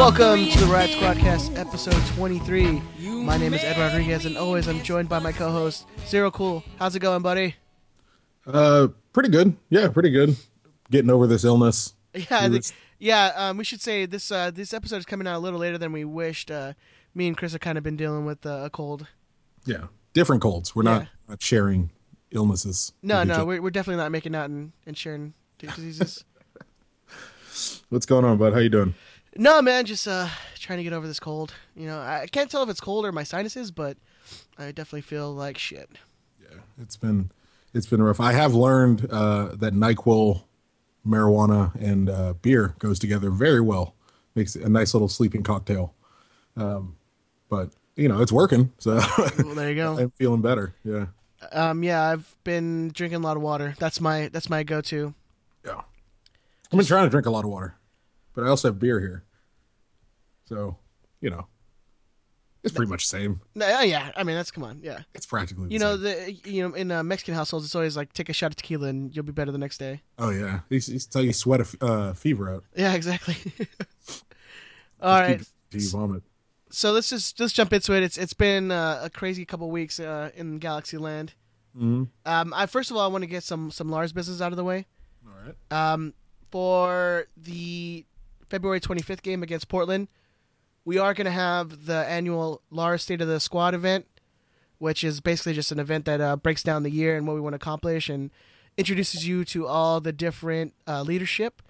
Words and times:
Welcome 0.00 0.46
to 0.46 0.58
the 0.58 0.64
is 0.64 0.70
Riot 0.70 0.90
this? 0.90 0.98
Squadcast, 0.98 1.56
episode 1.56 2.02
23. 2.16 2.82
My 3.22 3.36
name 3.36 3.54
is 3.54 3.62
Ed 3.62 3.78
Rodriguez, 3.78 4.26
and 4.26 4.36
always 4.36 4.66
I'm 4.66 4.82
joined 4.82 5.08
by 5.08 5.20
my 5.20 5.30
co-host 5.30 5.86
Zero 6.08 6.32
Cool. 6.32 6.64
How's 6.80 6.96
it 6.96 7.00
going, 7.00 7.22
buddy? 7.22 7.54
Uh, 8.44 8.88
pretty 9.12 9.28
good. 9.28 9.56
Yeah, 9.68 9.88
pretty 9.88 10.10
good. 10.10 10.36
Getting 10.90 11.10
over 11.10 11.26
this 11.28 11.44
illness. 11.44 11.94
Yeah, 12.14 12.24
I 12.30 12.40
think, 12.48 12.54
was- 12.54 12.72
yeah. 13.00 13.32
Um, 13.34 13.56
we 13.56 13.64
should 13.64 13.80
say 13.80 14.06
this. 14.06 14.30
Uh, 14.30 14.52
this 14.52 14.72
episode 14.72 14.98
is 14.98 15.04
coming 15.06 15.26
out 15.26 15.36
a 15.36 15.40
little 15.40 15.58
later 15.58 15.76
than 15.78 15.90
we 15.90 16.04
wished. 16.04 16.50
Uh, 16.50 16.74
me 17.14 17.26
and 17.26 17.36
Chris 17.36 17.50
have 17.52 17.60
kind 17.60 17.76
of 17.76 17.82
been 17.82 17.96
dealing 17.96 18.24
with 18.24 18.46
uh, 18.46 18.60
a 18.64 18.70
cold. 18.70 19.08
Yeah, 19.64 19.86
different 20.12 20.40
colds. 20.42 20.76
We're 20.76 20.84
Yeah. 20.84 20.90
not, 20.98 21.08
not 21.28 21.42
sharing 21.42 21.90
illnesses. 22.30 22.92
No, 23.02 23.24
no, 23.24 23.44
we're, 23.44 23.60
we're 23.60 23.70
definitely 23.70 24.00
not 24.00 24.12
making 24.12 24.36
out 24.36 24.48
and, 24.48 24.70
and 24.86 24.96
sharing 24.96 25.34
diseases. 25.58 26.24
What's 27.88 28.06
going 28.06 28.24
on, 28.24 28.38
bud? 28.38 28.52
How 28.52 28.60
you 28.60 28.68
doing? 28.68 28.94
no, 29.36 29.60
man, 29.62 29.84
just 29.84 30.06
uh, 30.08 30.28
trying 30.58 30.78
to 30.78 30.82
get 30.84 30.92
over 30.92 31.06
this 31.06 31.20
cold. 31.20 31.52
You 31.74 31.86
know, 31.86 31.98
I 32.00 32.26
can't 32.30 32.50
tell 32.50 32.62
if 32.62 32.68
it's 32.68 32.80
cold 32.80 33.04
or 33.04 33.12
my 33.12 33.24
sinuses, 33.24 33.70
but 33.70 33.96
I 34.58 34.66
definitely 34.72 35.02
feel 35.02 35.32
like 35.34 35.58
shit. 35.58 35.90
Yeah, 36.40 36.58
it's 36.80 36.96
been 36.96 37.30
it's 37.74 37.86
been 37.86 38.02
rough. 38.02 38.20
I 38.20 38.32
have 38.32 38.54
learned 38.54 39.06
uh, 39.10 39.56
that 39.56 39.74
Nyquil, 39.74 40.42
marijuana, 41.06 41.74
and 41.80 42.08
uh, 42.08 42.34
beer 42.42 42.74
goes 42.78 42.98
together 42.98 43.30
very 43.30 43.60
well. 43.60 43.94
Makes 44.34 44.54
a 44.56 44.68
nice 44.68 44.94
little 44.94 45.08
sleeping 45.08 45.42
cocktail. 45.42 45.94
Um, 46.56 46.96
but 47.48 47.70
you 47.96 48.08
know, 48.08 48.20
it's 48.22 48.32
working, 48.32 48.72
so 48.78 49.00
Well, 49.38 49.54
there 49.54 49.68
you 49.70 49.76
go. 49.76 49.98
I'm 49.98 50.10
feeling 50.10 50.40
better. 50.40 50.74
Yeah, 50.84 51.06
Um, 51.52 51.82
yeah, 51.82 52.02
I've 52.02 52.34
been 52.44 52.88
drinking 52.88 53.16
a 53.16 53.22
lot 53.22 53.36
of 53.36 53.42
water. 53.42 53.74
That's 53.78 54.00
my 54.00 54.28
that's 54.28 54.48
my 54.50 54.62
go-to. 54.62 55.14
yeah. 55.64 55.80
I've 56.72 56.76
been 56.78 56.86
trying 56.86 57.04
to 57.06 57.10
drink 57.10 57.26
a 57.26 57.30
lot 57.30 57.44
of 57.44 57.50
water, 57.50 57.74
but 58.34 58.44
I 58.44 58.48
also 58.48 58.68
have 58.68 58.78
beer 58.78 59.00
here, 59.00 59.24
so 60.44 60.76
you 61.20 61.30
know, 61.30 61.46
it's 62.62 62.74
pretty 62.74 62.90
much 62.90 63.08
the 63.10 63.16
same. 63.18 63.40
Uh, 63.60 63.80
yeah, 63.82 64.10
I 64.16 64.22
mean 64.24 64.36
that's 64.36 64.50
come 64.50 64.64
on, 64.64 64.80
yeah. 64.82 65.00
It's 65.14 65.26
practically 65.26 65.66
the 65.68 65.72
You 65.72 65.78
know 65.78 65.96
same. 65.96 66.02
the 66.44 66.50
you 66.50 66.68
know 66.68 66.74
in 66.74 66.90
uh, 66.90 67.02
Mexican 67.02 67.34
households 67.34 67.64
it's 67.64 67.74
always 67.74 67.96
like 67.96 68.12
take 68.12 68.28
a 68.28 68.32
shot 68.32 68.52
of 68.52 68.56
tequila 68.56 68.88
and 68.88 69.14
you'll 69.14 69.24
be 69.24 69.32
better 69.32 69.50
the 69.52 69.58
next 69.58 69.78
day. 69.78 70.02
Oh 70.18 70.30
yeah, 70.30 70.60
he's, 70.68 70.86
he's 70.86 71.06
tell 71.06 71.22
you 71.22 71.32
sweat 71.32 71.60
a 71.60 71.84
uh, 71.84 72.12
fever 72.14 72.50
out. 72.54 72.64
Yeah, 72.76 72.94
exactly. 72.94 73.36
All 75.00 75.20
right, 75.20 75.38
Keep- 75.38 75.46
Do 75.70 75.78
you 75.78 75.88
vomit? 75.88 76.22
so 76.70 76.92
let's 76.92 77.08
just 77.10 77.40
let's 77.40 77.52
jump 77.52 77.72
into 77.72 77.94
it. 77.94 78.02
It's 78.02 78.18
it's 78.18 78.34
been 78.34 78.70
uh, 78.70 79.00
a 79.04 79.10
crazy 79.10 79.44
couple 79.44 79.70
weeks 79.70 79.98
uh, 79.98 80.30
in 80.34 80.58
Galaxy 80.58 80.98
Land. 80.98 81.34
Mm-hmm. 81.76 82.04
Um, 82.26 82.54
I 82.54 82.66
first 82.66 82.90
of 82.90 82.96
all 82.96 83.02
I 83.02 83.06
want 83.08 83.22
to 83.22 83.28
get 83.28 83.42
some 83.42 83.70
some 83.70 83.88
Lars 83.90 84.12
business 84.12 84.40
out 84.40 84.52
of 84.52 84.56
the 84.56 84.64
way. 84.64 84.86
All 85.26 85.32
right. 85.46 85.92
Um, 85.92 86.14
for 86.50 87.26
the 87.36 88.04
February 88.48 88.80
25th 88.80 89.22
game 89.22 89.42
against 89.44 89.68
Portland, 89.68 90.08
we 90.84 90.98
are 90.98 91.14
going 91.14 91.26
to 91.26 91.30
have 91.30 91.86
the 91.86 92.06
annual 92.08 92.62
Lars 92.70 93.02
State 93.02 93.20
of 93.20 93.28
the 93.28 93.40
Squad 93.40 93.74
event, 93.74 94.06
which 94.78 95.04
is 95.04 95.20
basically 95.20 95.52
just 95.54 95.72
an 95.72 95.78
event 95.78 96.04
that 96.06 96.20
uh, 96.20 96.36
breaks 96.36 96.62
down 96.62 96.82
the 96.82 96.90
year 96.90 97.16
and 97.16 97.26
what 97.26 97.34
we 97.34 97.40
want 97.40 97.52
to 97.52 97.56
accomplish 97.56 98.08
and 98.08 98.30
introduces 98.76 99.26
you 99.26 99.44
to 99.44 99.66
all 99.66 100.00
the 100.00 100.12
different 100.12 100.74
uh, 100.86 101.02
leadership. 101.02 101.62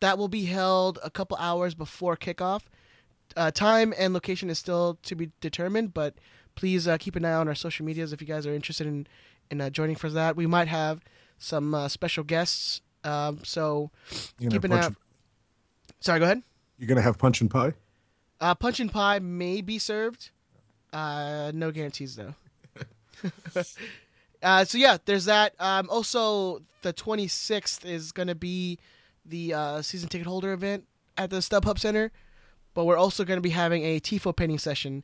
That 0.00 0.18
will 0.18 0.28
be 0.28 0.46
held 0.46 0.98
a 1.04 1.10
couple 1.10 1.36
hours 1.38 1.74
before 1.74 2.16
kickoff. 2.16 2.62
Uh, 3.36 3.50
time 3.50 3.94
and 3.98 4.12
location 4.12 4.50
is 4.50 4.58
still 4.58 4.98
to 5.02 5.14
be 5.14 5.30
determined, 5.40 5.94
but 5.94 6.14
please 6.54 6.88
uh, 6.88 6.96
keep 6.98 7.16
an 7.16 7.24
eye 7.24 7.34
on 7.34 7.48
our 7.48 7.54
social 7.54 7.86
medias 7.86 8.12
if 8.12 8.20
you 8.20 8.26
guys 8.26 8.46
are 8.46 8.54
interested 8.54 8.86
in 8.86 9.06
in 9.50 9.60
uh, 9.60 9.70
joining 9.70 9.94
for 9.94 10.10
that. 10.10 10.34
We 10.34 10.46
might 10.46 10.68
have 10.68 11.04
some 11.38 11.74
uh, 11.74 11.88
special 11.88 12.24
guests. 12.24 12.80
Um, 13.04 13.40
so 13.44 13.90
keep 14.40 14.64
an 14.64 14.72
eye. 14.72 14.86
out. 14.86 14.94
Sorry, 16.00 16.18
go 16.18 16.24
ahead. 16.24 16.42
you're 16.78 16.88
gonna 16.88 17.02
have 17.02 17.18
punch 17.18 17.40
and 17.40 17.50
pie. 17.50 17.74
Uh, 18.40 18.54
punch 18.54 18.80
and 18.80 18.92
pie 18.92 19.18
may 19.18 19.60
be 19.60 19.78
served. 19.78 20.30
Uh, 20.92 21.50
no 21.54 21.70
guarantees 21.70 22.16
though. 22.16 22.34
uh, 24.42 24.64
so 24.64 24.78
yeah, 24.78 24.98
there's 25.04 25.24
that. 25.24 25.54
Um, 25.58 25.88
also, 25.90 26.62
the 26.82 26.92
26th 26.92 27.84
is 27.84 28.12
going 28.12 28.28
to 28.28 28.34
be 28.34 28.78
the 29.24 29.54
uh, 29.54 29.82
season 29.82 30.08
ticket 30.08 30.26
holder 30.26 30.52
event 30.52 30.84
at 31.16 31.30
the 31.30 31.36
StubHub 31.38 31.78
Center, 31.78 32.12
but 32.74 32.84
we're 32.84 32.96
also 32.96 33.24
going 33.24 33.38
to 33.38 33.42
be 33.42 33.50
having 33.50 33.82
a 33.84 33.98
tifo 34.00 34.34
painting 34.36 34.58
session. 34.58 35.02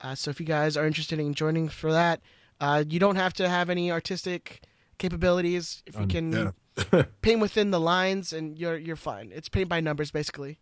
Uh, 0.00 0.14
so 0.14 0.30
if 0.30 0.38
you 0.38 0.46
guys 0.46 0.76
are 0.76 0.86
interested 0.86 1.18
in 1.18 1.34
joining 1.34 1.68
for 1.68 1.90
that, 1.92 2.20
uh, 2.60 2.84
you 2.88 2.98
don't 3.00 3.16
have 3.16 3.32
to 3.34 3.48
have 3.48 3.70
any 3.70 3.90
artistic 3.90 4.60
capabilities. 4.98 5.82
If 5.86 5.94
you 5.96 6.02
Um, 6.02 6.08
can 6.08 6.32
yeah. 6.92 7.02
paint 7.22 7.40
within 7.40 7.70
the 7.70 7.80
lines, 7.80 8.32
and 8.32 8.58
you're 8.58 8.76
you're 8.76 8.96
fine. 8.96 9.32
It's 9.34 9.48
paint 9.48 9.68
by 9.68 9.80
numbers 9.80 10.10
basically. 10.10 10.58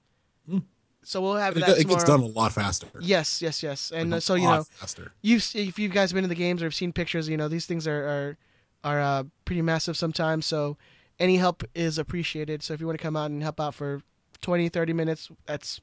So 1.04 1.20
we'll 1.20 1.34
have 1.34 1.56
It, 1.56 1.60
that 1.60 1.78
it 1.78 1.88
gets 1.88 2.04
done 2.04 2.20
a 2.20 2.26
lot 2.26 2.52
faster. 2.52 2.86
Yes, 3.00 3.42
yes, 3.42 3.62
yes. 3.62 3.90
And 3.94 4.10
Like, 4.10 4.18
uh, 4.18 4.20
so 4.20 4.34
you 4.34 4.46
know, 4.48 4.64
faster. 4.64 5.12
you 5.22 5.36
if 5.54 5.78
you 5.78 5.88
guys 5.88 6.10
have 6.10 6.14
been 6.14 6.22
to 6.24 6.28
the 6.28 6.34
games 6.34 6.62
or 6.62 6.66
have 6.66 6.74
seen 6.74 6.92
pictures, 6.92 7.28
you 7.28 7.36
know 7.36 7.48
these 7.48 7.66
things 7.66 7.86
are 7.86 8.04
are 8.04 8.38
are 8.84 9.00
uh, 9.00 9.24
pretty 9.44 9.62
massive 9.62 9.96
sometimes. 9.96 10.46
So 10.46 10.76
any 11.18 11.36
help 11.36 11.64
is 11.74 11.98
appreciated. 11.98 12.62
So 12.62 12.74
if 12.74 12.80
you 12.80 12.86
want 12.86 12.98
to 12.98 13.02
come 13.02 13.16
out 13.16 13.30
and 13.30 13.42
help 13.42 13.60
out 13.60 13.74
for 13.74 14.02
20, 14.40 14.68
30 14.68 14.92
minutes, 14.92 15.30
that's 15.46 15.80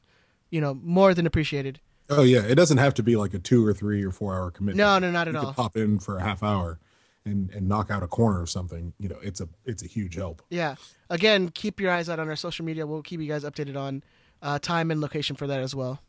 you 0.50 0.62
know 0.62 0.74
more 0.74 1.14
than 1.14 1.26
appreciated. 1.26 1.80
Oh 2.10 2.24
yeah, 2.24 2.42
it 2.42 2.56
doesn't 2.56 2.78
have 2.80 2.94
to 2.96 3.04
be 3.04 3.16
like 3.16 3.34
a 3.34 3.40
two 3.40 3.66
or 3.66 3.74
three 3.74 4.04
or 4.04 4.12
four 4.12 4.34
hour 4.36 4.52
commitment. 4.52 4.78
No, 4.78 4.98
no, 5.00 5.12
not 5.12 5.28
at 5.28 5.34
you 5.34 5.40
all. 5.40 5.54
pop 5.54 5.78
in 5.78 6.00
for 6.00 6.18
a 6.18 6.24
half 6.24 6.42
hour 6.44 6.80
and 7.26 7.50
and 7.52 7.68
knock 7.68 7.92
out 7.92 8.04
a 8.04 8.08
corner 8.08 8.42
or 8.42 8.48
something. 8.48 8.94
You 9.00 9.10
know, 9.10 9.18
it's 9.22 9.42
a 9.42 9.50
it's 9.66 9.84
a 9.84 9.88
huge 9.88 10.16
help. 10.16 10.42
Yeah. 10.50 10.76
Again, 11.10 11.50
keep 11.50 11.80
your 11.80 11.92
eyes 11.92 12.10
out 12.10 12.20
on 12.20 12.30
our 12.30 12.36
social 12.36 12.66
media. 12.66 12.88
We'll 12.88 13.04
keep 13.04 13.20
you 13.22 13.28
guys 13.28 13.44
updated 13.44 13.78
on 13.78 14.04
uh, 14.42 14.60
time 14.60 14.92
and 14.92 15.02
location 15.02 15.36
for 15.36 15.48
that 15.48 15.60
as 15.62 15.74
well. 15.76 16.00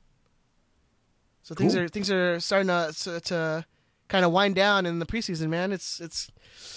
So 1.42 1.54
things 1.54 1.74
are 1.74 1.88
things 1.88 2.10
are 2.10 2.38
starting 2.41 2.68
to 2.68 2.92
to, 3.04 3.20
to 3.20 3.66
kind 4.08 4.24
of 4.24 4.32
wind 4.32 4.54
down 4.54 4.86
in 4.86 4.98
the 4.98 5.06
preseason, 5.06 5.48
man. 5.48 5.72
It's 5.72 6.00
it's 6.00 6.30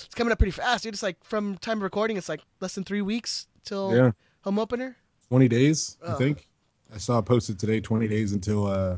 it's 0.05 0.15
coming 0.15 0.31
up 0.31 0.37
pretty 0.39 0.51
fast, 0.51 0.83
dude. 0.83 0.93
It's 0.93 1.03
like 1.03 1.23
from 1.23 1.57
time 1.57 1.77
of 1.79 1.83
recording, 1.83 2.17
it's 2.17 2.29
like 2.29 2.41
less 2.61 2.75
than 2.75 2.83
three 2.83 3.01
weeks 3.01 3.47
till 3.65 3.95
Yeah, 3.95 4.11
home 4.41 4.57
opener. 4.59 4.97
twenty 5.29 5.47
days. 5.47 5.97
I 6.05 6.13
Oh. 6.13 6.15
think 6.15 6.47
I 6.93 6.97
saw 6.97 7.19
it 7.19 7.23
posted 7.25 7.59
today. 7.59 7.81
Twenty 7.81 8.07
days 8.07 8.31
until 8.31 8.67
uh, 8.67 8.97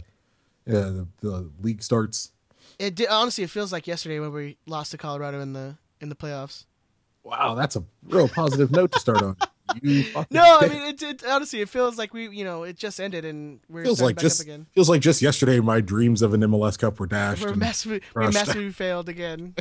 yeah, 0.65 0.81
the, 0.81 1.07
the 1.21 1.49
league 1.61 1.81
starts. 1.83 2.31
It 2.77 2.95
did, 2.95 3.07
honestly, 3.07 3.43
it 3.43 3.49
feels 3.49 3.71
like 3.71 3.87
yesterday 3.87 4.19
when 4.19 4.33
we 4.33 4.57
lost 4.65 4.91
to 4.91 4.97
Colorado 4.97 5.39
in 5.41 5.53
the 5.53 5.77
in 6.01 6.09
the 6.09 6.15
playoffs. 6.15 6.65
Wow, 7.23 7.55
that's 7.55 7.75
a 7.75 7.83
real 8.03 8.27
positive 8.27 8.69
note 8.71 8.91
to 8.91 8.99
start 8.99 9.21
on. 9.23 9.35
You 9.81 10.05
No, 10.31 10.59
I 10.61 10.67
mean, 10.67 10.81
it, 10.83 11.01
it 11.01 11.23
honestly, 11.25 11.61
it 11.61 11.69
feels 11.69 11.97
like 11.97 12.13
we, 12.13 12.29
you 12.29 12.43
know, 12.43 12.63
it 12.63 12.77
just 12.77 12.99
ended 12.99 13.25
and 13.25 13.59
we're 13.69 13.83
feels 13.83 14.01
like 14.01 14.15
back 14.15 14.21
just 14.23 14.41
up 14.41 14.45
again. 14.45 14.67
feels 14.73 14.89
like 14.89 15.01
just 15.01 15.21
yesterday 15.21 15.59
my 15.59 15.81
dreams 15.81 16.21
of 16.21 16.33
an 16.33 16.41
MLS 16.41 16.77
Cup 16.77 16.99
were 16.99 17.07
dashed. 17.07 17.43
We're 17.43 17.55
massively, 17.55 18.01
we 18.15 18.27
massively 18.27 18.69
failed 18.71 19.09
again. 19.09 19.55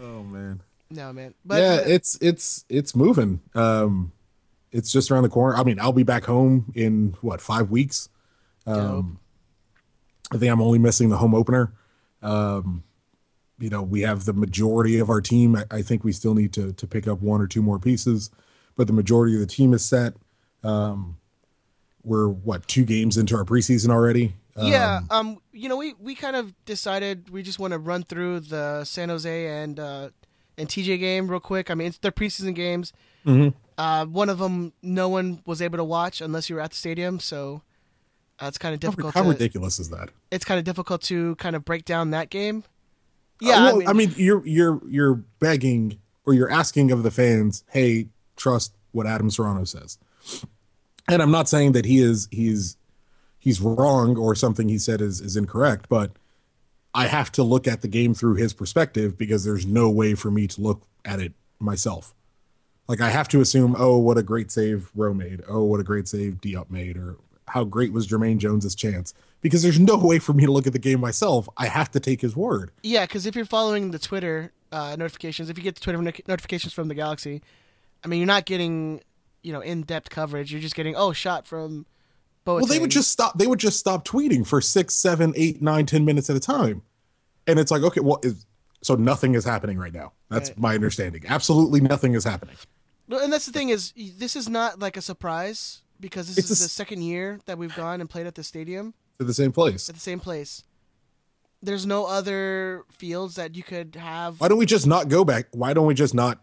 oh 0.00 0.22
man. 0.22 0.62
No, 0.90 1.12
man. 1.12 1.34
But 1.44 1.60
yeah, 1.60 1.74
uh, 1.74 1.84
it's 1.86 2.18
it's 2.20 2.64
it's 2.68 2.94
moving. 2.94 3.40
Um, 3.54 4.12
it's 4.70 4.92
just 4.92 5.10
around 5.10 5.22
the 5.24 5.28
corner. 5.28 5.56
I 5.56 5.64
mean, 5.64 5.80
I'll 5.80 5.92
be 5.92 6.02
back 6.02 6.24
home 6.24 6.72
in 6.74 7.16
what 7.20 7.40
five 7.40 7.70
weeks. 7.70 8.08
Um, 8.66 9.18
I 10.32 10.38
think 10.38 10.50
I'm 10.50 10.62
only 10.62 10.78
missing 10.78 11.08
the 11.08 11.16
home 11.16 11.34
opener. 11.34 11.72
Um, 12.22 12.84
you 13.62 13.70
know, 13.70 13.80
we 13.80 14.00
have 14.00 14.24
the 14.24 14.32
majority 14.32 14.98
of 14.98 15.08
our 15.08 15.20
team. 15.20 15.54
I, 15.54 15.64
I 15.70 15.82
think 15.82 16.02
we 16.02 16.10
still 16.10 16.34
need 16.34 16.52
to 16.54 16.72
to 16.72 16.86
pick 16.86 17.06
up 17.06 17.22
one 17.22 17.40
or 17.40 17.46
two 17.46 17.62
more 17.62 17.78
pieces, 17.78 18.28
but 18.76 18.88
the 18.88 18.92
majority 18.92 19.34
of 19.34 19.40
the 19.40 19.46
team 19.46 19.72
is 19.72 19.84
set. 19.84 20.14
Um, 20.64 21.16
we're 22.02 22.28
what 22.28 22.66
two 22.66 22.84
games 22.84 23.16
into 23.16 23.36
our 23.36 23.44
preseason 23.44 23.90
already. 23.90 24.34
yeah, 24.56 25.02
Um, 25.10 25.28
um, 25.28 25.38
you 25.52 25.68
know, 25.68 25.76
we 25.76 25.94
we 25.94 26.16
kind 26.16 26.34
of 26.34 26.52
decided 26.64 27.30
we 27.30 27.44
just 27.44 27.60
want 27.60 27.72
to 27.72 27.78
run 27.78 28.02
through 28.02 28.40
the 28.40 28.84
San 28.84 29.08
Jose 29.08 29.46
and 29.46 29.78
uh 29.78 30.10
and 30.58 30.68
TJ 30.68 30.98
game 30.98 31.28
real 31.30 31.40
quick. 31.40 31.70
I 31.70 31.74
mean, 31.74 31.86
it's 31.86 31.98
their 31.98 32.10
preseason 32.10 32.56
games. 32.56 32.92
Mhm. 33.24 33.54
Uh, 33.78 34.06
one 34.06 34.28
of 34.28 34.38
them, 34.38 34.72
no 34.82 35.08
one 35.08 35.40
was 35.46 35.62
able 35.62 35.78
to 35.78 35.84
watch 35.84 36.20
unless 36.20 36.50
you 36.50 36.56
were 36.56 36.62
at 36.62 36.70
the 36.70 36.76
stadium, 36.76 37.20
so 37.20 37.62
uh, 38.40 38.46
it's 38.46 38.58
kind 38.58 38.74
of 38.74 38.82
how, 38.82 38.90
difficult. 38.90 39.14
how 39.14 39.22
to, 39.22 39.28
ridiculous 39.30 39.78
is 39.78 39.88
that? 39.90 40.10
It's 40.32 40.44
kind 40.44 40.58
of 40.58 40.64
difficult 40.64 41.00
to 41.02 41.36
kind 41.36 41.54
of 41.56 41.64
break 41.64 41.84
down 41.84 42.10
that 42.10 42.28
game. 42.28 42.64
Uh, 43.42 43.48
Yeah, 43.48 43.72
well, 43.72 43.88
I 43.88 43.92
mean, 43.92 44.12
you're 44.16 44.46
you're 44.46 44.80
you're 44.88 45.14
begging 45.40 45.98
or 46.24 46.34
you're 46.34 46.50
asking 46.50 46.90
of 46.92 47.02
the 47.02 47.10
fans, 47.10 47.64
hey, 47.70 48.08
trust 48.36 48.74
what 48.92 49.06
Adam 49.06 49.30
Serrano 49.30 49.64
says. 49.64 49.98
And 51.08 51.20
I'm 51.20 51.30
not 51.32 51.48
saying 51.48 51.72
that 51.72 51.84
he 51.84 51.98
is 51.98 52.28
he's 52.30 52.76
he's 53.38 53.60
wrong 53.60 54.16
or 54.16 54.34
something 54.34 54.68
he 54.68 54.78
said 54.78 55.00
is 55.00 55.20
is 55.20 55.36
incorrect, 55.36 55.86
but 55.88 56.12
I 56.94 57.06
have 57.06 57.32
to 57.32 57.42
look 57.42 57.66
at 57.66 57.80
the 57.82 57.88
game 57.88 58.14
through 58.14 58.34
his 58.36 58.52
perspective 58.52 59.16
because 59.18 59.44
there's 59.44 59.66
no 59.66 59.90
way 59.90 60.14
for 60.14 60.30
me 60.30 60.46
to 60.48 60.60
look 60.60 60.82
at 61.04 61.20
it 61.20 61.32
myself. 61.58 62.14
Like 62.86 63.00
I 63.00 63.10
have 63.10 63.28
to 63.28 63.40
assume, 63.40 63.74
oh, 63.78 63.96
what 63.98 64.18
a 64.18 64.22
great 64.22 64.50
save 64.50 64.90
Rowe 64.94 65.14
made. 65.14 65.42
Oh, 65.48 65.64
what 65.64 65.80
a 65.80 65.84
great 65.84 66.06
save 66.06 66.40
Diop 66.40 66.70
made, 66.70 66.96
or 66.96 67.16
how 67.48 67.64
great 67.64 67.92
was 67.92 68.06
Jermaine 68.06 68.38
Jones's 68.38 68.74
chance 68.74 69.14
because 69.42 69.62
there's 69.62 69.78
no 69.78 69.96
way 69.98 70.18
for 70.18 70.32
me 70.32 70.46
to 70.46 70.52
look 70.52 70.66
at 70.66 70.72
the 70.72 70.78
game 70.78 71.00
myself. 71.00 71.48
I 71.58 71.66
have 71.66 71.90
to 71.90 72.00
take 72.00 72.22
his 72.22 72.34
word. 72.34 72.70
Yeah, 72.82 73.04
because 73.04 73.26
if 73.26 73.36
you're 73.36 73.44
following 73.44 73.90
the 73.90 73.98
Twitter 73.98 74.52
uh, 74.72 74.96
notifications, 74.98 75.50
if 75.50 75.58
you 75.58 75.64
get 75.64 75.74
the 75.74 75.80
Twitter 75.82 76.00
no- 76.00 76.12
notifications 76.26 76.72
from 76.72 76.88
the 76.88 76.94
Galaxy, 76.94 77.42
I 78.02 78.08
mean, 78.08 78.20
you're 78.20 78.26
not 78.26 78.46
getting 78.46 79.02
you 79.42 79.52
know 79.52 79.60
in-depth 79.60 80.08
coverage. 80.08 80.50
You're 80.52 80.62
just 80.62 80.74
getting 80.74 80.96
oh 80.96 81.12
shot 81.12 81.46
from. 81.46 81.84
Boateng. 82.44 82.56
Well, 82.62 82.66
they 82.66 82.80
would 82.80 82.90
just 82.90 83.10
stop. 83.12 83.38
They 83.38 83.46
would 83.46 83.60
just 83.60 83.78
stop 83.78 84.04
tweeting 84.04 84.44
for 84.44 84.60
six, 84.60 84.96
seven, 84.96 85.32
eight, 85.36 85.62
nine, 85.62 85.86
ten 85.86 86.04
minutes 86.04 86.28
at 86.28 86.34
a 86.34 86.40
time, 86.40 86.82
and 87.46 87.58
it's 87.60 87.70
like, 87.70 87.82
okay, 87.82 88.00
well, 88.00 88.18
is, 88.24 88.46
so 88.82 88.96
nothing 88.96 89.36
is 89.36 89.44
happening 89.44 89.78
right 89.78 89.92
now. 89.94 90.12
That's 90.28 90.50
Right. 90.50 90.58
my 90.58 90.74
understanding. 90.74 91.22
Absolutely 91.28 91.80
nothing 91.80 92.14
is 92.14 92.24
happening. 92.24 92.56
Well, 93.08 93.20
and 93.20 93.32
that's 93.32 93.46
the 93.46 93.52
thing 93.52 93.68
is, 93.68 93.92
this 93.96 94.34
is 94.34 94.48
not 94.48 94.80
like 94.80 94.96
a 94.96 95.02
surprise 95.02 95.82
because 96.00 96.26
this 96.28 96.38
It's 96.38 96.50
is 96.50 96.60
a 96.60 96.64
the 96.64 96.68
second 96.68 97.02
year 97.02 97.38
that 97.46 97.58
we've 97.58 97.74
gone 97.76 98.00
and 98.00 98.10
played 98.10 98.26
at 98.26 98.34
the 98.34 98.42
stadium 98.42 98.92
To 99.18 99.24
the 99.24 99.34
same 99.34 99.52
place. 99.52 99.88
at 99.88 99.94
the 99.94 100.00
same 100.00 100.20
place. 100.20 100.64
There's 101.62 101.86
no 101.86 102.06
other 102.06 102.84
fields 102.90 103.36
that 103.36 103.54
you 103.56 103.62
could 103.62 103.94
have. 103.94 104.40
Why 104.40 104.48
don't 104.48 104.58
we 104.58 104.66
just 104.66 104.86
not 104.86 105.08
go 105.08 105.24
back? 105.24 105.46
Why 105.52 105.72
don't 105.74 105.86
we 105.86 105.94
just 105.94 106.12
not? 106.14 106.42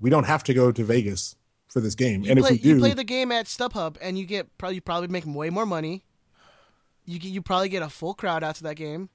We 0.00 0.10
don't 0.10 0.24
have 0.24 0.42
to 0.44 0.54
go 0.54 0.72
to 0.72 0.82
Vegas 0.84 1.36
for 1.68 1.80
this 1.80 1.94
game, 1.94 2.22
You 2.24 2.30
and 2.32 2.40
play, 2.40 2.50
if 2.50 2.52
we 2.56 2.58
do, 2.62 2.68
you 2.70 2.78
play 2.78 2.94
the 2.94 3.04
game 3.04 3.30
at 3.32 3.46
StubHub, 3.46 3.96
and 4.02 4.18
you 4.18 4.26
get 4.26 4.56
probably 4.58 4.76
you 4.76 4.80
probably 4.80 5.08
make 5.08 5.24
way 5.26 5.50
more 5.50 5.66
money. 5.66 6.04
You 7.04 7.18
get, 7.18 7.28
you 7.28 7.42
probably 7.42 7.68
get 7.68 7.82
a 7.82 7.88
full 7.88 8.14
crowd 8.14 8.42
out 8.42 8.56
to 8.56 8.62
that 8.64 8.74
game. 8.76 9.08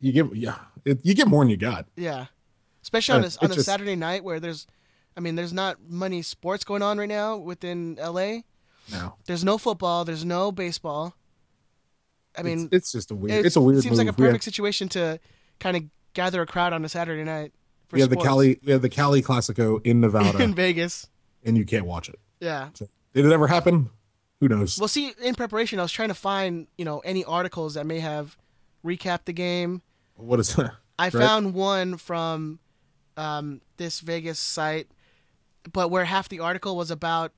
you 0.00 0.12
get 0.12 0.34
yeah, 0.36 0.58
it, 0.84 1.00
you 1.04 1.14
get 1.14 1.26
more 1.26 1.42
than 1.42 1.50
you 1.50 1.56
got. 1.56 1.86
Yeah, 1.96 2.26
especially 2.82 3.14
on 3.16 3.24
Uh, 3.24 3.30
a, 3.40 3.44
on 3.44 3.50
a 3.50 3.54
just- 3.54 3.66
Saturday 3.66 3.96
night 3.96 4.22
where 4.24 4.38
there's, 4.38 4.66
I 5.16 5.20
mean, 5.20 5.34
there's 5.34 5.52
not 5.52 5.78
many 5.88 6.22
sports 6.22 6.62
going 6.64 6.82
on 6.82 6.98
right 6.98 7.08
now 7.08 7.36
within 7.36 7.96
LA. 8.00 8.40
No, 8.92 9.16
There's 9.26 9.44
no 9.44 9.58
football. 9.58 10.04
There's 10.04 10.24
no 10.24 10.52
baseball. 10.52 11.16
I 12.38 12.42
mean, 12.42 12.64
it's, 12.66 12.72
it's 12.72 12.92
just 12.92 13.10
a 13.10 13.14
weird. 13.14 13.38
it 13.40 13.46
It's 13.46 13.56
a 13.56 13.60
weird. 13.60 13.82
Seems 13.82 13.98
like 13.98 14.08
a 14.08 14.12
perfect 14.12 14.44
have- 14.44 14.54
situation 14.54 14.88
to 14.90 15.18
kind 15.60 15.76
of 15.76 15.84
gather 16.14 16.42
a 16.42 16.46
crowd 16.46 16.72
on 16.72 16.84
a 16.84 16.88
Saturday 16.88 17.24
night. 17.24 17.52
For 17.88 17.96
we 17.96 18.00
have 18.00 18.10
the 18.10 18.16
Cali 18.16 18.58
we 18.64 18.72
have 18.72 18.82
the 18.82 18.88
Cali 18.88 19.22
Classico 19.22 19.80
in 19.86 20.00
Nevada, 20.00 20.38
in 20.42 20.54
Vegas. 20.54 21.06
and 21.44 21.56
you 21.56 21.64
can't 21.64 21.86
watch 21.86 22.08
it. 22.08 22.18
Yeah. 22.40 22.70
So, 22.74 22.88
did 23.14 23.24
it 23.24 23.32
ever 23.32 23.46
happen? 23.46 23.90
Who 24.40 24.48
knows? 24.48 24.78
Well, 24.78 24.88
see, 24.88 25.12
in 25.22 25.34
preparation, 25.34 25.78
I 25.78 25.82
was 25.82 25.92
trying 25.92 26.08
to 26.08 26.14
find 26.14 26.66
you 26.76 26.84
know 26.84 26.98
any 27.00 27.24
articles 27.24 27.74
that 27.74 27.86
may 27.86 28.00
have 28.00 28.36
recapped 28.84 29.24
the 29.26 29.32
game. 29.32 29.82
what 30.16 30.40
is 30.40 30.54
that? 30.56 30.72
I 30.98 31.04
Right. 31.04 31.12
found 31.12 31.54
one 31.54 31.96
from 31.96 32.58
um, 33.16 33.60
this 33.76 34.00
Vegas 34.00 34.38
site, 34.38 34.88
but 35.72 35.90
where 35.90 36.04
half 36.06 36.28
the 36.28 36.40
article 36.40 36.76
was 36.76 36.90
about 36.90 37.32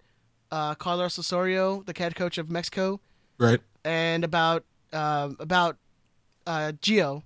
uh, 0.51 0.75
Carlos 0.77 1.19
Osorio, 1.19 1.83
the 1.83 1.93
head 1.97 2.15
coach 2.17 2.39
of 2.39 2.51
Mexico, 2.51 3.01
Right. 3.39 3.61
and 3.85 4.25
about 4.25 4.65
um 4.93 5.37
about 5.41 5.77
uh, 6.47 6.73
Gio. 6.81 7.23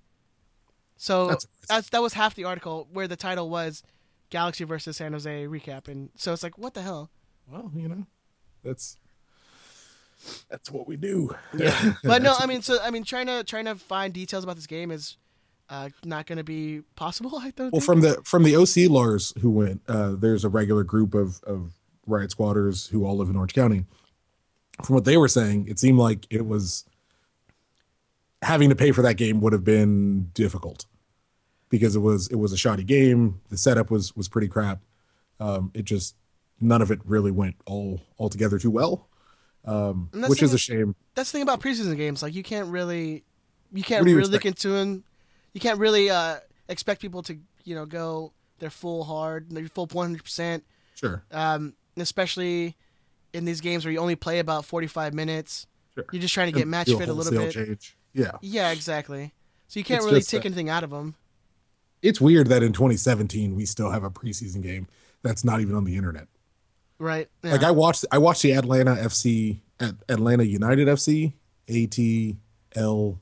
So 0.97 1.27
That's- 1.27 1.47
that's, 1.69 1.89
that 1.91 2.03
was 2.03 2.13
half 2.15 2.35
the 2.35 2.45
article 2.45 2.89
where 2.93 3.09
the 3.09 3.17
title 3.17 3.49
was 3.49 3.83
Galaxy 4.31 4.65
versus 4.65 4.97
San 4.97 5.13
Jose 5.13 5.47
recap, 5.47 5.89
and 5.89 6.11
so 6.17 6.33
it's 6.33 6.43
like, 6.43 6.59
what 6.59 6.75
the 6.75 6.83
hell? 6.83 7.11
Well, 7.49 7.71
you 7.75 7.89
know, 7.89 8.07
that's 8.65 8.97
that's 10.49 10.71
what 10.71 10.87
we 10.87 10.97
do. 10.97 11.35
Yeah, 11.57 11.95
but 12.05 12.23
no, 12.23 12.35
I 12.39 12.47
mean, 12.47 12.63
so 12.63 12.79
I 12.83 12.91
mean, 12.91 13.05
trying 13.05 13.27
to 13.27 13.45
trying 13.45 13.65
to 13.67 13.75
find 13.75 14.13
details 14.13 14.45
about 14.45 14.57
this 14.57 14.67
game 14.67 14.91
is 14.91 15.17
uh, 15.69 15.89
not 16.05 16.27
going 16.27 16.39
to 16.39 16.45
be 16.45 16.83
possible. 16.97 17.37
I 17.41 17.51
don't. 17.51 17.73
Well, 17.73 17.81
think. 17.81 17.85
from 17.85 18.01
the 18.01 18.23
from 18.25 18.43
the 18.45 18.57
OC 18.57 18.91
Lars 18.91 19.33
who 19.41 19.51
went, 19.51 19.83
uh, 19.89 20.13
there's 20.17 20.45
a 20.45 20.49
regular 20.49 20.85
group 20.85 21.15
of 21.15 21.43
of 21.45 21.73
riot 22.07 22.31
squatters 22.31 22.87
who 22.89 23.05
all 23.05 23.17
live 23.17 23.29
in 23.29 23.37
Orange 23.37 23.55
County. 23.55 23.85
From 24.85 24.95
what 24.95 25.05
they 25.05 25.17
were 25.17 25.29
saying, 25.29 25.69
it 25.69 25.79
seemed 25.79 25.99
like 25.99 26.27
it 26.31 26.47
was 26.47 26.85
having 28.43 28.69
to 28.69 28.77
pay 28.77 28.93
for 28.93 29.03
that 29.03 29.15
game 29.15 29.41
would 29.41 29.53
have 29.53 29.65
been 29.65 30.25
difficult 30.35 30.85
because 31.71 31.97
it 31.97 32.01
was 32.01 32.29
it 32.29 32.37
was 32.37 32.53
a 32.53 32.57
shoddy 32.57 32.85
game. 32.85 33.41
The 33.49 33.57
setup 33.57 33.91
was 33.91 34.15
was 34.15 34.29
pretty 34.29 34.49
crap. 34.49 34.81
Um, 35.41 35.71
it 35.75 35.85
just 35.85 36.17
none 36.61 36.83
of 36.83 36.91
it 36.91 37.01
really 37.05 37.31
went 37.31 37.57
all 37.67 38.01
all 38.19 38.29
together 38.29 38.59
too 38.59 38.71
well, 38.71 39.09
um, 39.65 40.09
which 40.13 40.43
is 40.43 40.53
a 40.55 40.59
shame. 40.59 40.95
that's 41.15 41.31
the 41.33 41.37
thing 41.39 41.43
about 41.43 41.61
preseason 41.61 41.97
games. 41.97 42.23
Like 42.23 42.35
you 42.35 42.43
can't 42.43 42.69
really, 42.69 43.25
you 43.73 43.83
can't 43.83 44.07
you 44.07 44.17
really 44.17 44.29
look 44.29 44.47
into 44.47 44.69
them. 44.69 45.05
You 45.55 45.61
can't 45.61 45.79
really 45.79 46.11
uh, 46.11 46.37
expect 46.69 47.01
people 47.01 47.23
to 47.25 47.39
you 47.65 47.75
know 47.75 47.87
go 47.87 48.33
their 48.59 48.71
full 48.71 49.05
hard, 49.05 49.51
their 49.51 49.67
full 49.69 49.87
one 49.93 50.09
hundred 50.09 50.25
percent. 50.25 50.65
Sure, 50.95 51.25
Um, 51.33 51.75
especially 51.97 52.77
in 53.33 53.45
these 53.45 53.61
games 53.61 53.85
where 53.85 53.91
you 53.93 53.99
only 53.99 54.15
play 54.15 54.39
about 54.39 54.65
forty 54.65 54.87
five 54.87 55.15
minutes. 55.15 55.67
Sure. 55.95 56.05
You're 56.13 56.23
just 56.23 56.33
trying 56.33 56.47
to 56.47 56.53
get 56.53 56.63
And 56.63 56.71
match 56.71 56.87
fit 56.87 57.09
a 57.09 57.13
little 57.13 57.33
bit. 57.33 57.53
Change. 57.53 57.97
Yeah, 58.15 58.33
Yeah, 58.41 58.71
exactly. 58.71 59.33
So 59.69 59.81
you 59.81 59.85
can't 59.85 59.99
It's 59.99 60.07
really 60.07 60.21
take 60.21 60.43
that- 60.43 60.47
anything 60.47 60.69
out 60.69 60.85
of 60.85 60.91
them. 60.91 61.15
it's 62.03 62.21
weird 62.21 62.49
that 62.49 62.63
in 62.63 62.73
2017 62.73 63.55
we 63.55 63.65
still 63.65 63.91
have 63.91 64.05
a 64.05 64.11
preseason 64.11 64.63
game 64.63 64.87
that's 65.23 65.45
not 65.45 65.61
even 65.61 65.75
on 65.75 65.85
the 65.85 65.97
internet. 65.97 66.27
Right. 66.99 67.29
Yeah. 67.43 67.53
Like 67.53 67.63
I 67.63 67.71
watched, 67.71 68.05
I 68.13 68.19
watched 68.19 68.43
the 68.43 68.53
Atlanta 68.53 68.95
FC, 68.97 69.61
at 69.81 69.95
Atlanta 70.09 70.45
United 70.45 70.89
FC, 70.89 71.33
A 71.69 71.87
T 71.87 72.37
L 72.75 73.19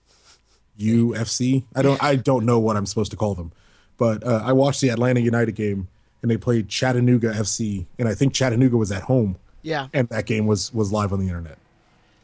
U 0.76 1.14
F 1.14 1.28
C. 1.28 1.64
I 1.74 1.82
don't, 1.82 2.02
I 2.02 2.16
don't 2.16 2.44
know 2.44 2.58
what 2.58 2.76
I'm 2.76 2.86
supposed 2.86 3.10
to 3.12 3.16
call 3.16 3.34
them, 3.34 3.52
but 3.96 4.24
uh, 4.26 4.42
I 4.44 4.52
watched 4.52 4.80
the 4.80 4.88
Atlanta 4.90 5.20
United 5.20 5.52
game 5.54 5.88
and 6.22 6.30
they 6.30 6.36
played 6.36 6.68
Chattanooga 6.68 7.32
FC, 7.32 7.86
and 7.98 8.06
I 8.08 8.14
think 8.14 8.34
Chattanooga 8.34 8.76
was 8.76 8.92
at 8.92 9.02
home, 9.02 9.36
yeah. 9.62 9.88
and 9.94 10.06
that 10.10 10.26
game 10.26 10.46
was 10.46 10.72
was 10.74 10.92
live 10.92 11.12
on 11.14 11.20
the 11.20 11.26
internet. 11.28 11.56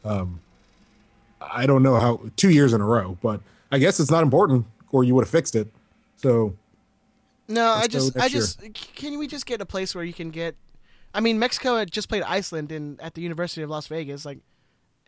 Um, 0.05 0.41
I 1.41 1.67
don't 1.67 1.83
know 1.83 1.97
how 1.97 2.21
two 2.37 2.51
years 2.51 2.73
in 2.73 2.81
a 2.81 2.85
row, 2.85 3.19
but 3.23 3.41
I 3.71 3.79
guess 3.79 4.01
it's 4.01 4.11
not 4.11 4.23
important, 4.23 4.67
or 4.91 5.05
you 5.05 5.15
would 5.15 5.25
have 5.25 5.31
fixed 5.31 5.55
it. 5.55 5.69
So 6.17 6.55
No, 7.49 7.71
I 7.71 7.87
just, 7.87 8.17
I 8.17 8.27
year. 8.27 8.29
just, 8.29 8.61
can 8.75 9.19
we 9.19 9.27
just 9.27 9.47
get 9.47 9.61
a 9.61 9.67
place 9.67 9.95
where 9.95 10.05
you 10.05 10.15
can 10.15 10.31
get? 10.31 10.57
I 11.15 11.21
mean, 11.21 11.39
Mexico 11.39 11.77
had 11.77 11.91
just 11.91 12.09
played 12.09 12.23
Iceland 12.23 12.73
in 12.73 12.99
at 13.01 13.15
the 13.15 13.23
University 13.23 13.63
of 13.63 13.71
Las 13.71 13.87
Vegas, 13.87 14.25
like, 14.25 14.39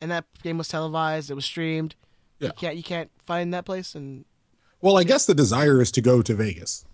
and 0.01 0.11
that 0.11 0.25
game 0.43 0.59
was 0.59 0.69
televised. 0.69 1.31
It 1.31 1.35
was 1.35 1.45
streamed. 1.45 1.95
Yeah. 2.39 2.49
You 2.49 2.53
can't, 2.55 2.77
you 2.77 2.83
can't 2.83 3.11
find 3.27 3.53
that 3.53 3.65
place, 3.65 3.95
and 3.95 4.25
Well, 4.81 4.97
I 4.97 5.05
guess 5.05 5.27
the 5.27 5.35
desire 5.35 5.81
is 5.81 5.91
to 5.93 6.01
go 6.01 6.23
to 6.23 6.35
Vegas. 6.35 6.85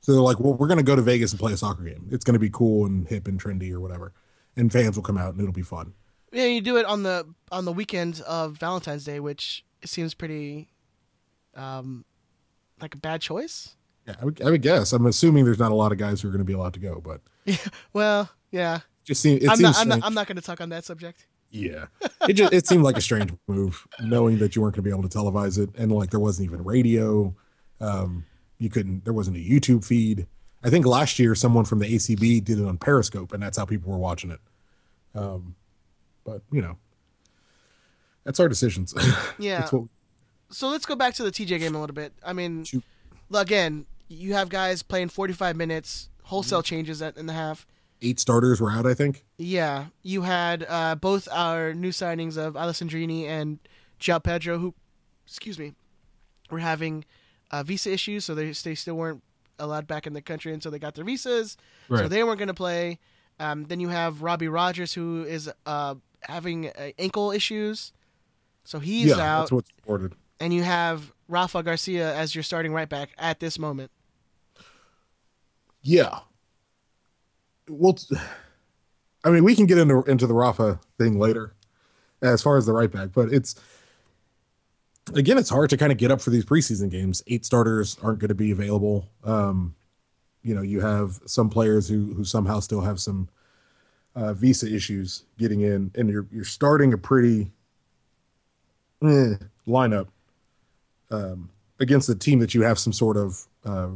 So 0.00 0.10
they're 0.12 0.20
like, 0.20 0.40
well, 0.40 0.54
we're 0.54 0.66
going 0.66 0.78
to 0.78 0.84
go 0.84 0.96
to 0.96 1.02
Vegas 1.02 1.30
and 1.30 1.38
play 1.38 1.52
a 1.52 1.56
soccer 1.56 1.84
game. 1.84 2.08
It's 2.10 2.24
going 2.24 2.34
to 2.34 2.40
be 2.40 2.50
cool 2.50 2.86
and 2.86 3.06
hip 3.06 3.28
and 3.28 3.40
trendy 3.40 3.72
or 3.72 3.78
whatever. 3.78 4.12
And 4.56 4.72
fans 4.72 4.96
will 4.96 5.04
come 5.04 5.16
out 5.16 5.32
and 5.34 5.40
it'll 5.40 5.52
be 5.52 5.62
fun. 5.62 5.94
Yeah, 6.32 6.46
you 6.46 6.60
do 6.60 6.76
it 6.76 6.86
on 6.86 7.02
the 7.02 7.26
on 7.50 7.64
the 7.64 7.72
weekend 7.72 8.20
of 8.22 8.56
Valentine's 8.58 9.04
Day, 9.04 9.20
which 9.20 9.64
seems 9.84 10.14
pretty, 10.14 10.68
um, 11.54 12.04
like 12.80 12.94
a 12.94 12.98
bad 12.98 13.20
choice. 13.20 13.76
Yeah, 14.06 14.14
I 14.20 14.24
would, 14.24 14.42
I 14.42 14.50
would 14.50 14.62
guess. 14.62 14.92
I'm 14.92 15.06
assuming 15.06 15.44
there's 15.44 15.58
not 15.58 15.70
a 15.70 15.76
lot 15.76 15.92
of 15.92 15.98
guys 15.98 16.20
who 16.20 16.28
are 16.28 16.32
going 16.32 16.40
to 16.40 16.44
be 16.44 16.54
allowed 16.54 16.74
to 16.74 16.80
go, 16.80 17.00
but 17.00 17.20
yeah, 17.44 17.56
Well, 17.92 18.30
yeah, 18.50 18.80
just 19.04 19.20
seem, 19.20 19.38
it 19.38 19.48
I'm 19.48 19.56
seems 19.56 19.62
not, 19.62 19.78
I'm 19.78 19.88
not. 19.88 20.00
I'm 20.02 20.14
not 20.14 20.26
going 20.26 20.36
to 20.36 20.42
talk 20.42 20.60
on 20.60 20.70
that 20.70 20.84
subject. 20.84 21.26
Yeah, 21.50 21.86
it 22.26 22.32
just 22.32 22.52
it 22.52 22.66
seemed 22.66 22.82
like 22.82 22.96
a 22.96 23.02
strange 23.02 23.30
move, 23.46 23.86
knowing 24.00 24.38
that 24.38 24.56
you 24.56 24.62
weren't 24.62 24.74
going 24.74 24.84
to 24.84 24.90
be 24.90 24.96
able 24.96 25.06
to 25.06 25.18
televise 25.18 25.58
it, 25.58 25.68
and 25.76 25.92
like 25.92 26.10
there 26.10 26.20
wasn't 26.20 26.48
even 26.48 26.64
radio. 26.64 27.34
Um, 27.80 28.24
you 28.58 28.70
couldn't. 28.70 29.04
There 29.04 29.12
wasn't 29.12 29.36
a 29.36 29.40
YouTube 29.40 29.84
feed. 29.84 30.26
I 30.64 30.70
think 30.70 30.86
last 30.86 31.18
year 31.18 31.34
someone 31.34 31.64
from 31.64 31.80
the 31.80 31.86
ACB 31.86 32.42
did 32.44 32.58
it 32.58 32.64
on 32.64 32.78
Periscope, 32.78 33.32
and 33.32 33.42
that's 33.42 33.58
how 33.58 33.66
people 33.66 33.92
were 33.92 33.98
watching 33.98 34.30
it. 34.30 34.40
Um, 35.14 35.56
but 36.24 36.42
you 36.50 36.62
know, 36.62 36.76
that's 38.24 38.40
our 38.40 38.48
decisions. 38.48 38.94
Yeah. 39.38 39.68
what, 39.70 39.88
So 40.50 40.68
let's 40.68 40.86
go 40.86 40.94
back 40.96 41.14
to 41.14 41.22
the 41.22 41.30
TJ 41.32 41.58
game 41.58 41.74
a 41.74 41.80
little 41.80 41.94
bit. 41.94 42.12
I 42.24 42.32
mean, 42.32 42.64
Shoot. 42.64 42.84
again, 43.34 43.86
you 44.08 44.34
have 44.34 44.48
guys 44.48 44.82
playing 44.82 45.08
45 45.08 45.56
minutes, 45.56 46.08
wholesale 46.24 46.62
changes 46.62 47.00
at, 47.02 47.16
in 47.16 47.26
the 47.26 47.32
half. 47.32 47.66
eight 48.02 48.20
starters 48.20 48.60
were 48.60 48.70
out. 48.70 48.86
I 48.86 48.94
think. 48.94 49.24
Yeah, 49.38 49.86
you 50.02 50.22
had 50.22 50.64
uh, 50.68 50.94
both 50.96 51.28
our 51.32 51.72
new 51.74 51.90
signings 51.90 52.36
of 52.36 52.54
Alessandrini 52.54 53.24
and 53.26 53.58
João 54.00 54.22
Pedro, 54.22 54.58
who, 54.58 54.74
excuse 55.26 55.58
me, 55.58 55.72
were 56.50 56.58
having 56.58 57.04
uh, 57.50 57.62
visa 57.62 57.90
issues, 57.92 58.24
so 58.24 58.34
they 58.34 58.52
they 58.52 58.74
still 58.74 58.94
weren't 58.96 59.22
allowed 59.58 59.86
back 59.86 60.06
in 60.06 60.12
the 60.12 60.22
country 60.22 60.52
until 60.52 60.70
they 60.70 60.78
got 60.78 60.94
their 60.94 61.04
visas, 61.04 61.56
so 61.88 62.08
they 62.08 62.22
weren't 62.24 62.38
going 62.38 62.48
to 62.48 62.54
play. 62.54 62.98
Um, 63.40 63.64
then 63.64 63.80
you 63.80 63.88
have 63.88 64.22
Robbie 64.22 64.48
Rogers, 64.48 64.92
who 64.94 65.24
is 65.24 65.50
uh, 65.66 65.94
having 66.22 66.68
uh, 66.68 66.90
ankle 66.98 67.32
issues, 67.32 67.92
so 68.64 68.78
he's 68.78 69.08
yeah, 69.08 69.14
out. 69.14 69.40
that's 69.40 69.52
what's 69.52 69.70
reported. 69.76 70.14
and 70.40 70.52
you 70.52 70.62
have 70.62 71.12
Rafa 71.28 71.62
Garcia 71.62 72.14
as 72.14 72.34
your 72.34 72.44
starting 72.44 72.72
right 72.72 72.88
back 72.88 73.10
at 73.18 73.40
this 73.40 73.58
moment. 73.58 73.90
Yeah. 75.82 76.20
Well, 77.68 77.98
I 79.24 79.30
mean, 79.30 79.44
we 79.44 79.54
can 79.54 79.66
get 79.66 79.78
into 79.78 80.02
into 80.04 80.26
the 80.26 80.34
Rafa 80.34 80.80
thing 80.98 81.18
later, 81.18 81.54
as 82.20 82.42
far 82.42 82.56
as 82.56 82.66
the 82.66 82.72
right 82.72 82.90
back, 82.90 83.10
but 83.14 83.32
it's 83.32 83.54
again, 85.14 85.38
it's 85.38 85.50
hard 85.50 85.70
to 85.70 85.76
kind 85.76 85.92
of 85.92 85.98
get 85.98 86.10
up 86.10 86.20
for 86.20 86.30
these 86.30 86.44
preseason 86.44 86.90
games. 86.90 87.22
Eight 87.26 87.44
starters 87.44 87.96
aren't 88.02 88.18
going 88.18 88.28
to 88.28 88.34
be 88.34 88.50
available. 88.50 89.08
Um, 89.24 89.74
you 90.42 90.54
know, 90.54 90.62
you 90.62 90.80
have 90.80 91.20
some 91.26 91.50
players 91.50 91.88
who 91.88 92.14
who 92.14 92.24
somehow 92.24 92.60
still 92.60 92.80
have 92.80 93.00
some 93.00 93.28
uh, 94.14 94.32
visa 94.34 94.72
issues 94.72 95.24
getting 95.38 95.60
in, 95.62 95.90
and 95.94 96.08
you're 96.10 96.26
you're 96.30 96.44
starting 96.44 96.92
a 96.92 96.98
pretty 96.98 97.50
eh, 99.02 99.34
lineup 99.66 100.08
um, 101.10 101.50
against 101.80 102.08
a 102.08 102.14
team 102.14 102.38
that 102.40 102.54
you 102.54 102.62
have 102.62 102.78
some 102.78 102.92
sort 102.92 103.16
of, 103.16 103.46
uh, 103.64 103.88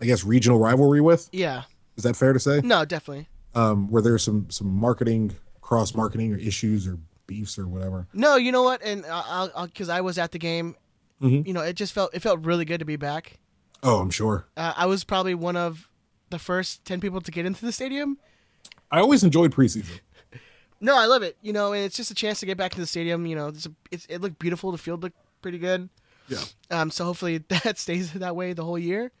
I 0.00 0.04
guess, 0.06 0.24
regional 0.24 0.58
rivalry 0.58 1.00
with. 1.00 1.28
Yeah. 1.32 1.62
Is 1.96 2.04
that 2.04 2.16
fair 2.16 2.32
to 2.32 2.40
say? 2.40 2.60
No, 2.62 2.84
definitely. 2.84 3.28
Um, 3.54 3.88
where 3.90 4.02
there's 4.02 4.22
some 4.22 4.50
some 4.50 4.68
marketing, 4.68 5.34
cross 5.60 5.94
marketing, 5.94 6.32
or 6.32 6.38
issues 6.38 6.88
or 6.88 6.98
beefs 7.26 7.58
or 7.58 7.66
whatever. 7.68 8.06
No, 8.12 8.36
you 8.36 8.50
know 8.52 8.62
what? 8.64 8.82
And 8.82 9.04
I'll, 9.06 9.50
I'll, 9.54 9.66
because 9.66 9.88
I 9.88 10.00
was 10.00 10.18
at 10.18 10.32
the 10.32 10.38
game, 10.38 10.74
Mhm. 11.22 11.46
you 11.46 11.52
know, 11.52 11.62
it 11.62 11.74
just 11.74 11.92
felt 11.92 12.12
it 12.14 12.20
felt 12.20 12.44
really 12.44 12.64
good 12.64 12.80
to 12.80 12.84
be 12.84 12.96
back. 12.96 13.38
Oh, 13.82 14.00
I'm 14.00 14.10
sure. 14.10 14.46
Uh, 14.56 14.72
I 14.76 14.86
was 14.86 15.04
probably 15.04 15.34
one 15.34 15.56
of 15.56 15.88
the 16.30 16.38
first 16.40 16.84
ten 16.84 17.00
people 17.00 17.20
to 17.20 17.30
get 17.30 17.46
into 17.46 17.64
the 17.64 17.70
stadium. 17.72 18.18
I 18.90 19.00
always 19.00 19.24
enjoyed 19.24 19.52
preseason. 19.52 20.00
No, 20.80 20.96
I 20.96 21.06
love 21.06 21.22
it. 21.22 21.36
You 21.40 21.52
know, 21.52 21.72
and 21.72 21.84
it's 21.84 21.96
just 21.96 22.10
a 22.10 22.14
chance 22.14 22.40
to 22.40 22.46
get 22.46 22.56
back 22.56 22.72
to 22.72 22.80
the 22.80 22.86
stadium. 22.86 23.26
You 23.26 23.36
know, 23.36 23.48
it's, 23.48 23.66
a, 23.66 23.72
it's 23.90 24.06
it 24.06 24.20
looked 24.20 24.38
beautiful. 24.38 24.70
The 24.70 24.78
field 24.78 25.02
looked 25.02 25.16
pretty 25.40 25.58
good. 25.58 25.88
Yeah. 26.28 26.38
Um, 26.70 26.90
so 26.90 27.04
hopefully 27.04 27.38
that 27.48 27.78
stays 27.78 28.12
that 28.12 28.36
way 28.36 28.52
the 28.52 28.64
whole 28.64 28.78
year. 28.78 29.12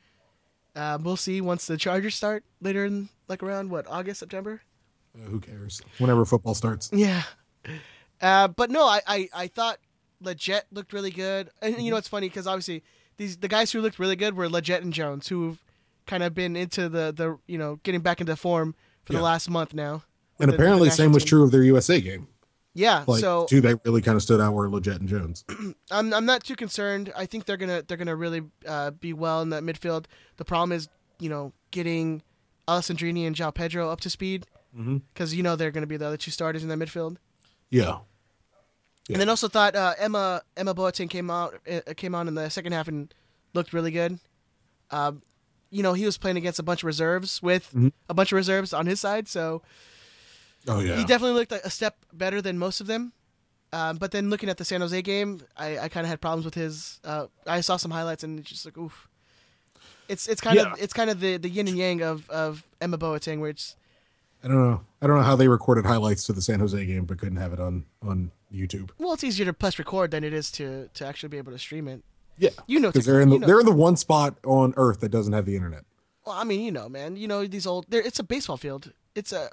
Uh, 0.76 0.98
we'll 1.00 1.16
see 1.16 1.40
once 1.40 1.66
the 1.66 1.76
Chargers 1.76 2.14
start 2.14 2.44
later 2.60 2.84
in 2.84 3.08
like 3.28 3.42
around 3.42 3.70
what 3.70 3.86
August 3.86 4.20
September. 4.20 4.60
Uh, 5.14 5.28
who 5.28 5.40
cares? 5.40 5.80
Whenever 5.98 6.24
football 6.24 6.54
starts. 6.54 6.90
Yeah. 6.92 7.22
Uh, 8.20 8.48
but 8.48 8.70
no, 8.70 8.84
I, 8.84 9.00
I, 9.06 9.28
I 9.34 9.46
thought 9.46 9.78
Lletget 10.22 10.62
looked 10.72 10.92
really 10.92 11.10
good. 11.10 11.50
And 11.62 11.80
you 11.80 11.90
know, 11.90 11.96
it's 11.96 12.08
funny 12.08 12.28
because 12.28 12.46
obviously 12.46 12.82
these 13.16 13.36
the 13.36 13.48
guys 13.48 13.70
who 13.72 13.80
looked 13.80 13.98
really 13.98 14.16
good 14.16 14.36
were 14.36 14.48
Lletget 14.48 14.82
and 14.82 14.92
Jones, 14.92 15.28
who've 15.28 15.62
kind 16.06 16.22
of 16.22 16.34
been 16.34 16.56
into 16.56 16.88
the, 16.88 17.12
the 17.12 17.38
you 17.46 17.58
know 17.58 17.80
getting 17.82 18.00
back 18.00 18.20
into 18.20 18.36
form 18.36 18.74
for 19.04 19.12
Yeah. 19.12 19.18
the 19.20 19.24
last 19.24 19.48
month 19.50 19.74
now. 19.74 20.02
And 20.40 20.50
the- 20.50 20.54
apparently, 20.54 20.88
the 20.88 20.94
same 20.94 21.12
was 21.12 21.22
team. 21.22 21.28
true 21.28 21.44
of 21.44 21.50
their 21.52 21.62
USA 21.62 22.00
game. 22.00 22.28
Yeah. 22.76 23.04
Like 23.06 23.20
so 23.20 23.46
two 23.48 23.60
they 23.60 23.74
really 23.84 24.02
kind 24.02 24.16
of 24.16 24.22
stood 24.22 24.40
out 24.40 24.52
were 24.52 24.68
Lletget 24.68 24.96
and 24.98 25.08
Jones. 25.08 25.44
I'm 25.92 26.12
I'm 26.12 26.26
not 26.26 26.42
too 26.42 26.56
concerned. 26.56 27.12
I 27.16 27.24
think 27.26 27.44
they're 27.44 27.56
gonna 27.56 27.82
they're 27.86 27.96
gonna 27.96 28.16
really 28.16 28.42
uh, 28.66 28.90
be 28.90 29.12
well 29.12 29.42
in 29.42 29.50
that 29.50 29.62
midfield. 29.62 30.06
The 30.38 30.44
problem 30.44 30.72
is 30.72 30.88
you 31.20 31.28
know 31.28 31.52
getting 31.70 32.22
Alessandrini 32.66 33.26
and 33.28 33.36
João 33.36 33.54
Pedro 33.54 33.90
up 33.90 34.00
to 34.00 34.10
speed 34.10 34.46
because 34.74 35.32
Mhm. 35.32 35.36
you 35.36 35.42
know 35.44 35.54
they're 35.54 35.70
gonna 35.70 35.86
be 35.86 35.96
the 35.96 36.06
other 36.06 36.16
two 36.16 36.32
starters 36.32 36.64
in 36.64 36.68
that 36.68 36.78
midfield. 36.78 37.16
Yeah. 37.70 37.98
Yeah. 39.08 39.14
And 39.14 39.20
then 39.20 39.28
also 39.28 39.46
thought 39.46 39.76
uh, 39.76 39.94
Emma 39.98 40.42
Emma 40.56 40.74
Boateng 40.74 41.08
came 41.08 41.30
out 41.30 41.54
uh, 41.70 41.92
came 41.96 42.14
on 42.16 42.26
in 42.26 42.34
the 42.34 42.48
second 42.48 42.72
half 42.72 42.88
and 42.88 43.14
looked 43.52 43.72
really 43.72 43.92
good. 43.92 44.18
Um, 44.90 45.22
you 45.74 45.82
know 45.82 45.92
he 45.92 46.04
was 46.06 46.16
playing 46.16 46.36
against 46.36 46.58
a 46.58 46.62
bunch 46.62 46.82
of 46.82 46.86
reserves 46.86 47.42
with 47.42 47.70
Mhm. 47.74 47.92
a 48.08 48.14
bunch 48.14 48.32
of 48.32 48.36
reserves 48.36 48.72
on 48.72 48.86
his 48.86 49.00
side, 49.00 49.26
so 49.28 49.62
Oh 50.68 50.80
yeah. 50.80 50.96
he 50.96 51.04
definitely 51.04 51.34
looked 51.38 51.52
like 51.52 51.64
a 51.64 51.70
step 51.70 51.96
better 52.12 52.40
than 52.40 52.58
most 52.58 52.80
of 52.80 52.86
them. 52.86 53.12
Um, 53.72 53.96
but 53.96 54.12
then 54.12 54.30
looking 54.30 54.48
at 54.48 54.56
the 54.56 54.64
San 54.64 54.80
Jose 54.80 55.02
game, 55.02 55.40
I, 55.56 55.78
I 55.78 55.88
kind 55.88 56.06
of 56.06 56.08
had 56.08 56.20
problems 56.20 56.44
with 56.44 56.54
his. 56.54 57.00
Uh, 57.02 57.26
I 57.46 57.60
saw 57.60 57.76
some 57.76 57.90
highlights 57.90 58.22
and 58.22 58.38
it's 58.38 58.48
just 58.48 58.64
like 58.64 58.78
oof. 58.78 59.08
It's 60.08 60.28
it's 60.28 60.40
kind 60.40 60.56
Yeah. 60.56 60.72
of 60.72 60.80
it's 60.80 60.92
kind 60.92 61.10
of 61.10 61.18
the, 61.20 61.38
the 61.38 61.48
yin 61.48 61.66
and 61.68 61.76
yang 61.76 62.00
of, 62.02 62.28
of 62.30 62.62
Emma 62.80 62.96
Boateng, 62.98 63.40
where 63.40 63.50
it's 63.50 63.74
I 64.44 64.48
don't 64.48 64.56
know. 64.70 64.80
I 65.02 65.06
don't 65.06 65.16
know 65.16 65.22
how 65.22 65.36
they 65.36 65.48
recorded 65.48 65.86
highlights 65.86 66.24
to 66.26 66.32
the 66.32 66.42
San 66.42 66.60
Jose 66.60 66.84
game, 66.86 67.04
but 67.04 67.18
couldn't 67.18 67.38
have 67.38 67.52
it 67.52 67.60
on 67.60 67.86
on 68.02 68.30
YouTube. 68.52 68.90
well, 68.98 69.12
it's 69.14 69.24
easier 69.24 69.46
to 69.46 69.52
press 69.52 69.78
record 69.78 70.12
than 70.12 70.22
it 70.22 70.32
is 70.32 70.50
to, 70.52 70.88
to 70.94 71.04
actually 71.04 71.30
be 71.30 71.38
able 71.38 71.50
to 71.50 71.58
stream 71.58 71.88
it. 71.88 72.04
Yeah, 72.38 72.50
You 72.66 72.80
know, 72.80 72.88
because 72.90 73.06
they're 73.06 73.20
in 73.20 73.28
the 73.28 73.34
you 73.36 73.40
know. 73.40 73.46
they're 73.46 73.60
in 73.60 73.66
the 73.66 73.72
one 73.72 73.96
spot 73.96 74.36
on 74.44 74.74
Earth 74.76 75.00
that 75.00 75.10
doesn't 75.10 75.32
have 75.32 75.46
the 75.46 75.54
internet. 75.56 75.84
Well, 76.26 76.34
I 76.34 76.44
mean, 76.44 76.62
you 76.62 76.72
know, 76.72 76.88
man, 76.88 77.16
you 77.16 77.28
know 77.28 77.46
these 77.46 77.66
old. 77.66 77.86
It's 77.92 78.18
a 78.18 78.24
baseball 78.24 78.56
field. 78.56 78.92
It's 79.14 79.32
a 79.32 79.48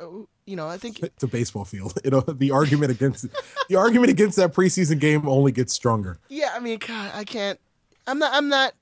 you 0.47 0.55
know 0.55 0.67
I 0.67 0.77
think 0.77 0.99
It's 1.03 1.23
a 1.23 1.27
baseball 1.27 1.65
field. 1.65 1.93
You 2.03 2.11
know, 2.11 2.21
the 2.21 2.49
argument 2.51 2.91
against 2.91 3.25
the 3.69 3.75
argument 3.75 4.09
against 4.09 4.37
that 4.37 4.53
preseason 4.53 4.99
game 4.99 5.27
only 5.27 5.51
gets 5.51 5.73
stronger. 5.73 6.17
yeah. 6.29 6.51
I 6.55 6.59
mean, 6.59 6.79
God, 6.79 7.11
I 7.13 7.23
can't. 7.23 7.59
I'm 8.07 8.17
not. 8.19 8.33
I'm 8.33 8.49
not. 8.49 8.73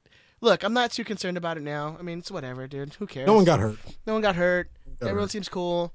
Look, 0.41 0.63
I'm 0.63 0.74
not 0.74 0.91
too 0.91 1.03
concerned 1.03 1.36
about 1.36 1.58
it 1.58 1.63
now. 1.63 1.98
I 2.00 2.01
mean, 2.01 2.20
it's 2.20 2.32
whatever, 2.32 2.65
dude. 2.68 2.94
Who 2.94 3.06
cares? 3.08 3.27
No 3.27 3.34
one 3.34 3.44
got 3.44 3.60
hurt. 3.60 3.77
No 4.08 4.13
one 4.13 4.22
got 4.22 4.36
hurt. 4.38 4.70
Got 5.01 5.08
Everyone 5.08 5.24
hurt. 5.25 5.32
seems 5.32 5.50
cool. 5.50 5.91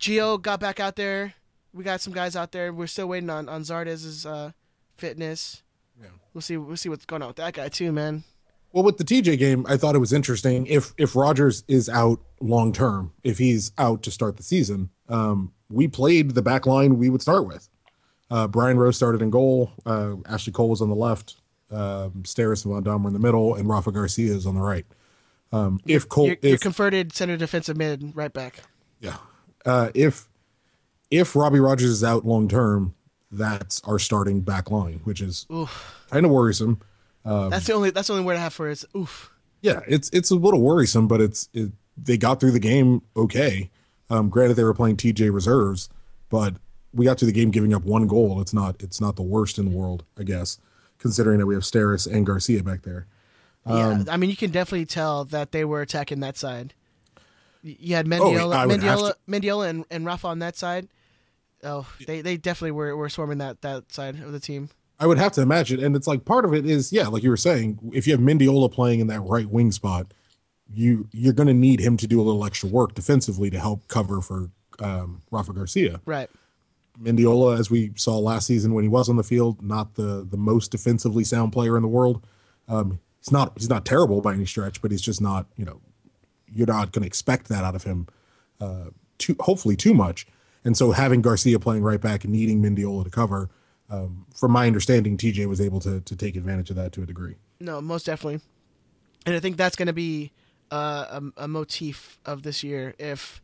Gio 0.00 0.40
got 0.42 0.58
back 0.60 0.80
out 0.80 0.96
there. 0.96 1.34
We 1.72 1.84
got 1.84 2.00
some 2.00 2.12
guys 2.12 2.34
out 2.34 2.50
there. 2.52 2.72
We're 2.72 2.86
still 2.88 3.06
waiting 3.06 3.30
on 3.30 3.48
on 3.48 3.62
Zardes's 3.62 4.26
uh, 4.26 4.50
fitness. 4.96 5.62
Yeah. 6.00 6.08
We'll 6.34 6.42
see. 6.42 6.56
We'll 6.56 6.76
see 6.76 6.88
what's 6.88 7.06
going 7.06 7.22
on 7.22 7.28
with 7.28 7.36
that 7.36 7.54
guy 7.54 7.68
too, 7.68 7.92
man. 7.92 8.24
Well, 8.72 8.84
with 8.84 8.98
the 8.98 9.04
TJ 9.04 9.38
game, 9.38 9.64
I 9.68 9.76
thought 9.76 9.94
it 9.94 10.00
was 10.00 10.12
interesting. 10.12 10.66
If 10.66 10.92
if 10.98 11.16
Rogers 11.16 11.64
is 11.68 11.88
out 11.88 12.20
long 12.40 12.72
term, 12.72 13.12
if 13.24 13.38
he's 13.38 13.72
out 13.78 14.02
to 14.02 14.10
start 14.10 14.36
the 14.36 14.42
season, 14.42 14.90
um, 15.08 15.52
we 15.70 15.88
played 15.88 16.32
the 16.32 16.42
back 16.42 16.66
line 16.66 16.98
we 16.98 17.08
would 17.08 17.22
start 17.22 17.46
with. 17.46 17.68
Uh, 18.30 18.46
Brian 18.48 18.76
Rowe 18.76 18.90
started 18.90 19.22
in 19.22 19.30
goal. 19.30 19.70
Uh, 19.86 20.16
Ashley 20.28 20.52
Cole 20.52 20.68
was 20.68 20.82
on 20.82 20.88
the 20.88 20.96
left. 20.96 21.36
Um, 21.70 22.22
Steres 22.22 22.64
and 22.64 22.74
Van 22.74 22.82
Damme 22.82 23.02
were 23.02 23.08
in 23.08 23.14
the 23.14 23.20
middle, 23.20 23.54
and 23.54 23.68
Rafa 23.68 23.92
Garcia 23.92 24.32
is 24.34 24.46
on 24.46 24.54
the 24.56 24.60
right. 24.60 24.84
Um, 25.52 25.80
if 25.86 26.08
Cole, 26.08 26.26
You're, 26.26 26.36
you're 26.42 26.54
if 26.54 26.60
converted 26.60 27.12
center 27.12 27.36
defensive 27.36 27.76
mid 27.76 28.14
right 28.14 28.32
back. 28.32 28.60
yeah, 29.00 29.16
uh, 29.64 29.90
if 29.94 30.28
if 31.10 31.34
Robbie 31.36 31.60
Rogers 31.60 31.90
is 31.90 32.04
out 32.04 32.26
long 32.26 32.48
term, 32.48 32.94
that's 33.36 33.80
our 33.84 33.98
starting 33.98 34.40
back 34.40 34.70
line, 34.70 35.00
which 35.04 35.20
is 35.20 35.46
kind 36.10 36.24
of 36.26 36.30
worrisome. 36.32 36.80
Um, 37.24 37.50
That's 37.50 37.66
the 37.66 37.72
only. 37.72 37.90
That's 37.90 38.06
the 38.06 38.14
only 38.14 38.24
word 38.24 38.36
I 38.36 38.40
have 38.40 38.54
for 38.54 38.68
it. 38.68 38.72
Is 38.72 38.86
oof. 38.96 39.30
yeah, 39.60 39.80
it's 39.88 40.08
it's 40.10 40.30
a 40.30 40.36
little 40.36 40.60
worrisome, 40.60 41.08
but 41.08 41.20
it's 41.20 41.48
it, 41.52 41.72
they 41.96 42.16
got 42.16 42.38
through 42.40 42.52
the 42.52 42.60
game 42.60 43.02
okay. 43.16 43.70
Um, 44.10 44.28
granted, 44.28 44.54
they 44.54 44.62
were 44.64 44.74
playing 44.74 44.96
TJ 44.96 45.32
reserves, 45.34 45.88
but 46.28 46.54
we 46.94 47.04
got 47.04 47.18
to 47.18 47.24
the 47.26 47.32
game 47.32 47.50
giving 47.50 47.74
up 47.74 47.82
one 47.84 48.06
goal. 48.06 48.40
It's 48.40 48.54
not 48.54 48.80
it's 48.80 49.00
not 49.00 49.16
the 49.16 49.22
worst 49.22 49.58
in 49.58 49.68
the 49.68 49.76
world, 49.76 50.04
I 50.16 50.22
guess, 50.22 50.58
considering 50.98 51.38
that 51.40 51.46
we 51.46 51.54
have 51.54 51.64
Steres 51.64 52.06
and 52.10 52.24
Garcia 52.24 52.62
back 52.62 52.82
there. 52.82 53.06
Yeah, 53.68 54.04
I 54.08 54.16
mean, 54.16 54.30
you 54.30 54.36
can 54.36 54.52
definitely 54.52 54.86
tell 54.86 55.24
that 55.24 55.50
they 55.50 55.64
were 55.64 55.80
attacking 55.80 56.20
that 56.20 56.36
side. 56.36 56.72
You 57.64 57.96
had 57.96 58.06
Oh, 58.06 58.10
Mendiola, 58.10 58.54
have 58.54 58.68
Mendiola, 58.70 59.12
to- 59.14 59.16
Mendiola, 59.28 59.68
and, 59.68 59.84
and 59.90 60.06
Rafa 60.06 60.28
on 60.28 60.38
that 60.38 60.56
side. 60.56 60.86
Oh, 61.62 61.86
they, 62.06 62.20
they 62.20 62.36
definitely 62.36 62.72
were, 62.72 62.96
were 62.96 63.08
swarming 63.08 63.38
that, 63.38 63.62
that 63.62 63.92
side 63.92 64.20
of 64.20 64.32
the 64.32 64.40
team. 64.40 64.68
I 64.98 65.06
would 65.06 65.18
have 65.18 65.32
to 65.32 65.42
imagine, 65.42 65.82
and 65.82 65.94
it's 65.94 66.06
like 66.06 66.24
part 66.24 66.44
of 66.44 66.54
it 66.54 66.64
is 66.64 66.92
yeah, 66.92 67.08
like 67.08 67.22
you 67.22 67.30
were 67.30 67.36
saying, 67.36 67.78
if 67.92 68.06
you 68.06 68.12
have 68.12 68.20
Mendiola 68.20 68.72
playing 68.72 69.00
in 69.00 69.08
that 69.08 69.20
right 69.20 69.48
wing 69.48 69.70
spot, 69.72 70.12
you 70.72 71.08
you're 71.12 71.34
going 71.34 71.48
to 71.48 71.54
need 71.54 71.80
him 71.80 71.96
to 71.98 72.06
do 72.06 72.20
a 72.20 72.24
little 72.24 72.44
extra 72.44 72.68
work 72.68 72.94
defensively 72.94 73.50
to 73.50 73.58
help 73.58 73.88
cover 73.88 74.20
for 74.20 74.50
um, 74.80 75.22
Rafa 75.30 75.52
Garcia. 75.52 76.00
Right. 76.06 76.30
Mendiola, 77.00 77.58
as 77.58 77.70
we 77.70 77.92
saw 77.94 78.18
last 78.18 78.46
season 78.46 78.72
when 78.72 78.84
he 78.84 78.88
was 78.88 79.08
on 79.08 79.16
the 79.16 79.22
field, 79.22 79.62
not 79.62 79.94
the 79.96 80.26
the 80.28 80.38
most 80.38 80.70
defensively 80.70 81.24
sound 81.24 81.52
player 81.52 81.76
in 81.76 81.82
the 81.82 81.88
world. 81.88 82.26
Um, 82.68 83.00
he's 83.18 83.30
not 83.30 83.52
he's 83.58 83.68
not 83.68 83.84
terrible 83.84 84.22
by 84.22 84.32
any 84.32 84.46
stretch, 84.46 84.80
but 84.80 84.90
he's 84.90 85.02
just 85.02 85.20
not 85.20 85.46
you 85.56 85.64
know 85.64 85.80
you're 86.50 86.66
not 86.66 86.92
going 86.92 87.02
to 87.02 87.06
expect 87.06 87.48
that 87.48 87.64
out 87.64 87.74
of 87.74 87.82
him. 87.82 88.06
Uh, 88.60 88.86
too 89.18 89.36
hopefully 89.40 89.76
too 89.76 89.92
much, 89.92 90.26
and 90.66 90.76
so 90.76 90.90
having 90.90 91.22
Garcia 91.22 91.58
playing 91.60 91.82
right 91.82 92.00
back 92.00 92.24
and 92.24 92.32
needing 92.32 92.60
Mendiola 92.60 93.04
to 93.04 93.10
cover, 93.10 93.48
um, 93.88 94.26
from 94.34 94.50
my 94.50 94.66
understanding, 94.66 95.16
TJ 95.16 95.46
was 95.46 95.60
able 95.60 95.78
to 95.80 96.00
to 96.00 96.16
take 96.16 96.34
advantage 96.36 96.70
of 96.70 96.76
that 96.76 96.92
to 96.92 97.02
a 97.02 97.06
degree. 97.06 97.36
No, 97.60 97.80
most 97.80 98.04
definitely. 98.04 98.40
And 99.24 99.34
I 99.34 99.40
think 99.40 99.56
that's 99.56 99.76
going 99.76 99.86
to 99.86 99.92
be 99.92 100.32
uh, 100.70 101.20
a, 101.36 101.44
a 101.44 101.48
motif 101.48 102.18
of 102.26 102.42
this 102.42 102.62
year 102.64 102.94
if 102.98 103.40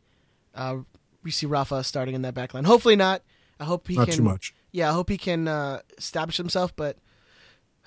uh, 0.54 0.78
we 1.22 1.30
see 1.30 1.46
Rafa 1.46 1.82
starting 1.84 2.14
in 2.14 2.22
that 2.22 2.34
back 2.34 2.54
line. 2.54 2.64
Hopefully 2.64 2.96
not. 2.96 3.22
I 3.60 3.64
hope 3.64 3.86
he 3.86 3.94
Not 3.94 4.08
can. 4.08 4.16
too 4.16 4.22
much. 4.22 4.52
Yeah, 4.72 4.90
I 4.90 4.92
hope 4.92 5.08
he 5.08 5.16
can 5.18 5.46
uh, 5.46 5.80
establish 5.96 6.36
himself. 6.36 6.74
But 6.74 6.96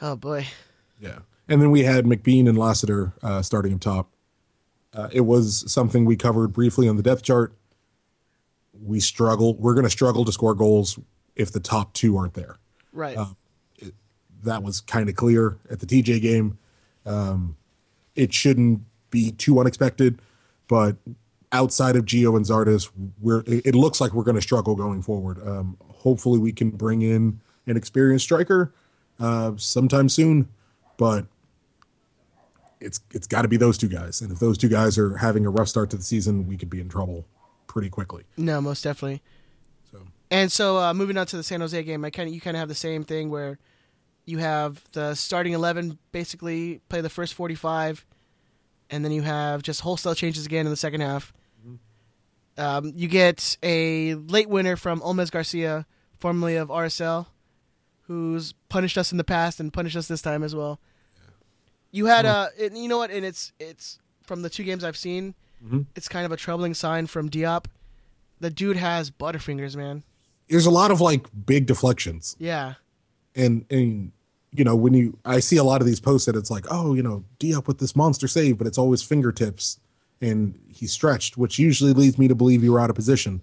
oh 0.02 0.16
boy, 0.16 0.48
Yeah. 1.00 1.20
And 1.48 1.62
then 1.62 1.70
we 1.72 1.84
had 1.84 2.06
McBean 2.06 2.48
and 2.50 2.58
Lassiter 2.58 3.14
uh, 3.22 3.42
starting 3.42 3.74
up 3.74 3.82
top. 3.82 4.10
Uh, 4.94 5.10
it 5.12 5.22
was 5.22 5.70
something 5.72 6.06
we 6.06 6.16
covered 6.16 6.54
briefly 6.54 6.88
on 6.88 6.96
the 6.96 7.04
depth 7.04 7.22
chart. 7.22 7.54
We 8.84 9.00
struggle. 9.00 9.56
We're 9.56 9.74
going 9.74 9.86
to 9.86 9.90
struggle 9.90 10.26
to 10.26 10.32
score 10.32 10.54
goals 10.56 11.00
if 11.36 11.52
the 11.52 11.60
top 11.60 11.94
two 11.94 12.18
aren't 12.18 12.34
there. 12.34 12.58
right? 12.94 13.18
Uh, 13.18 13.26
That 14.44 14.64
was 14.64 14.82
kind 14.82 15.10
of 15.10 15.16
clear 15.16 15.58
at 15.70 15.80
the 15.80 15.86
TJ 15.86 16.22
game. 16.22 16.58
Um, 17.06 17.58
it 18.16 18.34
shouldn't 18.34 18.82
be 19.10 19.32
too 19.32 19.60
unexpected, 19.60 20.22
but 20.68 20.98
outside 21.52 21.96
of 21.96 22.06
Gio 22.06 22.36
and 22.36 22.46
Zardes, 22.46 22.90
we're 23.22 23.40
it, 23.48 23.66
it 23.68 23.76
looks 23.76 24.00
like 24.00 24.14
we're 24.14 24.24
going 24.24 24.36
to 24.36 24.42
struggle 24.42 24.76
going 24.76 25.02
forward. 25.02 25.46
Um, 25.46 25.78
hopefully, 25.90 26.40
we 26.40 26.52
can 26.52 26.70
bring 26.70 27.02
in 27.02 27.40
an 27.66 27.76
experienced 27.78 28.26
striker 28.26 28.74
uh, 29.20 29.54
sometime 29.58 30.10
soon, 30.10 30.48
but 30.98 31.26
it's 32.80 33.00
it's 33.12 33.28
got 33.28 33.42
to 33.44 33.48
be 33.48 33.58
those 33.58 33.78
two 33.78 33.88
guys. 33.90 34.22
And 34.22 34.32
if 34.32 34.40
those 34.40 34.58
two 34.58 34.70
guys 34.70 34.98
are 34.98 35.18
having 35.18 35.46
a 35.46 35.50
rough 35.50 35.68
start 35.68 35.90
to 35.92 35.98
the 35.98 36.04
season, 36.04 36.48
we 36.48 36.58
could 36.58 36.70
be 36.70 36.80
in 36.82 36.90
trouble 36.90 37.26
pretty 37.76 37.90
quickly. 37.90 38.24
no, 38.38 38.62
most 38.62 38.86
definitely. 38.86 39.22
So 39.92 40.08
And 40.32 40.50
so, 40.50 40.78
uh, 40.78 40.94
moving 40.94 41.18
on 41.18 41.28
to 41.28 41.36
the 41.36 41.44
San 41.44 41.60
Jose 41.60 41.84
game, 41.84 42.06
I 42.06 42.10
kind 42.10 42.30
of 42.30 42.34
you 42.34 42.40
kind 42.40 42.56
of 42.56 42.60
have 42.60 42.70
the 42.70 42.74
same 42.74 43.04
thing 43.04 43.30
where 43.30 43.60
you 44.26 44.38
have 44.38 44.82
the 44.94 45.14
starting 45.14 45.52
eleven 45.52 46.00
basically 46.14 46.80
play 46.88 47.02
the 47.02 47.10
first 47.10 47.34
45, 47.34 48.06
and 48.90 49.04
then 49.04 49.12
you 49.12 49.24
have 49.24 49.62
just 49.62 49.82
wholesale 49.82 50.16
changes 50.16 50.46
again 50.46 50.66
in 50.66 50.70
the 50.72 50.78
second 50.78 51.02
half. 51.02 51.34
Um, 52.58 52.94
you 52.96 53.10
get 53.10 53.58
a 53.62 54.16
late 54.16 54.48
winner 54.48 54.78
from 54.78 55.02
Olmes 55.02 55.30
Garcia, 55.30 55.86
formerly 56.18 56.56
of 56.56 56.70
RSL, 56.70 57.26
who's 58.04 58.54
punished 58.70 58.98
us 58.98 59.12
in 59.12 59.18
the 59.18 59.26
past 59.26 59.60
and 59.60 59.74
punished 59.74 59.98
us 59.98 60.08
this 60.08 60.22
time 60.22 60.42
as 60.42 60.56
well. 60.56 60.80
You 61.92 62.06
had 62.06 62.26
uh, 62.26 62.48
and 62.58 62.78
you 62.78 62.88
know 62.88 62.98
what? 62.98 63.12
And 63.12 63.26
it's 63.26 63.52
it's 63.60 64.00
from 64.24 64.42
the 64.42 64.50
two 64.50 64.64
games 64.64 64.86
I've 64.86 64.96
seen, 64.96 65.36
Mhm. 65.64 65.86
it's 65.96 66.08
kind 66.08 66.26
of 66.26 66.32
a 66.32 66.38
troubling 66.38 66.74
sign 66.74 67.08
from 67.08 67.30
Diop. 67.30 67.66
The 68.40 68.50
dude 68.50 68.78
has 68.78 69.10
butterfingers, 69.12 69.76
man. 69.76 70.04
There's 70.50 70.66
a 70.66 70.72
lot 70.72 70.92
of 70.92 71.02
like 71.02 71.28
big 71.46 71.66
deflections. 71.66 72.36
Yeah, 72.40 72.74
and 73.36 73.66
and 73.70 74.12
you 74.52 74.64
know 74.64 74.76
when 74.76 74.94
you 74.94 75.18
I 75.26 75.40
see 75.40 75.58
a 75.58 75.64
lot 75.64 75.82
of 75.82 75.88
these 75.88 76.00
posts 76.00 76.26
that 76.28 76.36
it's 76.36 76.52
like 76.52 76.66
oh 76.70 76.94
you 76.94 77.02
know 77.04 77.24
Diop 77.40 77.68
with 77.68 77.80
this 77.80 77.96
monster 77.96 78.28
save, 78.28 78.58
but 78.58 78.68
it's 78.68 78.78
always 78.78 79.02
fingertips 79.02 79.80
and 80.22 80.60
he's 80.70 80.92
stretched, 80.92 81.38
which 81.38 81.58
usually 81.60 81.94
leads 81.94 82.18
me 82.18 82.28
to 82.28 82.36
believe 82.36 82.64
you 82.64 82.72
were 82.72 82.80
out 82.80 82.90
of 82.90 82.96
position, 82.96 83.42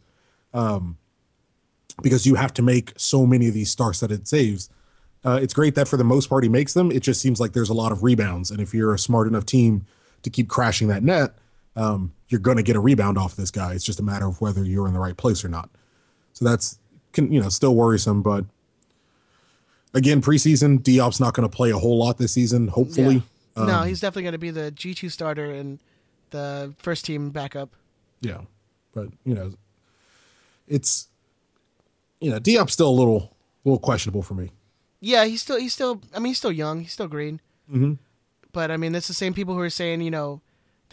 um, 0.55 0.97
because 2.03 2.25
you 2.27 2.35
have 2.37 2.53
to 2.55 2.63
make 2.63 2.93
so 2.97 3.27
many 3.27 3.47
of 3.47 3.53
these 3.55 3.71
star-studded 3.71 4.27
saves. 4.27 4.71
Uh, 5.25 5.39
it's 5.43 5.53
great 5.55 5.75
that 5.75 5.87
for 5.87 5.97
the 5.99 6.05
most 6.05 6.29
part 6.29 6.43
he 6.45 6.49
makes 6.49 6.73
them. 6.73 6.91
It 6.91 7.01
just 7.03 7.21
seems 7.21 7.39
like 7.41 7.53
there's 7.53 7.69
a 7.69 7.75
lot 7.75 7.93
of 7.93 8.03
rebounds, 8.03 8.51
and 8.51 8.61
if 8.61 8.73
you're 8.75 8.95
a 8.95 8.99
smart 8.99 9.29
enough 9.29 9.45
team 9.45 9.85
to 10.23 10.31
keep 10.31 10.49
crashing 10.49 10.89
that 10.89 11.03
net, 11.03 11.35
um, 11.77 12.13
you're 12.29 12.41
going 12.41 12.57
to 12.59 12.63
get 12.63 12.77
a 12.77 12.81
rebound 12.81 13.17
off 13.19 13.37
this 13.37 13.51
guy. 13.51 13.73
It's 13.75 13.85
just 13.85 14.01
a 14.01 14.03
matter 14.03 14.27
of 14.27 14.41
whether 14.41 14.63
you're 14.65 14.87
in 14.89 14.95
the 14.95 15.01
right 15.01 15.17
place 15.17 15.45
or 15.45 15.49
not. 15.49 15.71
So 16.33 16.45
that's 16.45 16.79
can 17.13 17.31
you 17.33 17.41
know 17.41 17.49
still 17.49 17.75
worrisome, 17.75 18.23
but 18.23 18.45
again, 19.95 20.23
preseason, 20.23 20.81
Diop's 20.81 21.21
not 21.21 21.35
going 21.35 21.49
to 21.49 21.55
play 21.55 21.71
a 21.71 21.79
whole 21.79 21.99
lot 21.99 22.19
this 22.19 22.33
season. 22.33 22.69
Hopefully, 22.69 23.23
yeah. 23.57 23.65
no, 23.65 23.79
Um, 23.81 23.89
he's 23.89 24.01
definitely 24.01 24.23
going 24.23 24.33
to 24.33 24.39
be 24.39 24.51
the 24.51 24.71
G 24.71 24.95
two 24.95 25.09
starter 25.09 25.51
and 25.51 25.79
the 26.31 26.73
first 26.79 27.05
team 27.05 27.31
backup. 27.31 27.71
yeah. 28.21 28.41
But 28.95 29.09
you 29.25 29.35
know, 29.35 29.53
it's 30.69 31.09
you 32.21 32.31
know 32.31 32.39
Diop's 32.39 32.73
still 32.75 32.89
a 32.89 32.91
little 32.91 33.35
a 33.65 33.69
little 33.69 33.79
questionable 33.79 34.23
for 34.23 34.35
me. 34.35 34.51
Yeah, 35.01 35.25
he's 35.25 35.43
still 35.43 35.59
he's 35.59 35.73
still. 35.75 36.01
I 36.15 36.19
mean, 36.19 36.27
he's 36.31 36.39
still 36.39 36.53
young. 36.53 36.81
He's 36.81 36.93
still 36.93 37.09
green. 37.09 37.41
Mhm. 37.73 37.99
But 38.53 38.71
I 38.71 38.77
mean, 38.77 38.95
it's 38.95 39.09
the 39.09 39.15
same 39.15 39.33
people 39.35 39.55
who 39.55 39.61
are 39.61 39.71
saying 39.71 40.03
you 40.03 40.11
know 40.11 40.41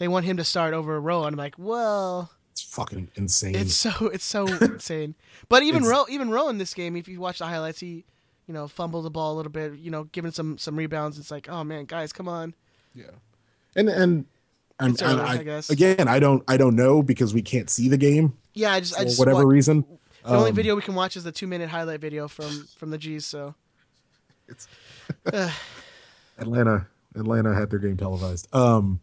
they 0.00 0.08
want 0.08 0.24
him 0.24 0.36
to 0.38 0.44
start 0.44 0.74
over 0.74 1.00
Rowe. 1.00 1.24
And 1.24 1.34
I'm 1.34 1.38
like, 1.38 1.54
well, 1.58 2.32
It's 2.50 2.62
fucking 2.62 3.10
insane. 3.14 3.54
it's 3.54 3.74
so 3.74 3.90
it's 4.08 4.24
so 4.24 4.46
insane. 4.60 5.14
But 5.48 5.62
even 5.62 5.82
It's- 5.84 5.90
Rowe, 5.92 6.06
even 6.08 6.30
Rowe 6.30 6.48
in 6.48 6.58
this 6.58 6.74
game, 6.74 6.96
if 6.96 7.06
you 7.06 7.20
watch 7.20 7.38
the 7.38 7.46
highlights, 7.46 7.78
he 7.80 8.04
you 8.48 8.54
know 8.54 8.66
fumbled 8.66 9.04
the 9.04 9.10
ball 9.10 9.34
a 9.34 9.36
little 9.36 9.52
bit. 9.52 9.74
You 9.78 9.90
know, 9.92 10.04
giving 10.04 10.32
some 10.32 10.58
some 10.58 10.74
rebounds. 10.74 11.18
It's 11.18 11.30
like, 11.30 11.48
oh 11.48 11.62
man, 11.62 11.84
guys, 11.84 12.12
come 12.12 12.26
on. 12.26 12.54
yeah, 12.94 13.04
and 13.76 13.88
and. 13.88 14.26
I'm, 14.82 14.96
early, 15.02 15.20
I, 15.20 15.32
I 15.34 15.42
guess. 15.42 15.68
Again, 15.68 16.08
I 16.08 16.18
don't, 16.18 16.42
I 16.48 16.56
don't 16.56 16.74
know 16.74 17.02
because 17.02 17.34
we 17.34 17.42
can't 17.42 17.68
see 17.68 17.90
the 17.90 17.98
game 17.98 18.32
Yeah, 18.54 18.72
I 18.72 18.80
just 18.80 18.98
I 18.98 19.04
just 19.04 19.18
whatever 19.18 19.44
wa- 19.44 19.50
reason. 19.52 19.84
The 20.24 20.30
only 20.30 20.48
Um, 20.48 20.56
video 20.56 20.74
we 20.74 20.80
can 20.80 20.94
watch 20.94 21.18
is 21.18 21.22
the 21.24 21.32
two 21.32 21.46
minute 21.46 21.68
highlight 21.68 22.00
video 22.00 22.28
from 22.28 22.66
from 22.78 22.88
the 22.88 22.96
G's. 22.96 23.26
So 23.26 23.54
it's 24.48 24.66
Atlanta 26.38 26.86
Atlanta 27.14 27.54
had 27.54 27.68
their 27.70 27.78
game 27.78 27.96
televised. 27.98 28.48
Um, 28.54 29.00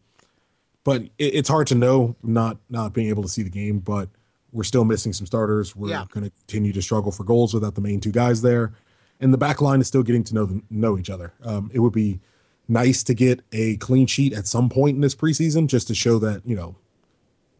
but 0.88 1.02
it, 1.02 1.12
it's 1.36 1.50
hard 1.50 1.68
to 1.68 1.76
know 1.76 2.16
not 2.24 2.58
not 2.70 2.94
being 2.94 3.10
able 3.10 3.22
to 3.22 3.28
see 3.30 3.44
the 3.44 3.50
game. 3.50 3.80
But 3.80 4.08
we're 4.54 4.64
still 4.64 4.86
missing 4.86 5.12
some 5.12 5.28
starters. 5.28 5.76
We're 5.76 5.90
Yeah. 5.90 6.06
going 6.10 6.24
to 6.24 6.32
continue 6.48 6.72
to 6.72 6.82
struggle 6.82 7.12
for 7.12 7.26
goals 7.26 7.54
without 7.54 7.76
the 7.76 7.82
main 7.82 8.00
two 8.00 8.14
guys 8.14 8.42
there, 8.42 8.72
and 9.20 9.34
the 9.34 9.38
back 9.38 9.60
line 9.62 9.82
is 9.82 9.88
still 9.88 10.02
getting 10.02 10.24
to 10.24 10.34
know 10.34 10.46
them, 10.46 10.64
know 10.70 10.98
each 10.98 11.10
other. 11.10 11.34
Um, 11.44 11.70
it 11.74 11.80
would 11.80 11.92
be 11.92 12.22
nice 12.70 13.04
to 13.04 13.14
get 13.14 13.42
a 13.52 13.76
clean 13.78 14.08
sheet 14.08 14.32
at 14.32 14.48
some 14.48 14.70
point 14.70 14.96
in 14.96 15.02
this 15.02 15.14
preseason 15.16 15.68
just 15.68 15.88
to 15.90 15.94
show 15.96 16.20
that 16.20 16.46
you 16.46 16.56
know 16.56 16.76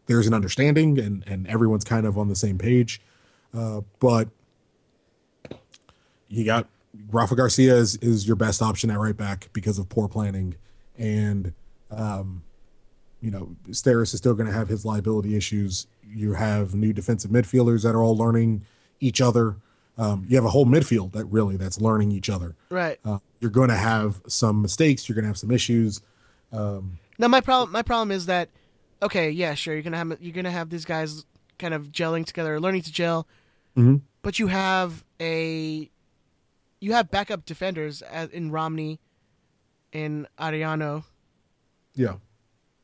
there's 0.06 0.26
an 0.26 0.32
understanding 0.32 0.98
and 0.98 1.22
and 1.26 1.46
everyone's 1.48 1.84
kind 1.84 2.06
of 2.06 2.16
on 2.16 2.28
the 2.28 2.36
same 2.36 2.56
page. 2.56 3.00
Uh, 3.52 3.82
but 4.00 4.28
you 6.28 6.44
got 6.46 6.66
Rafa 7.10 7.36
Garcia 7.36 7.74
is, 7.76 7.96
is 7.96 8.26
your 8.26 8.36
best 8.36 8.62
option 8.62 8.90
at 8.90 8.98
right 8.98 9.16
back 9.16 9.50
because 9.52 9.78
of 9.78 9.88
poor 9.90 10.08
planning, 10.08 10.54
and 10.98 11.52
um, 11.90 12.42
you 13.20 13.30
know 13.30 13.56
Steres 13.70 14.12
is 14.14 14.18
still 14.18 14.34
going 14.34 14.46
to 14.46 14.52
have 14.52 14.68
his 14.68 14.84
liability 14.84 15.36
issues. 15.36 15.86
You 16.06 16.32
have 16.34 16.74
new 16.74 16.92
defensive 16.92 17.30
midfielders 17.30 17.82
that 17.82 17.94
are 17.94 18.02
all 18.02 18.16
learning 18.16 18.64
each 19.00 19.20
other. 19.20 19.56
Um, 19.96 20.24
you 20.28 20.36
have 20.36 20.44
a 20.44 20.50
whole 20.50 20.66
midfield 20.66 21.12
that 21.12 21.24
really 21.26 21.56
that's 21.56 21.80
learning 21.80 22.12
each 22.12 22.30
other. 22.30 22.54
right. 22.70 22.98
Uh, 23.04 23.18
you're 23.40 23.50
going 23.50 23.68
to 23.68 23.76
have 23.76 24.20
some 24.28 24.62
mistakes. 24.62 25.08
You're 25.08 25.14
going 25.14 25.24
to 25.24 25.28
have 25.28 25.38
some 25.38 25.50
issues. 25.50 26.00
Now 26.52 27.26
my 27.28 27.40
problem 27.40 27.72
my 27.72 27.82
problem 27.82 28.10
is 28.12 28.26
that 28.26 28.48
okay, 29.02 29.30
yeah, 29.30 29.54
sure, 29.54 29.74
you're 29.74 29.82
gonna 29.82 29.96
have 29.96 30.16
you're 30.20 30.32
gonna 30.34 30.50
have 30.50 30.70
these 30.70 30.84
guys 30.84 31.24
kind 31.58 31.74
of 31.74 31.90
gelling 31.92 32.24
together, 32.24 32.58
learning 32.60 32.82
to 32.82 32.92
gel, 32.92 33.26
Mhm. 33.76 34.02
but 34.22 34.38
you 34.38 34.46
have 34.48 35.04
a 35.20 35.90
you 36.80 36.92
have 36.92 37.10
backup 37.10 37.44
defenders 37.44 38.02
as, 38.02 38.28
in 38.30 38.50
Romney, 38.52 39.00
in 39.92 40.26
Ariano. 40.38 41.04
Yeah. 41.94 42.14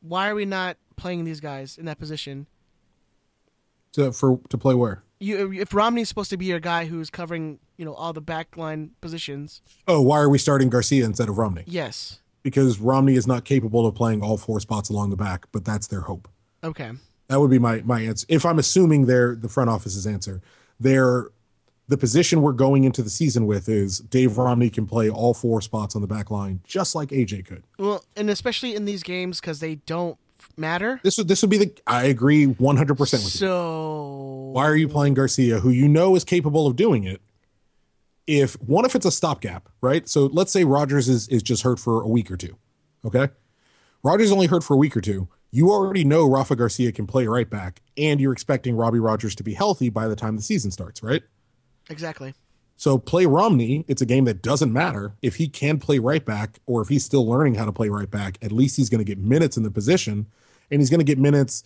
Why 0.07 0.29
are 0.29 0.35
we 0.35 0.45
not 0.45 0.77
playing 0.95 1.23
these 1.23 1.39
guys 1.39 1.77
in 1.77 1.85
that 1.85 1.97
position? 1.99 2.47
To 3.93 4.11
for 4.11 4.39
to 4.49 4.57
play 4.57 4.73
where? 4.75 5.03
You 5.19 5.53
if 5.53 5.73
Romney's 5.73 6.09
supposed 6.09 6.29
to 6.31 6.37
be 6.37 6.45
your 6.45 6.59
guy 6.59 6.85
who's 6.85 7.09
covering 7.09 7.59
you 7.77 7.85
know 7.85 7.93
all 7.93 8.13
the 8.13 8.21
backline 8.21 8.89
positions, 9.01 9.61
Oh, 9.87 10.01
why 10.01 10.19
are 10.19 10.29
we 10.29 10.37
starting 10.37 10.69
Garcia 10.69 11.05
instead 11.05 11.29
of 11.29 11.37
Romney? 11.37 11.63
yes, 11.65 12.19
Because 12.43 12.79
Romney 12.79 13.15
is 13.15 13.25
not 13.25 13.45
capable 13.45 13.87
of 13.87 13.95
playing 13.95 14.21
all 14.21 14.37
four 14.37 14.59
spots 14.59 14.89
along 14.89 15.09
the 15.11 15.15
back, 15.15 15.45
but 15.51 15.63
that's 15.65 15.87
their 15.87 16.01
hope. 16.01 16.27
okay, 16.63 16.91
That 17.29 17.39
would 17.39 17.49
be 17.49 17.59
my 17.59 17.81
my 17.85 18.01
answer. 18.01 18.25
If 18.29 18.45
I'm 18.45 18.59
assuming 18.59 19.05
they're 19.05 19.35
the 19.35 19.49
front 19.49 19.69
office's 19.69 20.05
answer, 20.05 20.41
they're 20.79 21.29
the 21.87 21.97
position 21.97 22.41
we're 22.41 22.51
going 22.53 22.83
into 22.83 23.01
the 23.01 23.09
season 23.09 23.45
with 23.45 23.69
is 23.69 23.99
Dave 23.99 24.37
Romney 24.37 24.69
can 24.69 24.87
play 24.87 25.09
all 25.09 25.33
four 25.33 25.61
spots 25.61 25.95
on 25.95 26.01
the 26.01 26.07
back 26.07 26.31
line, 26.31 26.61
just 26.63 26.95
like 26.95 27.09
AJ 27.09 27.45
could. 27.45 27.63
well, 27.77 28.03
and 28.15 28.29
especially 28.29 28.75
in 28.75 28.85
these 28.85 29.03
games 29.03 29.39
because 29.39 29.59
they 29.59 29.75
don't 29.75 30.17
matter. 30.57 30.99
This 31.03 31.17
would 31.17 31.27
this 31.27 31.41
would 31.41 31.51
be 31.51 31.57
the 31.57 31.71
I 31.85 32.05
agree 32.05 32.45
100 32.45 32.95
percent 32.97 33.23
with 33.23 33.35
you. 33.35 33.39
So 33.39 34.51
Why 34.53 34.65
are 34.65 34.75
you 34.75 34.87
playing 34.87 35.13
Garcia, 35.13 35.59
who 35.59 35.69
you 35.69 35.87
know 35.87 36.15
is 36.15 36.23
capable 36.23 36.65
of 36.67 36.75
doing 36.75 37.03
it? 37.03 37.21
If 38.27 38.53
one, 38.61 38.85
if 38.85 38.95
it's 38.95 39.05
a 39.05 39.11
stopgap, 39.11 39.69
right? 39.81 40.09
So 40.09 40.25
let's 40.25 40.51
say 40.51 40.63
Rogers 40.63 41.07
is 41.07 41.27
is 41.27 41.43
just 41.43 41.61
hurt 41.63 41.79
for 41.79 42.01
a 42.01 42.07
week 42.07 42.31
or 42.31 42.37
two. 42.37 42.57
Okay, 43.05 43.29
Rogers 44.03 44.31
only 44.31 44.47
hurt 44.47 44.63
for 44.63 44.73
a 44.73 44.77
week 44.77 44.97
or 44.97 45.01
two. 45.01 45.27
You 45.51 45.69
already 45.71 46.03
know 46.03 46.27
Rafa 46.27 46.55
Garcia 46.55 46.91
can 46.91 47.05
play 47.05 47.27
right 47.27 47.49
back, 47.49 47.81
and 47.97 48.19
you're 48.19 48.33
expecting 48.33 48.75
Robbie 48.75 48.99
Rogers 48.99 49.35
to 49.35 49.43
be 49.43 49.53
healthy 49.53 49.89
by 49.89 50.07
the 50.07 50.15
time 50.15 50.35
the 50.35 50.41
season 50.41 50.71
starts, 50.71 51.03
right? 51.03 51.21
Exactly. 51.89 52.33
So 52.77 52.97
play 52.97 53.25
Romney. 53.25 53.85
It's 53.87 54.01
a 54.01 54.05
game 54.05 54.25
that 54.25 54.41
doesn't 54.41 54.73
matter 54.73 55.13
if 55.21 55.37
he 55.37 55.47
can 55.47 55.79
play 55.79 55.97
right 55.99 56.23
back 56.25 56.59
or 56.65 56.81
if 56.81 56.89
he's 56.89 57.05
still 57.05 57.25
learning 57.27 57.55
how 57.55 57.65
to 57.65 57.71
play 57.71 57.87
right 57.89 58.09
back. 58.09 58.37
At 58.41 58.51
least 58.51 58.75
he's 58.75 58.89
going 58.89 58.99
to 58.99 59.05
get 59.05 59.17
minutes 59.17 59.55
in 59.55 59.63
the 59.63 59.71
position, 59.71 60.25
and 60.69 60.81
he's 60.81 60.89
going 60.89 60.99
to 60.99 61.05
get 61.05 61.17
minutes. 61.17 61.63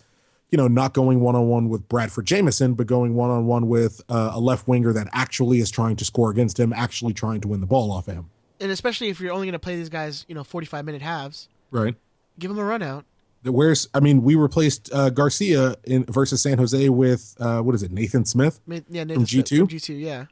You 0.52 0.56
know, 0.56 0.66
not 0.68 0.94
going 0.94 1.20
one 1.20 1.36
on 1.36 1.48
one 1.48 1.68
with 1.68 1.88
Bradford 1.88 2.26
Jamieson, 2.26 2.74
but 2.74 2.86
going 2.88 3.14
one 3.14 3.30
on 3.30 3.46
one 3.46 3.68
with 3.68 4.00
uh, 4.08 4.32
a 4.34 4.40
left 4.40 4.66
winger 4.68 4.92
that 4.92 5.08
actually 5.12 5.58
is 5.60 5.70
trying 5.70 5.94
to 5.96 6.04
score 6.04 6.30
against 6.30 6.58
him, 6.58 6.72
actually 6.72 7.12
trying 7.14 7.40
to 7.42 7.48
win 7.48 7.60
the 7.60 7.66
ball 7.66 7.90
off 7.92 8.08
of 8.08 8.14
him. 8.14 8.30
and 8.60 8.70
especially 8.70 9.08
if 9.08 9.20
you're 9.20 9.32
only 9.32 9.46
going 9.46 9.52
to 9.52 9.58
play 9.60 9.76
these 9.76 9.88
guys, 9.88 10.24
you 10.28 10.34
know, 10.34 10.42
45 10.44 10.84
minute 10.84 11.02
halves, 11.02 11.48
Right. 11.70 11.94
give 12.38 12.48
them 12.50 12.58
a 12.58 12.64
run 12.64 12.82
out. 12.82 13.04
Where's 13.44 13.88
I 13.94 14.00
mean, 14.00 14.22
we 14.22 14.34
replaced 14.34 14.92
uh, 14.92 15.10
Garcia 15.10 15.76
in 15.84 16.04
versus 16.04 16.42
San 16.42 16.58
Jose 16.58 16.88
with 16.90 17.36
uh, 17.40 17.60
what 17.60 17.74
is 17.74 17.82
it, 17.82 17.90
Nathan 17.90 18.24
Smith, 18.24 18.60
Yeah, 18.66 18.80
From 18.80 18.92
Nathan 18.92 19.26
Smith 19.26 19.46
G2? 19.46 19.62
G2, 19.68 20.00
yeah. 20.00 20.26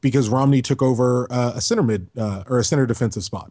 because 0.00 0.28
Romney 0.28 0.62
took 0.62 0.80
over 0.80 1.26
uh, 1.32 1.52
a 1.56 1.60
center 1.60 1.82
mid 1.82 2.08
uh, 2.16 2.44
or 2.46 2.58
a 2.58 2.64
center 2.64 2.86
defensive 2.86 3.24
spot. 3.24 3.50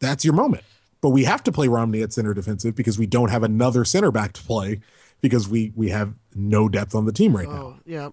That's 0.00 0.24
your 0.24 0.34
moment. 0.34 0.64
But 1.00 1.10
we 1.10 1.24
have 1.24 1.42
to 1.44 1.52
play 1.52 1.68
Romney 1.68 2.02
at 2.02 2.12
center 2.12 2.34
defensive 2.34 2.74
because 2.74 2.98
we 2.98 3.06
don't 3.06 3.30
have 3.30 3.42
another 3.42 3.84
center 3.84 4.10
back 4.10 4.32
to 4.34 4.42
play 4.42 4.80
because 5.20 5.48
we 5.48 5.72
we 5.76 5.90
have 5.90 6.14
no 6.34 6.68
depth 6.68 6.94
on 6.94 7.06
the 7.06 7.12
team 7.12 7.36
right 7.36 7.48
now. 7.48 7.62
Oh, 7.62 7.76
yeah. 7.86 8.10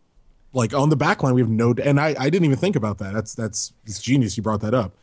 Like 0.54 0.74
on 0.74 0.89
the 0.89 0.96
back 0.96 1.24
line, 1.24 1.34
we 1.34 1.41
have 1.41 1.50
no 1.50 1.74
and 1.84 2.00
I, 2.00 2.15
I 2.17 2.30
didn't 2.30 2.46
even 2.46 2.58
think 2.58 2.76
about 2.76 3.00
that. 3.00 3.13
That's 3.13 3.34
that's 3.34 3.74
it's 3.86 4.00
genius 4.02 4.38
you 4.38 4.43
brought 4.43 4.62
that 4.62 4.74
up. 4.74 4.93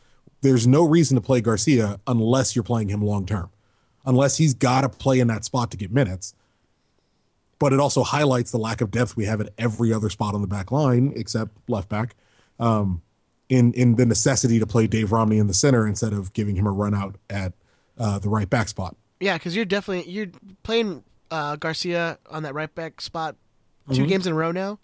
There's 0.41 0.65
no 0.65 0.83
reason 0.85 1.15
to 1.15 1.21
play 1.21 1.41
Garcia 1.41 1.99
unless 2.07 2.55
you're 2.55 2.63
playing 2.63 2.89
him 2.89 3.03
long 3.03 3.25
term. 3.25 3.49
Unless 4.05 4.37
he's 4.37 4.53
gotta 4.53 4.89
play 4.89 5.19
in 5.19 5.27
that 5.27 5.43
spot 5.45 5.71
to 5.71 5.77
get 5.77 5.91
minutes. 5.91 6.33
But 7.57 7.71
it 7.73 7.79
also 7.79 8.03
highlights 8.03 8.51
the 8.51 8.57
lack 8.57 8.81
of 8.81 8.91
depth 8.91 9.15
we 9.15 9.25
have 9.25 9.39
at 9.41 9.49
every 9.57 9.93
other 9.93 10.09
spot 10.09 10.35
on 10.35 10.41
the 10.41 10.47
back 10.47 10.71
line 10.71 11.13
except 11.15 11.51
left 11.69 11.89
back. 11.89 12.15
Um, 12.59 13.01
in 13.49 13.73
in 13.73 13.95
the 13.95 14.05
necessity 14.05 14.59
to 14.59 14.65
play 14.67 14.87
Dave 14.87 15.11
Romney 15.11 15.37
in 15.37 15.47
the 15.47 15.53
center 15.53 15.87
instead 15.87 16.13
of 16.13 16.33
giving 16.33 16.55
him 16.55 16.65
a 16.67 16.71
run 16.71 16.93
out 16.95 17.15
at 17.29 17.53
uh, 17.97 18.17
the 18.19 18.29
right 18.29 18.49
back 18.49 18.67
spot. 18.67 18.95
Yeah, 19.19 19.37
because 19.37 19.55
you're 19.55 19.65
definitely 19.65 20.11
you're 20.11 20.27
playing 20.63 21.03
uh, 21.31 21.55
Garcia 21.55 22.17
on 22.29 22.43
that 22.43 22.53
right 22.53 22.73
back 22.73 23.01
spot 23.01 23.35
2 23.91 24.03
Mhm. 24.03 24.07
games 24.07 24.27
in 24.27 24.33
a 24.33 24.35
row 24.35 24.51
now. 24.51 24.79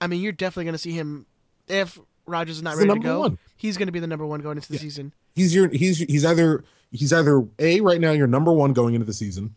I 0.00 0.06
mean, 0.08 0.20
you're 0.20 0.32
definitely 0.32 0.64
going 0.64 0.74
to 0.74 0.78
see 0.78 0.92
him 0.92 1.24
if 1.68 1.98
Rogers 2.26 2.56
is 2.56 2.62
not 2.62 2.72
He's 2.76 2.86
ready 2.86 3.00
to 3.00 3.04
go. 3.04 3.20
one. 3.20 3.38
He's 3.56 3.76
going 3.76 3.86
to 3.86 3.92
be 3.92 4.00
the 4.00 4.06
number 4.06 4.26
one 4.26 4.40
going 4.40 4.58
into 4.58 4.70
the 4.72 4.78
season. 4.78 5.12
he's 5.34 5.54
your 5.54 5.68
he's 5.68 5.98
he's 5.98 6.24
either 6.24 6.64
he's 6.94 7.12
either 7.12 7.44
a 7.58 7.80
right 7.82 8.00
now 8.00 8.12
your 8.12 8.26
number 8.26 8.52
one 8.52 8.72
going 8.72 8.94
into 8.94 9.04
the 9.06 9.12
season, 9.12 9.54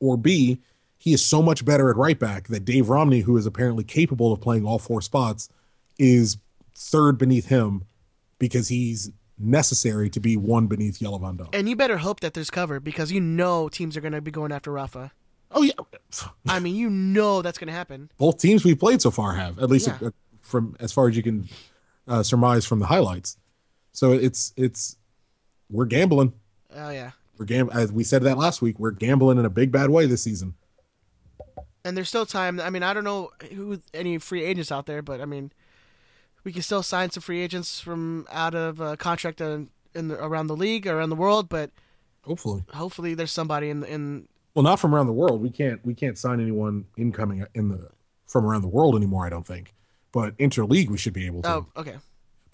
or 0.00 0.16
b 0.16 0.60
he 0.98 1.12
is 1.12 1.22
so 1.22 1.42
much 1.42 1.62
better 1.64 1.90
at 1.90 1.96
right 1.96 2.18
back 2.18 2.48
that 2.48 2.64
Dave 2.64 2.88
Romney, 2.88 3.20
who 3.20 3.36
is 3.36 3.44
apparently 3.44 3.84
capable 3.84 4.32
of 4.32 4.40
playing 4.40 4.64
all 4.64 4.78
four 4.78 5.02
spots, 5.02 5.50
is 5.98 6.38
third 6.74 7.18
beneath 7.18 7.48
him 7.48 7.84
because 8.38 8.68
he's 8.68 9.10
necessary 9.38 10.08
to 10.08 10.20
be 10.20 10.38
one 10.38 10.66
beneath 10.66 10.98
Jelle 10.98 11.18
Van 11.18 11.36
Damme. 11.36 11.50
And 11.52 11.68
you 11.68 11.76
better 11.76 11.98
hope 11.98 12.20
that 12.20 12.32
there's 12.32 12.50
cover 12.50 12.80
because 12.80 13.12
you 13.12 13.20
know 13.20 13.68
teams 13.68 13.94
are 13.96 14.00
going 14.00 14.14
to 14.14 14.22
be 14.22 14.30
going 14.30 14.52
after 14.52 14.72
Rafa. 14.72 15.12
Oh 15.52 15.62
yeah, 15.62 15.72
I 16.48 16.60
mean, 16.60 16.74
you 16.74 16.88
know 16.88 17.42
that's 17.42 17.58
going 17.58 17.68
to 17.68 17.74
happen. 17.74 18.10
both 18.16 18.38
teams 18.38 18.64
we've 18.64 18.78
played 18.78 19.02
so 19.02 19.10
far 19.10 19.34
have 19.34 19.58
at 19.58 19.68
least 19.68 19.88
Yeah. 19.88 19.98
uh, 20.08 20.10
from 20.40 20.76
as 20.80 20.92
far 20.92 21.08
as 21.08 21.16
you 21.16 21.22
can 21.22 21.46
uh, 22.08 22.22
surmise 22.22 22.64
from 22.64 22.78
the 22.78 22.86
highlights. 22.86 23.36
So 23.92 24.12
it's 24.12 24.54
it's 24.56 24.96
we're 25.70 25.84
gambling. 25.86 26.32
Oh 26.74 26.90
yeah. 26.90 27.12
We're 27.38 27.46
gam- 27.46 27.70
as 27.72 27.92
we 27.92 28.04
said 28.04 28.22
that 28.22 28.38
last 28.38 28.62
week. 28.62 28.78
We're 28.78 28.92
gambling 28.92 29.38
in 29.38 29.44
a 29.44 29.50
big 29.50 29.70
bad 29.70 29.90
way 29.90 30.06
this 30.06 30.22
season. 30.22 30.54
And 31.84 31.96
there's 31.96 32.08
still 32.08 32.26
time. 32.26 32.58
I 32.60 32.70
mean, 32.70 32.82
I 32.82 32.92
don't 32.94 33.04
know 33.04 33.30
who 33.54 33.80
any 33.94 34.18
free 34.18 34.42
agents 34.42 34.72
out 34.72 34.86
there, 34.86 35.02
but 35.02 35.20
I 35.20 35.24
mean, 35.24 35.52
we 36.44 36.52
can 36.52 36.62
still 36.62 36.82
sign 36.82 37.10
some 37.10 37.20
free 37.20 37.40
agents 37.40 37.78
from 37.80 38.26
out 38.30 38.54
of 38.54 38.80
uh, 38.80 38.96
contract 38.96 39.40
in, 39.40 39.68
in 39.94 40.08
the, 40.08 40.22
around 40.22 40.48
the 40.48 40.56
league, 40.56 40.86
around 40.86 41.10
the 41.10 41.16
world. 41.16 41.48
But 41.48 41.70
Hopefully, 42.22 42.64
hopefully, 42.74 43.14
there's 43.14 43.30
somebody 43.30 43.70
in 43.70 43.84
in. 43.84 44.28
well, 44.54 44.64
not 44.64 44.80
from 44.80 44.94
around 44.94 45.06
the 45.06 45.12
world. 45.12 45.40
We 45.40 45.50
can't 45.50 45.84
we 45.84 45.94
can't 45.94 46.18
sign 46.18 46.40
anyone 46.40 46.86
incoming 46.96 47.46
in 47.54 47.68
the 47.68 47.88
from 48.26 48.44
around 48.44 48.62
the 48.62 48.68
world 48.68 48.96
anymore. 48.96 49.24
I 49.24 49.30
don't 49.30 49.46
think. 49.46 49.72
But 50.10 50.36
interleague, 50.38 50.88
we 50.88 50.98
should 50.98 51.12
be 51.12 51.26
able 51.26 51.42
to. 51.42 51.48
Oh, 51.48 51.66
okay. 51.76 51.96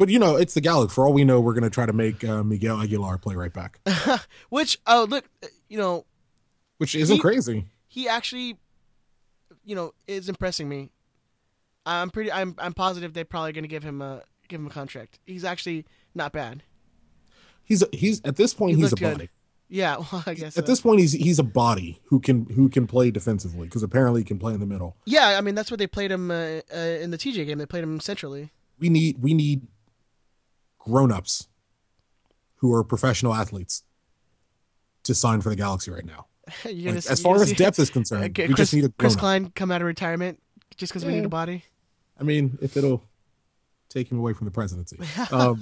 But 0.02 0.08
you 0.08 0.18
know, 0.18 0.34
it's 0.34 0.54
the 0.54 0.60
Galaxy. 0.60 0.92
For 0.96 1.06
all 1.06 1.12
we 1.12 1.22
know, 1.22 1.40
we're 1.40 1.52
going 1.52 1.62
to 1.62 1.70
try 1.70 1.86
to 1.86 1.92
make 1.92 2.24
uh, 2.24 2.42
Miguel 2.42 2.82
Aguilar 2.82 3.18
play 3.18 3.36
right 3.36 3.52
back, 3.52 3.78
Which 4.48 4.76
oh 4.88 5.06
look, 5.08 5.24
you 5.68 5.78
know 5.78 6.06
which 6.78 6.96
isn't 6.96 7.14
He- 7.14 7.20
crazy. 7.22 7.66
he 7.86 8.08
actually, 8.08 8.56
you 9.64 9.76
know, 9.76 9.94
is 10.08 10.28
impressing 10.28 10.68
me. 10.68 10.90
I'm 11.86 12.10
pretty. 12.10 12.32
I'm 12.32 12.56
I'm 12.58 12.72
positive 12.72 13.12
they're 13.14 13.24
probably 13.24 13.52
going 13.52 13.62
to 13.62 13.68
give 13.68 13.84
him 13.84 14.02
a 14.02 14.22
give 14.48 14.58
him 14.60 14.66
a 14.66 14.70
contract. 14.70 15.20
He's 15.24 15.44
actually 15.44 15.86
not 16.16 16.32
bad. 16.32 16.64
He's 17.62 17.84
he's 17.92 18.20
at 18.24 18.34
this 18.34 18.54
point 18.54 18.74
He 18.74 18.82
he's 18.82 18.92
a 18.92 18.96
good. 18.96 19.12
body. 19.18 19.28
Yeah, 19.68 19.98
well, 20.12 20.24
I 20.26 20.34
guess 20.34 20.58
At 20.58 20.66
so. 20.66 20.72
this 20.72 20.80
point, 20.80 20.98
he's 20.98 21.12
he's 21.12 21.38
a 21.38 21.44
body 21.44 22.00
who 22.06 22.18
can 22.18 22.46
who 22.46 22.68
can 22.68 22.88
play 22.88 23.12
defensively 23.12 23.68
because 23.68 23.84
apparently 23.84 24.22
he 24.22 24.24
can 24.24 24.40
play 24.40 24.52
in 24.52 24.58
the 24.58 24.66
middle. 24.66 24.96
Yeah, 25.06 25.36
I 25.38 25.40
mean 25.42 25.54
that's 25.54 25.70
what 25.70 25.78
they 25.78 25.86
played 25.86 26.10
him 26.10 26.32
uh, 26.32 26.60
uh, 26.74 26.76
in 26.76 27.12
the 27.12 27.18
TJ 27.18 27.46
game. 27.46 27.58
They 27.58 27.66
played 27.66 27.84
him 27.84 28.00
centrally. 28.00 28.50
We 28.80 28.88
need 28.88 29.22
we 29.22 29.32
need 29.32 29.68
grown 30.84 31.12
ups 31.12 31.48
who 32.56 32.72
are 32.74 32.84
professional 32.84 33.34
athletes 33.34 33.82
to 35.04 35.14
sign 35.14 35.40
for 35.40 35.48
the 35.48 35.56
Galaxy 35.56 35.90
right 35.90 36.04
now. 36.04 36.26
Like, 36.64 36.96
as 36.96 37.20
far 37.20 37.36
as 37.36 37.48
see- 37.50 37.54
depth 37.54 37.78
is 37.78 37.88
concerned, 37.90 38.24
Okay, 38.24 38.48
we 38.48 38.54
Chris, 38.54 38.70
just 38.70 38.74
need 38.74 38.84
a 38.84 38.88
Chris. 38.90 39.14
Klein 39.16 39.50
come 39.54 39.70
out 39.70 39.80
of 39.80 39.86
retirement 39.86 40.40
just 40.76 40.92
because 40.92 41.04
we 41.04 41.12
need 41.12 41.24
a 41.24 41.28
body. 41.28 41.64
I 42.20 42.24
mean, 42.24 42.58
if 42.60 42.76
it'll 42.76 43.02
take 43.88 44.10
him 44.10 44.18
away 44.18 44.32
from 44.32 44.46
the 44.46 44.50
presidency, 44.50 44.98
um, 45.30 45.60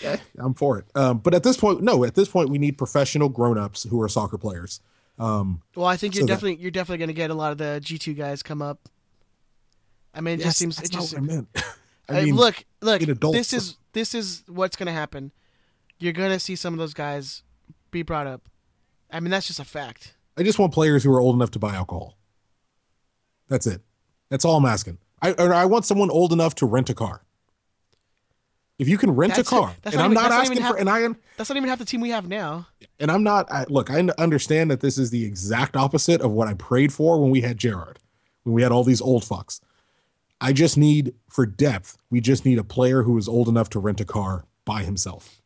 yeah, 0.00 0.16
I'm 0.38 0.54
for 0.54 0.78
it. 0.78 0.84
Um, 0.94 1.18
but 1.18 1.34
at 1.34 1.42
this 1.42 1.56
point, 1.56 1.82
no. 1.82 2.04
At 2.04 2.14
this 2.14 2.28
point, 2.28 2.50
we 2.50 2.58
need 2.58 2.78
professional 2.78 3.28
grown 3.28 3.58
ups 3.58 3.82
who 3.84 4.00
are 4.00 4.08
soccer 4.08 4.38
players. 4.38 4.80
Um, 5.18 5.60
Well, 5.76 5.86
I 5.86 5.96
think 5.96 6.14
you're 6.14 6.22
So 6.22 6.26
that- 6.26 6.34
definitely 6.34 6.62
you're 6.62 6.70
definitely 6.70 6.98
going 6.98 7.08
to 7.08 7.14
get 7.14 7.30
a 7.30 7.34
lot 7.34 7.50
of 7.52 7.58
the 7.58 7.80
G 7.82 7.98
two 7.98 8.14
guys 8.14 8.42
come 8.42 8.62
up. 8.62 8.88
I 10.14 10.20
mean, 10.20 10.34
it 10.34 10.38
yes, 10.40 10.46
just 10.46 10.58
seems 10.58 10.80
it 10.80 10.90
just 10.92 11.16
I 11.16 11.20
meant. 11.20 11.48
I 12.08 12.22
mean, 12.24 12.36
look, 12.36 12.64
look. 12.80 13.00
This 13.02 13.52
is 13.52 13.76
this 13.94 14.14
is 14.14 14.44
what's 14.46 14.76
going 14.76 14.86
to 14.86 14.92
happen. 14.92 15.32
You're 15.98 16.12
going 16.12 16.30
to 16.30 16.38
see 16.38 16.54
some 16.56 16.74
of 16.74 16.78
those 16.78 16.92
guys 16.94 17.42
be 17.90 18.02
brought 18.02 18.26
up. 18.26 18.42
I 19.10 19.20
mean, 19.20 19.30
that's 19.30 19.46
just 19.46 19.60
a 19.60 19.64
fact. 19.64 20.14
I 20.36 20.42
just 20.42 20.58
want 20.58 20.72
players 20.74 21.04
who 21.04 21.12
are 21.14 21.20
old 21.20 21.34
enough 21.36 21.52
to 21.52 21.58
buy 21.58 21.74
alcohol. 21.74 22.18
That's 23.48 23.66
it. 23.66 23.80
That's 24.30 24.44
all 24.44 24.56
I'm 24.56 24.64
asking. 24.66 24.98
I 25.22 25.32
or 25.32 25.54
I 25.54 25.64
want 25.64 25.84
someone 25.86 26.10
old 26.10 26.32
enough 26.32 26.54
to 26.56 26.66
rent 26.66 26.90
a 26.90 26.94
car. 26.94 27.22
If 28.78 28.88
you 28.88 28.98
can 28.98 29.12
rent 29.12 29.36
That's 29.36 29.48
a 29.48 29.54
car, 29.54 29.74
and 29.84 29.94
not 29.94 30.04
I'm 30.04 30.10
even- 30.10 30.14
not 30.14 30.30
not 30.30 30.32
asking 30.40 30.56
even 30.58 30.62
for, 30.64 30.72
half- 30.72 30.80
and 30.80 30.90
I 30.90 31.00
am, 31.02 31.16
That's 31.36 31.48
not 31.48 31.56
even 31.56 31.68
half 31.68 31.78
the 31.78 31.84
team 31.84 32.00
we 32.00 32.10
have 32.10 32.26
now. 32.28 32.66
and 32.98 33.08
I'm 33.10 33.22
not. 33.22 33.50
I, 33.52 33.64
look, 33.68 33.88
I 33.90 34.00
understand 34.18 34.70
that 34.72 34.80
this 34.80 34.98
is 34.98 35.10
the 35.10 35.24
exact 35.24 35.76
opposite 35.76 36.20
of 36.20 36.32
what 36.32 36.48
I 36.48 36.54
prayed 36.54 36.92
for 36.92 37.20
when 37.20 37.30
we 37.30 37.40
had 37.42 37.56
Gerard, 37.56 38.00
when 38.42 38.52
we 38.54 38.62
had 38.62 38.72
all 38.72 38.82
these 38.82 39.00
old 39.00 39.22
fucks. 39.22 39.60
I 40.44 40.52
just 40.52 40.76
need 40.76 41.14
for 41.30 41.46
depth. 41.46 41.96
We 42.10 42.20
just 42.20 42.44
need 42.44 42.58
a 42.58 42.64
player 42.64 43.02
who 43.02 43.16
is 43.16 43.28
old 43.28 43.48
enough 43.48 43.70
to 43.70 43.78
rent 43.78 44.00
a 44.00 44.04
car 44.04 44.44
by 44.64 44.82
himself. 44.82 45.40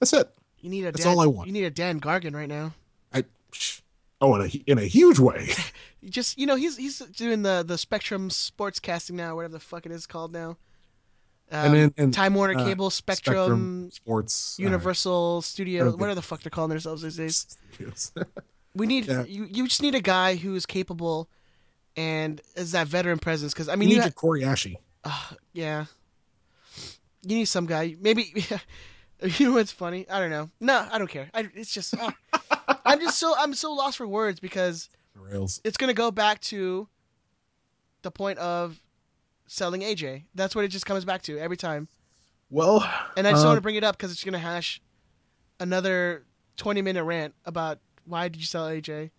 That's 0.00 0.12
it. 0.12 0.28
You 0.60 0.68
need 0.70 0.82
a 0.84 0.92
That's 0.92 1.04
Dan, 1.04 1.12
all 1.14 1.20
I 1.20 1.26
want. 1.26 1.46
You 1.46 1.52
need 1.54 1.64
a 1.64 1.70
Dan 1.70 1.98
Gargan 2.00 2.34
right 2.34 2.48
now. 2.48 2.74
I. 3.12 3.24
Oh, 4.20 4.34
in 4.34 4.42
a 4.42 4.70
in 4.70 4.78
a 4.78 4.84
huge 4.84 5.18
way. 5.18 5.48
Just 6.04 6.38
you 6.38 6.46
know 6.46 6.56
he's 6.56 6.76
he's 6.76 6.98
doing 6.98 7.42
the 7.42 7.64
the 7.66 7.78
Spectrum 7.78 8.28
Sportscasting 8.28 9.12
now, 9.12 9.34
whatever 9.34 9.52
the 9.52 9.60
fuck 9.60 9.86
it 9.86 9.92
is 9.92 10.06
called 10.06 10.32
now. 10.32 10.58
Um, 11.50 11.64
And 11.66 11.74
then- 11.74 11.94
and, 11.96 12.12
Time 12.14 12.34
Warner 12.34 12.58
uh, 12.58 12.64
Cable, 12.64 12.90
Spectrum, 12.90 13.90
Sports 13.90 14.58
uh, 14.60 14.64
Universal 14.64 15.40
Studio, 15.42 15.84
don't 15.86 15.98
whatever 15.98 16.16
the 16.16 16.22
fuck 16.22 16.42
they're 16.42 16.50
calling 16.50 16.68
themselves 16.68 17.02
these 17.02 17.16
days. 17.16 17.56
We 18.74 18.86
need 18.86 19.06
Yeah. 19.06 19.24
you. 19.24 19.44
You 19.50 19.66
just 19.66 19.82
need 19.82 19.94
a 19.96 20.00
guy 20.00 20.36
who 20.36 20.54
is 20.54 20.66
capable 20.66 21.28
and 21.98 22.40
is 22.54 22.72
that 22.72 22.86
veteran 22.86 23.18
presence. 23.18 23.52
Because 23.52 23.68
I 23.68 23.74
mean, 23.74 23.88
you 23.88 23.96
you 23.96 24.02
need 24.02 24.12
ha- 24.14 24.38
your 24.40 24.54
Koriashi. 24.54 24.76
yeah, 25.52 25.86
you 27.22 27.36
need 27.36 27.46
some 27.46 27.66
guy. 27.66 27.96
Maybe 28.00 28.32
you 29.22 29.46
know 29.48 29.54
what's 29.54 29.72
funny? 29.72 30.08
I 30.08 30.20
don't 30.20 30.30
know. 30.30 30.50
No, 30.60 30.86
I 30.90 30.98
don't 30.98 31.10
care. 31.10 31.28
I, 31.34 31.48
it's 31.54 31.74
just 31.74 31.94
ah. 31.98 32.14
I'm 32.86 33.00
just 33.00 33.18
so 33.18 33.34
I'm 33.36 33.52
so 33.52 33.72
lost 33.72 33.96
for 33.98 34.06
words 34.06 34.38
because 34.40 34.88
Rails. 35.14 35.60
it's 35.64 35.76
gonna 35.76 35.92
go 35.94 36.10
back 36.10 36.40
to 36.42 36.88
the 38.02 38.10
point 38.10 38.38
of 38.38 38.80
selling 39.48 39.80
AJ. 39.80 40.24
That's 40.34 40.54
what 40.54 40.64
it 40.64 40.68
just 40.68 40.86
comes 40.86 41.04
back 41.04 41.22
to 41.22 41.38
every 41.38 41.56
time. 41.56 41.88
Well, 42.50 42.88
And 43.16 43.26
I 43.26 43.32
just 43.32 43.44
uh, 43.44 43.48
want 43.48 43.56
to 43.58 43.60
bring 43.62 43.74
it 43.74 43.84
up 43.84 43.96
because 43.98 44.12
it's 44.12 44.24
gonna 44.24 44.38
hash 44.38 44.80
another 45.60 46.24
20 46.56 46.80
minute 46.80 47.04
rant 47.04 47.34
about 47.44 47.80
why 48.04 48.28
did 48.28 48.36
you 48.40 48.46
sell 48.46 48.68
AJ? 48.68 49.10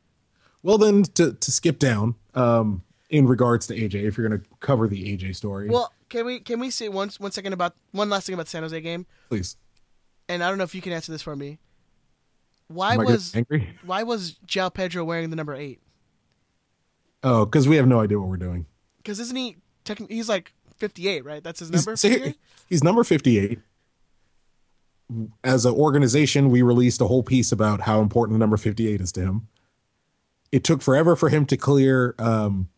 Well 0.63 0.77
then 0.77 1.03
to 1.03 1.33
to 1.33 1.51
skip 1.51 1.79
down 1.79 2.15
um 2.35 2.83
in 3.09 3.27
regards 3.27 3.67
to 3.67 3.75
AJ 3.75 4.05
if 4.05 4.17
you're 4.17 4.27
going 4.27 4.39
to 4.39 4.45
cover 4.59 4.87
the 4.87 5.17
AJ 5.17 5.35
story. 5.35 5.67
Well, 5.69 5.91
can 6.09 6.25
we 6.25 6.39
can 6.39 6.59
we 6.59 6.69
say 6.69 6.89
one 6.89 7.09
one 7.17 7.31
second 7.31 7.53
about 7.53 7.75
one 7.91 8.09
last 8.09 8.27
thing 8.27 8.33
about 8.33 8.45
the 8.45 8.51
San 8.51 8.63
Jose 8.63 8.79
game? 8.81 9.05
please. 9.29 9.57
And 10.27 10.43
I 10.43 10.49
don't 10.49 10.59
know 10.59 10.63
if 10.63 10.75
you 10.75 10.81
can 10.81 10.93
answer 10.93 11.11
this 11.11 11.23
for 11.23 11.35
me. 11.35 11.57
Why 12.67 12.93
Am 12.93 13.03
was 13.03 13.35
angry? 13.35 13.75
why 13.85 14.03
was 14.03 14.37
João 14.45 14.71
Pedro 14.71 15.03
wearing 15.03 15.31
the 15.31 15.35
number 15.35 15.55
eight? 15.55 15.81
Oh, 17.23 17.45
cuz 17.45 17.67
we 17.67 17.77
have 17.77 17.87
no 17.87 17.99
idea 17.99 18.19
what 18.19 18.29
we're 18.29 18.37
doing. 18.37 18.67
Because 18.97 19.19
isn't 19.19 19.35
he? 19.35 19.57
Techn- 19.85 20.09
he's 20.09 20.29
like 20.29 20.53
58, 20.77 21.25
right? 21.25 21.43
That's 21.43 21.59
his 21.59 21.71
number. 21.71 21.91
He's, 21.91 22.35
he's 22.69 22.83
number 22.83 23.03
58. 23.03 23.59
As 25.43 25.65
an 25.65 25.73
organization, 25.73 26.51
we 26.51 26.61
released 26.61 27.01
a 27.01 27.07
whole 27.07 27.23
piece 27.23 27.51
about 27.51 27.81
how 27.81 28.01
important 28.01 28.35
the 28.35 28.39
number 28.39 28.55
58 28.55 29.01
is 29.01 29.11
to 29.13 29.21
him. 29.21 29.47
It 30.51 30.63
took 30.63 30.81
forever 30.81 31.15
for 31.15 31.29
him 31.29 31.45
to 31.47 31.57
clear 31.57 32.15
um, 32.17 32.69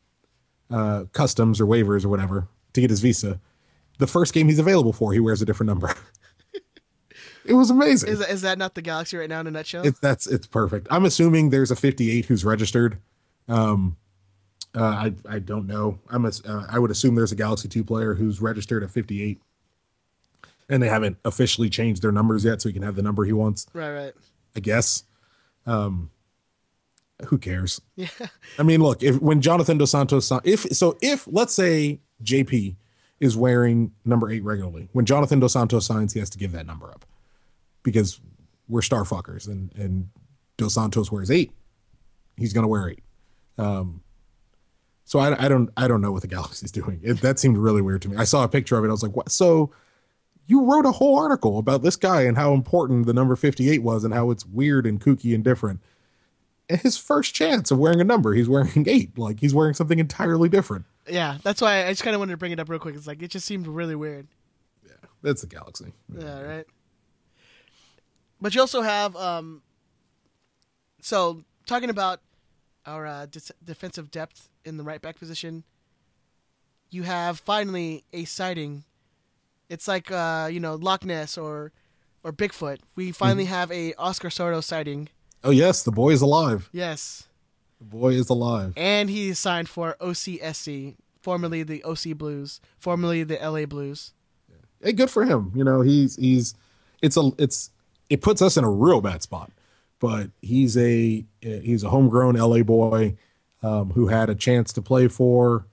uh, 0.70 1.06
customs 1.14 1.62
or 1.62 1.66
waivers 1.66 2.06
or 2.06 2.10
whatever 2.10 2.48
to 2.74 2.82
get 2.82 2.90
his 2.90 3.00
visa. 3.00 3.40
The 4.00 4.08
first 4.08 4.34
game 4.34 4.48
he's 4.48 4.60
available 4.60 4.94
for, 4.94 5.14
he 5.14 5.20
wears 5.20 5.42
a 5.42 5.46
different 5.46 5.68
number. 5.68 5.94
it 7.46 7.54
was 7.54 7.70
amazing. 7.70 8.10
Is 8.10 8.22
is 8.22 8.42
that 8.42 8.58
not 8.58 8.76
the 8.76 8.82
Galaxy 8.82 9.18
right 9.18 9.30
now 9.30 9.40
in 9.42 9.48
a 9.48 9.52
nutshell? 9.52 9.86
It's 9.86 10.00
that's 10.00 10.28
it's 10.28 10.48
perfect. 10.48 10.88
I'm 10.90 11.06
assuming 11.06 11.50
there's 11.50 11.72
a 11.72 11.76
58 11.76 12.26
who's 12.26 12.44
registered. 12.44 12.98
Um, 13.48 13.98
uh, 14.74 14.84
I 14.84 15.14
I 15.30 15.40
don't 15.40 15.68
know. 15.68 16.00
I'm 16.10 16.26
a, 16.26 16.32
uh, 16.46 16.66
I 16.70 16.80
would 16.80 16.92
assume 16.92 17.16
there's 17.16 17.32
a 17.32 17.36
Galaxy 17.36 17.68
2 17.68 17.84
player 17.84 18.14
who's 18.14 18.42
registered 18.42 18.84
at 18.84 18.92
58, 18.92 19.42
and 20.70 20.82
they 20.82 20.88
haven't 20.88 21.18
officially 21.26 21.70
changed 21.70 22.02
their 22.02 22.12
numbers 22.12 22.46
yet, 22.46 22.62
so 22.62 22.70
he 22.70 22.74
can 22.74 22.84
have 22.84 22.96
the 22.96 23.02
number 23.02 23.26
he 23.26 23.34
wants. 23.34 23.68
right, 23.74 23.92
right. 23.92 24.14
I 24.56 24.60
guess. 24.60 25.04
Um, 25.66 26.10
who 27.26 27.38
cares? 27.38 27.82
Yeah. 27.96 28.08
I 28.58 28.64
mean, 28.64 28.82
look, 28.82 29.04
if 29.04 29.22
when 29.22 29.42
Jonathan 29.42 29.78
Dos 29.78 29.92
Santos, 29.92 30.32
if 30.44 30.62
so, 30.72 30.98
if 31.02 31.28
let's 31.28 31.54
say 31.54 32.00
JP 32.24 32.76
is 33.20 33.38
wearing 33.38 33.92
number 34.06 34.30
eight 34.30 34.44
regularly, 34.44 34.90
when 34.94 35.06
Jonathan 35.06 35.40
Dos 35.40 35.54
Santos 35.54 35.86
signs, 35.86 36.14
he 36.14 36.20
has 36.20 36.30
to 36.32 36.38
give 36.38 36.52
that 36.54 36.66
number 36.66 36.90
up 36.90 37.06
because 37.84 38.20
we're 38.68 38.82
star 38.82 39.04
fuckers, 39.04 39.48
and 39.48 39.72
and 39.76 40.10
Dos 40.58 40.74
Santos 40.74 41.12
wears 41.12 41.32
eight, 41.32 41.52
he's 42.38 42.54
gonna 42.54 42.68
wear 42.68 42.90
eight. 42.90 43.04
Um, 43.58 44.02
so 45.06 45.20
I, 45.20 45.46
I 45.46 45.48
don't 45.48 45.70
I 45.76 45.88
don't 45.88 46.02
know 46.02 46.12
what 46.12 46.22
the 46.22 46.28
Galaxy's 46.28 46.72
doing. 46.72 47.00
It, 47.04 47.22
that 47.22 47.40
seemed 47.40 47.58
really 47.58 47.82
weird 47.82 48.02
to 48.04 48.10
me. 48.10 48.18
I 48.18 48.24
saw 48.24 48.44
a 48.44 48.48
picture 48.48 48.78
of 48.78 48.86
it. 48.86 48.88
I 48.88 48.92
was 48.92 49.04
like, 49.04 49.16
what? 49.16 49.32
So 49.32 49.72
you 50.48 50.66
wrote 50.66 50.86
a 50.86 50.92
whole 50.92 51.18
article 51.18 51.60
about 51.60 51.82
this 51.82 51.96
guy 51.96 52.24
and 52.24 52.38
how 52.38 52.54
important 52.54 53.06
the 53.06 53.14
number 53.14 53.36
58 53.36 53.84
was 53.84 54.04
and 54.04 54.14
how 54.14 54.32
it's 54.32 54.46
weird 54.46 54.86
and 54.86 55.00
kooky 55.00 55.34
and 55.34 55.44
different. 55.44 55.80
His 56.80 56.98
first 56.98 57.34
chance 57.34 57.72
of 57.72 57.80
wearing 57.80 58.02
a 58.02 58.04
number, 58.04 58.34
he's 58.34 58.50
wearing 58.50 58.86
eight. 58.88 59.18
Like 59.18 59.40
he's 59.40 59.54
wearing 59.54 59.74
something 59.74 60.00
entirely 60.00 60.50
different. 60.50 60.86
Yeah, 61.10 61.38
that's 61.44 61.62
why 61.62 61.86
I 61.86 61.90
just 61.90 62.04
kind 62.04 62.16
of 62.16 62.20
wanted 62.20 62.32
to 62.32 62.38
bring 62.38 62.52
it 62.52 62.60
up 62.60 62.70
real 62.70 62.80
quick. 62.80 62.96
It's 62.96 63.08
like 63.08 63.22
it 63.22 63.30
just 63.30 63.46
seemed 63.46 63.68
really 63.68 63.96
weird. 63.96 64.28
Yeah, 64.86 64.94
that's 65.22 65.42
the 65.42 65.48
Galaxy. 65.48 65.94
Yeah, 66.18 66.42
right. 66.42 66.66
But 68.40 68.56
you 68.56 68.62
also 68.62 68.82
have 68.82 69.16
um. 69.16 69.62
So 71.02 71.44
talking 71.66 71.90
about 71.90 72.20
our 72.86 73.06
uh, 73.06 73.26
dis- 73.26 73.52
defensive 73.64 74.12
depth 74.12 74.50
in 74.66 74.78
the 74.78 74.84
right 74.84 75.02
back 75.02 75.18
position, 75.18 75.64
you 76.90 77.04
have 77.04 77.40
finally 77.40 78.04
a 78.14 78.26
sighting. 78.26 78.84
It's 79.70 79.88
like 79.88 80.12
uh, 80.12 80.50
you 80.52 80.60
know 80.60 80.76
Loch 80.76 81.04
Ness 81.06 81.38
or 81.38 81.72
or 82.24 82.32
Bigfoot. 82.32 82.80
We 82.96 83.12
finally 83.12 83.46
have 83.46 83.72
a 83.72 83.94
Oscar 83.96 84.30
Sorto 84.30 84.64
sighting. 84.64 85.10
Oh 85.44 85.50
yes, 85.52 85.84
the 85.84 85.92
boy 85.92 86.12
is 86.12 86.22
alive. 86.22 86.70
Yes, 86.72 87.28
The 87.80 87.86
boy 87.86 88.14
is 88.14 88.30
alive. 88.30 88.74
and 88.78 89.10
he 89.10 89.34
signed 89.34 89.68
for 89.70 89.96
OCSC, 90.00 90.96
formerly 91.22 91.64
the 91.64 91.84
OC 91.84 92.16
Blues, 92.18 92.62
formerly 92.78 93.24
the 93.24 93.38
LA 93.42 93.66
Blues. 93.66 94.14
Hey, 94.84 94.94
good 94.94 95.10
for 95.10 95.26
him. 95.26 95.52
You 95.56 95.64
know, 95.64 95.82
he's 95.82 96.16
he's 96.16 96.54
it's 97.02 97.18
a 97.18 97.32
it's 97.38 97.72
it 98.10 98.22
puts 98.22 98.42
us 98.42 98.58
in 98.58 98.64
a 98.64 98.70
real 98.70 99.02
bad 99.02 99.22
spot. 99.24 99.52
But 100.00 100.32
he's 100.42 100.76
a 100.78 101.24
he's 101.42 101.84
a 101.84 101.90
homegrown 101.90 102.36
LA 102.36 102.64
boy 102.64 103.16
um, 103.62 103.92
who 103.92 104.08
had 104.08 104.30
a 104.30 104.36
chance 104.36 104.74
to 104.74 104.82
play 104.82 105.08
for 105.08 105.66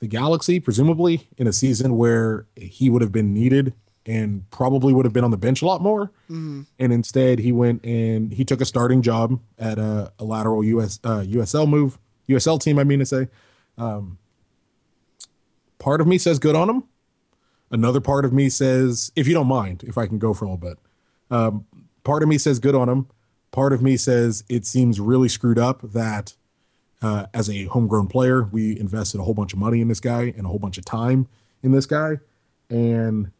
the 0.00 0.06
Galaxy, 0.06 0.60
presumably 0.60 1.28
in 1.38 1.46
a 1.46 1.52
season 1.52 1.96
where 1.96 2.46
he 2.56 2.88
would 2.90 3.00
have 3.02 3.12
been 3.12 3.32
needed 3.34 3.72
and 4.10 4.48
probably 4.50 4.92
would 4.92 5.04
have 5.04 5.12
been 5.12 5.24
on 5.24 5.30
the 5.30 5.36
bench 5.38 5.62
a 5.62 5.66
lot 5.66 5.80
more. 5.80 6.10
And 6.78 6.92
instead, 6.92 7.38
he 7.38 7.52
went 7.52 7.84
and 7.84 8.32
he 8.32 8.44
took 8.44 8.60
a 8.60 8.64
starting 8.64 9.02
job 9.02 9.40
at 9.58 9.78
a, 9.78 10.12
a 10.18 10.24
lateral 10.24 10.64
US 10.64 10.98
uh, 11.04 11.20
USL 11.20 11.68
move 11.68 11.98
USL 12.28 12.60
team. 12.60 12.78
I 12.78 12.84
mean 12.84 12.98
to 12.98 13.06
say, 13.06 13.28
um, 13.78 14.18
part 15.78 16.00
of 16.00 16.06
me 16.06 16.18
says 16.18 16.38
good 16.38 16.56
on 16.56 16.68
him. 16.68 16.84
Another 17.70 18.00
part 18.00 18.24
of 18.24 18.32
me 18.32 18.48
says, 18.48 19.12
if 19.14 19.28
you 19.28 19.34
don't 19.34 19.46
mind, 19.46 19.84
if 19.84 19.96
I 19.96 20.06
can 20.06 20.18
go 20.18 20.34
for 20.34 20.44
a 20.44 20.48
little 20.48 20.68
bit, 20.68 20.78
um, 21.30 21.66
part 22.02 22.22
of 22.24 22.28
me 22.28 22.36
says 22.36 22.58
good 22.58 22.74
on 22.74 22.88
him. 22.88 23.06
Part 23.52 23.72
of 23.72 23.80
me 23.80 23.96
says 23.96 24.44
it 24.48 24.66
seems 24.66 24.98
really 24.98 25.28
screwed 25.28 25.58
up 25.58 25.80
that 25.92 26.34
uh, 27.02 27.26
as 27.32 27.48
a 27.48 27.64
homegrown 27.66 28.08
player, 28.08 28.42
we 28.42 28.78
invested 28.78 29.20
a 29.20 29.24
whole 29.24 29.34
bunch 29.34 29.52
of 29.52 29.58
money 29.58 29.80
in 29.80 29.88
this 29.88 30.00
guy 30.00 30.34
and 30.36 30.46
a 30.46 30.48
whole 30.48 30.58
bunch 30.58 30.78
of 30.78 30.84
time 30.84 31.28
in 31.62 31.72
this 31.72 31.86
guy. 31.86 32.18
And 32.68 33.30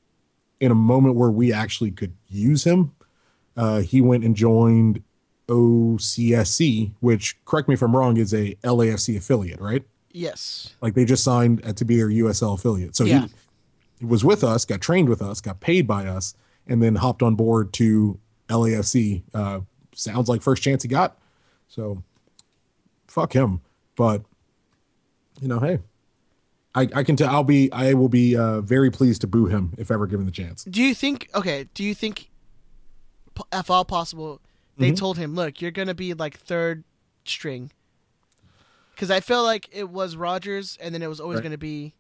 in 0.61 0.71
a 0.71 0.75
moment 0.75 1.17
where 1.17 1.31
we 1.31 1.53
actually 1.53 1.91
could 1.91 2.15
use 2.29 2.65
him, 2.65 2.93
uh, 3.57 3.81
he 3.81 4.01
went 4.01 4.25
and 4.25 4.37
joined 4.37 5.03
OCSC, 5.49 6.93
which, 7.01 7.37
correct 7.45 7.69
me 7.69 7.75
if 7.75 7.83
I'm 7.83 7.95
wrong, 7.97 8.17
is 8.17 8.33
a 8.35 8.55
LAFC 8.63 9.17
affiliate, 9.17 9.61
right? 9.61 9.83
Yes, 10.13 10.75
Like 10.81 10.95
they 10.95 11.05
just 11.05 11.23
signed 11.23 11.77
to 11.77 11.85
be 11.85 11.97
their 11.97 12.09
USL 12.09 12.55
affiliate. 12.55 12.97
So 12.97 13.05
Yeah. 13.05 13.23
he, 13.23 13.35
he 14.01 14.05
was 14.07 14.25
with 14.25 14.43
us, 14.43 14.65
got 14.65 14.81
trained 14.81 15.09
with 15.09 15.23
us, 15.23 15.41
got 15.41 15.61
paid 15.61 15.87
by 15.87 16.07
us, 16.07 16.35
and 16.67 16.83
then 16.83 16.97
hopped 16.97 17.23
on 17.23 17.37
board 17.37 17.73
to 17.75 18.19
LAFC. 18.49 19.23
Uh, 19.33 19.61
sounds 19.95 20.29
like 20.29 20.43
first 20.43 20.63
chance 20.63 20.83
he 20.83 20.89
got. 20.89 21.17
So 21.69 22.03
fuck 23.07 23.33
him. 23.33 23.61
But 23.97 24.23
you 25.41 25.47
know, 25.49 25.61
hey, 25.61 25.79
I, 26.75 26.89
I 26.95 27.03
can 27.03 27.17
tell. 27.17 27.29
I'll 27.29 27.45
be. 27.45 27.71
I 27.73 27.95
will 27.95 28.09
be 28.09 28.37
uh, 28.37 28.61
very 28.61 28.91
pleased 28.91 29.23
to 29.23 29.27
boo 29.27 29.47
him 29.47 29.75
if 29.77 29.91
ever 29.91 30.07
given 30.07 30.25
the 30.27 30.33
chance. 30.33 30.65
Do 30.65 30.83
you 30.83 30.95
think? 30.95 31.29
Okay. 31.35 31.69
Do 31.75 31.83
you 31.83 31.95
think, 31.95 32.31
if 33.53 33.71
all 33.71 33.85
possible, 33.85 34.41
they 34.79 34.93
told 34.93 35.19
him, 35.19 35.35
"Look, 35.35 35.61
you're 35.61 35.73
gonna 35.73 35.95
be 35.95 36.15
like 36.15 36.39
third 36.39 36.85
string." 37.25 37.73
Because 38.95 39.11
I 39.11 39.21
feel 39.21 39.43
like 39.43 39.69
it 39.73 39.89
was 39.89 40.15
Rogers, 40.15 40.79
and 40.81 40.95
then 40.95 41.03
it 41.03 41.09
was 41.09 41.21
always 41.21 41.39
Right. 41.39 41.45
gonna 41.45 41.59
be 41.59 41.95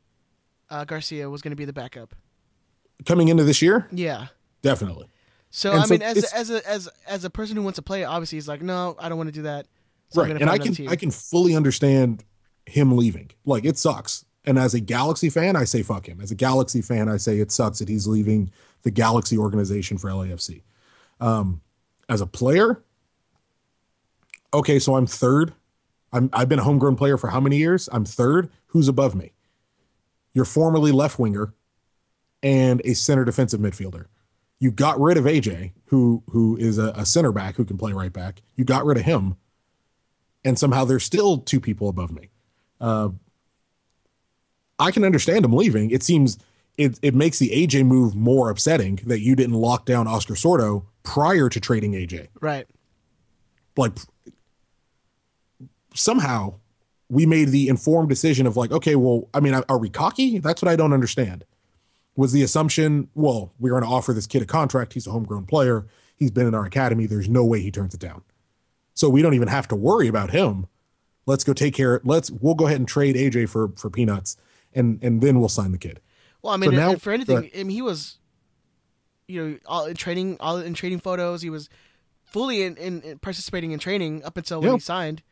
uh, 0.69 0.85
Garcia 0.85 1.29
was 1.29 1.43
gonna 1.43 1.57
be 1.57 1.65
the 1.65 1.73
backup. 1.73 2.15
Coming 3.07 3.29
into 3.29 3.43
this 3.45 3.61
year, 3.63 3.89
Yeah. 3.91 4.27
definitely. 4.63 5.09
So 5.51 5.73
And 5.73 5.81
I 5.81 5.85
so 5.87 5.95
mean, 5.95 6.03
as 6.03 6.33
a, 6.33 6.37
as 6.37 6.51
a 6.51 6.69
as 6.69 6.89
as 7.09 7.25
a 7.25 7.31
person 7.31 7.57
who 7.57 7.63
wants 7.63 7.77
to 7.77 7.83
play, 7.83 8.05
obviously 8.05 8.37
he's 8.37 8.47
like, 8.47 8.63
no, 8.63 8.95
I 9.01 9.09
don't 9.09 9.19
want 9.19 9.29
to 9.29 9.33
do 9.33 9.43
that. 9.43 9.67
So 10.11 10.23
right 10.23 10.41
and 10.41 10.51
i 10.51 10.59
can 10.59 10.75
team. 10.75 10.89
i 10.89 10.97
can 10.97 11.11
fully 11.13 11.55
understand 11.55 12.25
him 12.67 12.97
leaving 12.97 13.31
like 13.45 13.65
it 13.65 13.79
sucks 13.79 14.25
and 14.45 14.59
as 14.59 14.75
a 14.75 14.81
galaxy 14.81 15.29
fan 15.29 15.57
i 15.57 15.65
say 15.65 15.83
fuck 15.83 16.09
him. 16.09 16.21
As 16.21 16.31
a 16.31 16.35
galaxy 16.35 16.83
fan 16.83 17.09
i 17.09 17.17
say 17.17 17.39
it 17.41 17.53
sucks 17.53 17.79
that 17.79 17.89
he's 17.89 18.07
leaving 18.07 18.51
the 18.83 18.91
galaxy 18.91 19.37
organization 19.37 19.99
for 19.99 20.09
lafc 20.11 20.63
um 21.21 21.61
as 22.09 22.21
a 22.21 22.27
player 22.27 22.83
okay 24.53 24.79
so 24.79 24.97
i'm 24.97 25.07
third. 25.07 25.53
I'm, 26.13 26.31
i've 26.33 26.49
been 26.49 26.59
a 26.59 26.65
homegrown 26.65 26.97
player 26.97 27.17
for 27.17 27.29
how 27.29 27.41
many 27.41 27.57
years? 27.57 27.89
I'm 27.93 28.05
third. 28.05 28.51
Who's 28.69 28.89
above 28.89 29.15
me? 29.15 29.33
You're 30.33 30.45
formerly 30.45 30.93
left 30.93 31.19
winger 31.19 31.55
and 32.43 32.81
a 32.85 32.95
center 32.95 33.25
defensive 33.25 33.61
midfielder. 33.61 34.07
You 34.59 34.71
got 34.71 35.01
rid 35.01 35.17
of 35.17 35.25
aj 35.25 35.73
who 35.87 36.23
who 36.29 36.57
is 36.57 36.79
a, 36.79 36.93
a 36.97 37.07
center 37.07 37.33
back 37.33 37.57
who 37.57 37.65
can 37.65 37.79
play 37.79 37.93
right 37.93 38.13
back. 38.13 38.43
You 38.57 38.65
got 38.65 38.85
rid 38.85 38.99
of 38.99 39.05
him 39.05 39.37
and 40.45 40.59
somehow 40.59 40.85
there's 40.85 41.05
still 41.05 41.39
two 41.39 41.61
people 41.61 41.89
above 41.89 42.11
me. 42.11 42.31
Uh, 42.81 43.11
I 44.81 44.91
can 44.91 45.05
understand 45.05 45.45
him 45.45 45.53
leaving. 45.53 45.91
It 45.91 46.03
seems 46.03 46.39
it, 46.77 46.99
it 47.03 47.15
makes 47.15 47.39
the 47.39 47.51
AJ 47.51 47.85
move 47.87 48.15
more 48.15 48.51
upsetting 48.51 49.01
that 49.07 49.21
you 49.21 49.37
didn't 49.37 49.55
lock 49.55 49.85
down 49.85 50.09
Oscar 50.09 50.35
Sorto 50.35 50.85
prior 51.03 51.49
to 51.49 51.61
trading 51.61 51.93
AJ. 51.93 52.29
right. 52.41 52.67
Like 53.77 53.93
somehow 55.95 56.55
we 57.09 57.27
made 57.27 57.49
the 57.49 57.69
informed 57.69 58.09
decision 58.09 58.47
of 58.47 58.57
like, 58.57 58.71
okay, 58.73 58.97
well, 58.97 59.29
I 59.35 59.41
mean, 59.41 59.55
are 59.69 59.79
we 59.79 59.91
cocky? 59.91 60.39
That's 60.39 60.63
what 60.63 60.71
I 60.71 60.77
don't 60.77 60.93
understand. 60.93 61.45
Was 62.17 62.33
the 62.33 62.43
assumption, 62.43 63.09
well, 63.15 63.53
we're 63.59 63.71
going 63.71 63.83
to 63.83 63.89
offer 63.89 64.13
this 64.13 64.27
kid 64.27 64.43
a 64.43 64.47
contract. 64.47 64.93
He's 64.93 65.07
a 65.07 65.11
homegrown 65.11 65.47
player. 65.47 65.87
He's 66.17 66.31
been 66.31 66.47
in 66.47 66.55
our 66.55 66.65
academy. 66.65 67.07
There's 67.07 67.29
no 67.29 67.45
way 67.45 67.61
he 67.61 67.71
turns 67.71 67.95
it 67.95 68.01
down. 68.01 68.23
So 68.95 69.09
we 69.09 69.23
don't 69.23 69.35
even 69.35 69.49
have 69.49 69.69
to 69.69 69.77
worry 69.77 70.09
about 70.09 70.31
him. 70.31 70.67
Let's 71.27 71.45
go 71.45 71.53
take 71.53 71.75
care. 71.75 72.01
Let's 72.05 72.31
we'll 72.31 72.55
go 72.55 72.67
ahead 72.67 72.79
and 72.79 72.89
trade 72.89 73.17
AJ 73.17 73.49
for 73.49 73.73
for 73.77 73.89
peanuts, 73.89 74.37
and 74.75 74.99
and 75.03 75.21
then 75.21 75.41
we'll 75.41 75.49
sign 75.49 75.73
the 75.73 75.79
kid. 75.79 76.01
Well, 76.43 76.53
I 76.53 76.57
mean, 76.57 76.71
So 76.71 76.77
now- 76.77 76.95
for 76.97 77.13
anything, 77.13 77.51
I 77.55 77.59
mean, 77.65 77.71
he 77.71 77.83
was, 77.83 78.19
you 79.29 79.43
know, 79.49 79.59
all 79.67 79.87
in 79.87 79.95
training, 79.97 80.37
all 80.41 80.57
in 80.59 80.73
training 80.75 81.01
photos. 81.01 81.43
He 81.43 81.51
was 81.51 81.69
fully 82.25 82.63
in, 82.63 82.77
in, 82.77 83.03
in 83.03 83.19
participating 83.19 83.73
in 83.73 83.79
training 83.79 84.23
up 84.25 84.37
until 84.37 84.61
when 84.63 84.75
he 84.75 84.79
signed. 84.81 85.23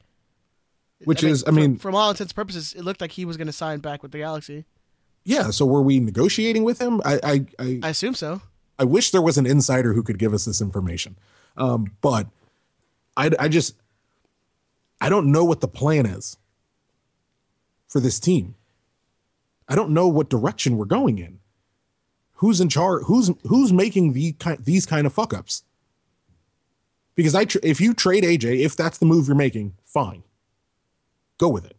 Which 1.04 1.22
is, 1.22 1.44
I 1.44 1.46
from- 1.46 1.54
mean, 1.56 1.76
from 1.78 1.94
all 1.94 2.10
intents 2.10 2.32
and 2.32 2.36
purposes, 2.36 2.74
it 2.74 2.82
looked 2.82 3.00
like 3.00 3.12
he 3.12 3.24
was 3.24 3.36
going 3.36 3.46
to 3.46 3.52
sign 3.52 3.78
back 3.78 4.02
with 4.02 4.12
the 4.12 4.18
Galaxy. 4.18 4.64
yeah. 5.24 5.50
So 5.50 5.64
were 5.64 5.80
we 5.82 6.00
negotiating 6.00 6.64
with 6.64 6.80
him? 6.80 7.00
I 7.04 7.20
I 7.22 7.46
I, 7.58 7.80
I 7.84 7.88
assume 7.90 8.14
so. 8.14 8.42
I 8.80 8.84
wish 8.84 9.10
there 9.12 9.22
was 9.22 9.38
an 9.38 9.46
insider 9.46 9.92
who 9.94 10.02
could 10.02 10.18
give 10.18 10.32
us 10.34 10.44
this 10.44 10.60
information. 10.60 11.16
Um, 11.56 11.92
but 12.00 12.26
I, 13.16 13.30
I 13.38 13.48
just, 13.48 13.74
I 15.00 15.08
don't 15.08 15.32
know 15.32 15.44
what 15.44 15.60
the 15.60 15.66
plan 15.66 16.06
is 16.06 16.36
for 17.88 17.98
this 17.98 18.20
team. 18.20 18.54
I 19.68 19.74
don't 19.74 19.90
know 19.90 20.08
what 20.08 20.30
direction 20.30 20.76
we're 20.76 20.86
going 20.86 21.18
in. 21.18 21.40
Who's 22.34 22.60
in 22.60 22.68
charge? 22.68 23.04
Who's 23.04 23.30
who's 23.46 23.72
making 23.72 24.12
the 24.12 24.32
kind 24.32 24.64
these 24.64 24.86
kind 24.86 25.06
of 25.06 25.12
fuck 25.12 25.34
ups? 25.34 25.64
Because 27.18 27.34
I, 27.34 27.46
tr- 27.46 27.58
if 27.64 27.80
you 27.80 27.94
trade 27.94 28.22
AJ, 28.22 28.60
if 28.60 28.76
that's 28.76 28.98
the 28.98 29.04
move 29.04 29.26
you're 29.26 29.34
making, 29.34 29.74
fine, 29.84 30.22
go 31.36 31.48
with 31.48 31.66
it. 31.66 31.76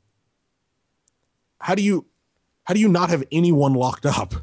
How 1.61 1.75
do 1.75 1.81
you, 1.81 2.07
how 2.65 2.73
do 2.73 2.81
you 2.81 2.89
not 2.89 3.09
have 3.09 3.23
anyone 3.31 3.73
locked 3.73 4.05
up 4.05 4.33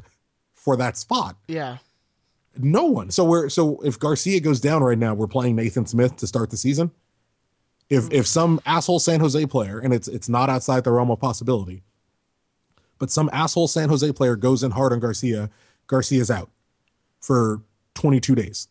for 0.55 0.75
that 0.77 0.97
spot? 0.97 1.35
Yeah. 1.47 1.77
No 2.57 2.85
one. 2.85 3.11
So 3.11 3.25
we're 3.25 3.47
so 3.49 3.79
if 3.81 3.99
Garcia 3.99 4.39
goes 4.39 4.59
down 4.59 4.81
right 4.81 4.97
now, 4.97 5.13
we're 5.13 5.27
playing 5.27 5.55
Nathan 5.55 5.85
Smith 5.85 6.15
to 6.17 6.25
start 6.25 6.49
the 6.49 6.57
season. 6.57 6.89
If 7.91 8.05
mm-hmm. 8.05 8.15
if 8.15 8.25
some 8.25 8.59
asshole 8.65 8.97
San 8.97 9.19
Jose 9.19 9.45
player, 9.45 9.77
and 9.77 9.93
it's 9.93 10.07
it's 10.07 10.27
not 10.27 10.49
outside 10.49 10.83
the 10.83 10.91
realm 10.91 11.11
of 11.11 11.19
possibility, 11.19 11.83
but 12.99 13.11
some 13.11 13.29
asshole 13.33 13.67
San 13.67 13.89
Jose 13.89 14.11
player 14.13 14.35
goes 14.35 14.63
in 14.63 14.71
hard 14.71 14.91
on 14.93 14.99
Garcia, 14.99 15.49
Garcia's 15.87 16.29
out 16.31 16.49
for 17.19 17.61
22 17.95 18.35
days. 18.35 18.67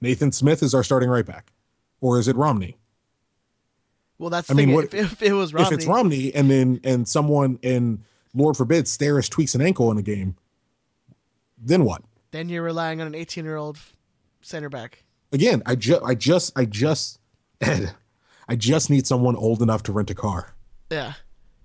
Nathan 0.00 0.32
Smith 0.32 0.62
is 0.62 0.74
our 0.74 0.82
starting 0.84 1.08
right 1.08 1.24
back, 1.24 1.52
or 2.00 2.18
is 2.18 2.28
it 2.28 2.36
Romney? 2.36 2.76
Well, 4.18 4.30
that's 4.30 4.50
I 4.50 4.54
mean, 4.54 4.66
thing. 4.68 4.74
what- 4.74 4.84
if, 4.94 4.94
if 4.94 5.22
it 5.22 5.32
was 5.32 5.52
Romney, 5.52 5.66
If 5.68 5.72
it's 5.72 5.86
Romney, 5.86 6.34
and 6.34 6.50
then 6.50 6.80
and 6.84 7.08
someone 7.08 7.58
and 7.62 8.04
Lord 8.34 8.56
forbid 8.56 8.84
Steres 8.86 9.28
tweaks 9.30 9.54
an 9.54 9.60
ankle 9.60 9.90
in 9.90 9.98
a 9.98 10.02
game, 10.02 10.36
then 11.58 11.84
what? 11.84 12.02
then 12.32 12.48
you're 12.48 12.62
relying 12.64 13.00
on 13.00 13.06
an 13.06 13.14
18 13.14 13.44
year 13.44 13.56
old 13.56 13.78
center 14.42 14.68
back. 14.68 15.04
again, 15.32 15.62
I 15.66 15.76
just, 15.76 16.02
I 16.02 16.14
just, 16.16 16.52
I 16.58 16.64
just, 16.64 17.20
Ed, 17.60 17.94
I 18.48 18.56
just 18.56 18.90
need 18.90 19.06
someone 19.06 19.36
old 19.36 19.62
enough 19.62 19.84
to 19.84 19.92
rent 19.92 20.10
a 20.10 20.14
car 20.16 20.52
Yeah. 20.90 21.12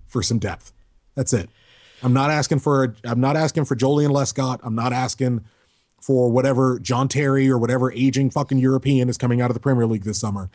for 0.07 0.21
some 0.23 0.37
depth. 0.39 0.71
That's 1.15 1.33
it. 1.33 1.49
I'm 2.01 2.13
not 2.13 2.31
asking 2.31 2.59
for, 2.59 2.83
a, 2.83 2.93
I'm 3.03 3.19
not 3.19 3.35
asking 3.35 3.65
for 3.65 3.75
Joleon 3.75 4.11
Lescott. 4.11 4.59
I'm 4.63 4.75
not 4.75 4.93
asking 4.93 5.43
for 6.01 6.31
whatever 6.31 6.79
John 6.79 7.07
Terry 7.07 7.49
or 7.49 7.57
whatever 7.57 7.91
aging 7.91 8.29
fucking 8.29 8.57
European 8.57 9.09
is 9.09 9.17
coming 9.17 9.41
out 9.41 9.49
of 9.49 9.53
the 9.53 9.59
Premier 9.59 9.85
League 9.85 10.03
this 10.03 10.19
summer. 10.19 10.49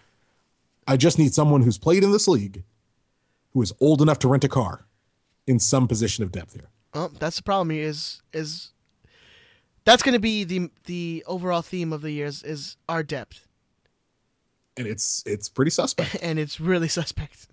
I 0.87 0.97
just 0.97 1.19
need 1.19 1.35
someone 1.35 1.63
who's 1.63 1.79
played 1.79 2.03
in 2.03 2.13
this 2.13 2.29
league, 2.29 2.65
who 3.53 3.63
is 3.63 3.73
old 3.81 4.01
enough 4.01 4.19
to 4.21 4.29
rent 4.29 4.45
a 4.45 4.49
car, 4.49 4.87
in 5.47 5.59
some 5.59 5.87
position 5.87 6.25
of 6.25 6.33
depth 6.33 6.55
here. 6.55 6.71
Well, 6.95 7.11
that's 7.19 7.37
the 7.37 7.43
problem. 7.43 7.71
Is 7.71 8.23
is 8.33 8.73
that's 9.85 10.03
going 10.03 10.15
to 10.15 10.21
be 10.21 10.45
the 10.45 10.71
the 10.85 11.25
overall 11.27 11.63
theme 11.63 11.93
of 11.93 12.03
the 12.03 12.11
years 12.13 12.43
is 12.43 12.77
our 12.89 13.03
depth. 13.03 13.47
and 14.77 14.87
it's 14.87 15.23
it's 15.27 15.49
pretty 15.49 15.71
suspect. 15.71 16.17
and 16.23 16.39
it's 16.39 16.61
really 16.61 16.89
suspect. 16.89 17.49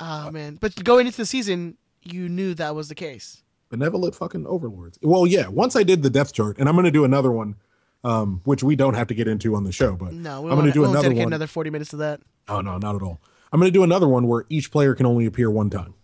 Oh 0.00 0.30
man! 0.30 0.58
But 0.60 0.82
going 0.84 1.06
into 1.06 1.18
the 1.18 1.26
season, 1.26 1.76
you 2.02 2.28
knew 2.28 2.54
that 2.54 2.74
was 2.74 2.88
the 2.88 2.94
case. 2.94 3.42
Benevolent 3.70 4.14
fucking 4.14 4.46
overlords. 4.46 4.98
Well, 5.02 5.26
yeah. 5.26 5.48
Once 5.48 5.76
I 5.76 5.82
did 5.82 6.02
the 6.02 6.10
depth 6.10 6.32
chart, 6.32 6.58
and 6.58 6.68
I'm 6.68 6.74
going 6.74 6.86
to 6.86 6.90
do 6.90 7.04
another 7.04 7.30
one, 7.30 7.56
um, 8.02 8.40
which 8.44 8.62
we 8.62 8.76
don't 8.76 8.94
have 8.94 9.08
to 9.08 9.14
get 9.14 9.28
into 9.28 9.54
on 9.54 9.64
the 9.64 9.72
show, 9.72 9.94
but 9.94 10.12
No, 10.14 10.48
I'm 10.48 10.54
going 10.54 10.66
to 10.66 10.72
do 10.72 10.80
won't 10.82 10.92
another 10.92 11.08
one. 11.14 11.18
another 11.26 11.46
forty 11.46 11.68
minutes 11.70 11.90
to 11.90 11.96
that. 11.96 12.20
Oh 12.48 12.60
no, 12.60 12.78
not 12.78 12.94
at 12.96 13.02
all. 13.02 13.20
I'm 13.52 13.60
going 13.60 13.70
to 13.70 13.76
do 13.76 13.82
another 13.82 14.08
one 14.08 14.26
where 14.28 14.44
each 14.48 14.70
player 14.70 14.94
can 14.94 15.04
only 15.06 15.26
appear 15.26 15.50
one 15.50 15.70
time. 15.70 15.94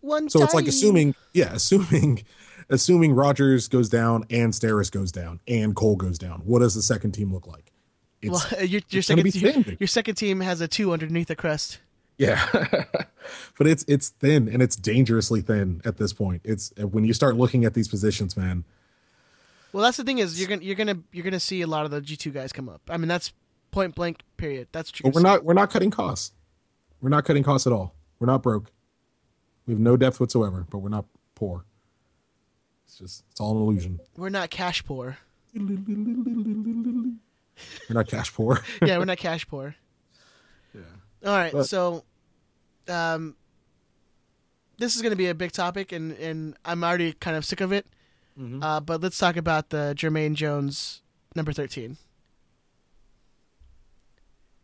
One. 0.00 0.22
Time. 0.22 0.28
So 0.30 0.42
it's 0.42 0.54
like 0.54 0.66
assuming, 0.66 1.14
yeah, 1.32 1.52
assuming, 1.54 2.24
assuming 2.70 3.12
Rogers 3.12 3.68
goes 3.68 3.88
down 3.88 4.24
and 4.30 4.52
Steres 4.52 4.90
goes 4.90 5.10
down 5.12 5.40
and 5.48 5.74
Cole 5.74 5.96
goes 5.96 6.18
down. 6.18 6.42
What 6.44 6.60
does 6.60 6.74
the 6.74 6.82
second 6.82 7.12
team 7.12 7.32
look 7.32 7.46
like? 7.46 7.72
It's, 8.22 8.30
Well, 8.52 8.64
your, 8.64 8.80
your 8.90 9.02
second 9.02 9.24
be 9.24 9.30
your, 9.30 9.52
your 9.80 9.86
second 9.86 10.14
team 10.16 10.40
has 10.40 10.60
a 10.60 10.68
two 10.68 10.92
underneath 10.92 11.28
the 11.28 11.36
crest. 11.36 11.78
Yeah, 12.18 12.48
but 13.58 13.66
it's 13.66 13.84
it's 13.88 14.10
thin 14.10 14.48
and 14.48 14.62
it's 14.62 14.76
dangerously 14.76 15.40
thin 15.40 15.80
at 15.84 15.96
this 15.96 16.12
point. 16.12 16.42
It's 16.44 16.72
uh, 16.80 16.86
when 16.86 17.04
you 17.04 17.12
start 17.12 17.36
looking 17.36 17.64
at 17.64 17.74
these 17.74 17.88
positions, 17.88 18.36
man. 18.36 18.64
Well, 19.72 19.82
that's 19.82 19.96
the 19.96 20.04
thing 20.04 20.18
is 20.18 20.38
you're 20.38 20.48
gonna 20.48 20.62
you're 20.62 20.76
gonna 20.76 20.98
you're 21.12 21.24
gonna 21.24 21.40
see 21.40 21.62
a 21.62 21.66
lot 21.66 21.84
of 21.84 21.90
the 21.90 22.00
G 22.00 22.16
two 22.16 22.30
guys 22.30 22.52
come 22.52 22.68
up. 22.68 22.82
I 22.88 22.96
mean, 22.96 23.08
that's 23.08 23.32
point 23.70 23.94
blank. 23.94 24.22
Period. 24.36 24.68
That's 24.72 24.90
true. 24.90 25.04
But 25.04 25.14
we're 25.14 25.22
not 25.22 25.44
we're 25.44 25.54
not 25.54 25.70
cutting 25.70 25.90
costs. 25.90 26.32
We're 27.00 27.08
not 27.10 27.24
cutting 27.24 27.42
costs 27.42 27.66
at 27.66 27.72
all. 27.72 27.94
We're 28.18 28.26
not 28.26 28.42
broke. 28.42 28.70
We 29.66 29.74
have 29.74 29.80
no 29.80 29.96
depth 29.96 30.20
whatsoever, 30.20 30.66
but 30.70 30.78
we're 30.78 30.90
not 30.90 31.06
poor. 31.34 31.64
It's 32.86 32.98
just 32.98 33.24
it's 33.30 33.40
all 33.40 33.56
an 33.56 33.62
illusion. 33.62 34.00
We're 34.16 34.28
not 34.28 34.50
cash 34.50 34.84
poor. 34.84 35.18
We're 37.88 37.94
not 37.94 38.08
cash 38.08 38.32
poor. 38.34 38.60
Yeah, 38.82 38.98
we're 38.98 39.04
not 39.04 39.18
cash 39.18 39.46
poor. 39.46 39.76
All 41.24 41.32
right, 41.32 41.52
But- 41.52 41.64
so, 41.64 42.04
um, 42.88 43.34
this 44.78 44.94
is 44.96 45.02
going 45.02 45.10
to 45.12 45.16
be 45.16 45.28
a 45.28 45.34
big 45.34 45.52
topic, 45.52 45.92
and 45.92 46.12
and 46.12 46.56
I'm 46.64 46.82
already 46.84 47.12
kind 47.14 47.36
of 47.36 47.44
sick 47.44 47.60
of 47.60 47.72
it. 47.72 47.86
Mm-hmm. 48.38 48.62
Uh, 48.62 48.80
but 48.80 49.00
let's 49.00 49.16
talk 49.16 49.36
about 49.36 49.70
the 49.70 49.94
Jermaine 49.96 50.34
Jones 50.34 51.02
number 51.36 51.52
thirteen. 51.52 51.96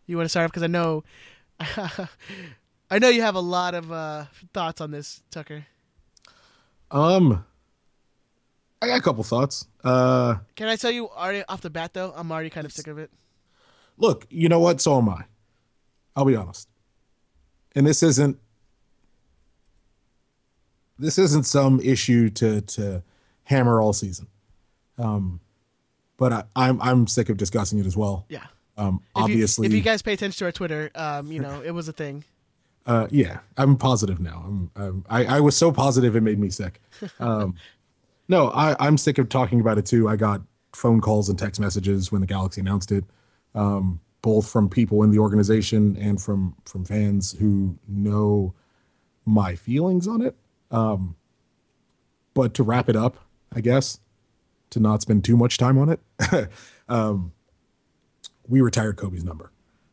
You 0.07 0.17
want 0.17 0.25
to 0.25 0.29
start 0.29 0.45
off 0.47 0.51
because 0.51 0.65
I 0.65 0.67
know, 0.67 1.05
I 2.91 2.99
know 2.99 3.09
you 3.09 3.23
have 3.23 3.37
a 3.37 3.41
lot 3.41 3.75
of 3.75 3.93
uh, 3.93 4.25
thoughts 4.53 4.81
on 4.81 4.91
this, 4.91 5.23
Tucker. 5.31 5.67
Um 6.91 7.45
I 8.83 8.87
got 8.89 8.99
a 8.99 9.03
couple 9.03 9.23
thoughts. 9.23 9.69
Uh 9.85 10.37
Can 10.57 10.67
I 10.67 10.75
tell 10.75 10.91
you 10.91 11.09
already 11.09 11.45
off 11.49 11.61
the 11.61 11.71
bat 11.71 11.95
though? 11.95 12.13
I'm 12.17 12.33
already 12.33 12.51
kind 12.51 12.65
of 12.67 12.73
sick 12.73 12.89
of 12.89 12.99
it. 12.99 13.13
look, 13.97 14.27
you 14.31 14.49
know 14.49 14.59
what? 14.59 14.81
So 14.81 14.99
am 14.99 15.09
I. 15.09 15.25
I'll 16.17 16.25
be 16.25 16.37
honest. 16.37 16.69
And 17.75 17.87
this 17.87 18.03
isn't 18.03 18.39
this 20.99 21.19
isn't 21.19 21.45
some 21.45 21.81
issue 21.81 22.29
to 22.31 22.61
to 22.63 23.03
hammer 23.45 23.81
all 23.81 23.93
season. 23.93 24.27
Um 24.99 25.41
but 26.17 26.33
I, 26.33 26.45
I'm 26.57 26.81
I'm 26.83 27.07
sick 27.07 27.29
of 27.29 27.37
discussing 27.37 27.79
it 27.79 27.87
as 27.87 27.97
well. 27.97 28.27
Yeah. 28.29 28.45
Um 28.77 29.01
If 29.03 29.17
you- 29.19 29.23
obviously 29.25 29.67
if 29.67 29.73
you 29.73 29.81
guys 29.81 30.03
pay 30.03 30.13
attention 30.13 30.39
to 30.41 30.45
our 30.47 30.53
Twitter, 30.53 30.91
um, 30.95 31.31
you 31.33 31.41
know 31.41 31.63
it 31.63 31.71
was 31.71 31.89
a 31.89 31.93
thing. 31.93 32.25
uh 32.87 33.07
yeah, 33.11 33.41
I'm 33.57 33.77
positive 33.77 34.21
now. 34.21 34.43
I'm, 34.47 34.71
I'm 34.77 35.05
I, 35.09 35.25
I 35.37 35.41
was 35.41 35.57
so 35.57 35.71
positive 35.73 36.17
it 36.17 36.23
made 36.23 36.39
me 36.39 36.51
sick. 36.51 36.81
Um 37.19 37.55
no, 38.29 38.49
I, 38.51 38.77
I'm 38.79 38.97
sick 38.97 39.19
of 39.19 39.29
talking 39.29 39.61
about 39.61 39.77
it 39.79 39.87
too. 39.87 40.09
I 40.09 40.15
got 40.17 40.41
phone 40.73 41.01
calls 41.01 41.29
and 41.29 41.37
text 41.37 41.61
messages 41.61 42.13
when 42.13 42.21
the 42.21 42.29
Galaxy 42.29 42.61
announced 42.61 42.93
it. 42.93 43.05
Um, 43.57 43.99
both 44.23 44.51
from 44.51 44.69
people 44.69 45.03
in 45.03 45.11
the 45.11 45.19
organization 45.19 45.97
and 45.97 46.21
from 46.21 46.57
from 46.65 46.85
fans 46.85 47.33
who 47.33 47.79
know 47.89 48.55
my 49.25 49.55
feelings 49.55 50.07
on 50.07 50.23
it. 50.23 50.37
Um, 50.71 51.17
but 52.35 52.55
to 52.55 52.63
wrap 52.63 52.89
it 52.89 52.97
up, 52.97 53.19
I 53.53 53.61
guess, 53.61 53.99
to 54.71 54.81
not 54.81 55.03
spend 55.03 55.25
too 55.25 55.37
much 55.37 55.59
time 55.59 55.79
on 55.79 55.89
it, 55.89 56.01
um, 56.89 57.33
we 58.49 58.61
retired 58.61 58.97
Cobi's 58.97 59.25
number. 59.25 59.51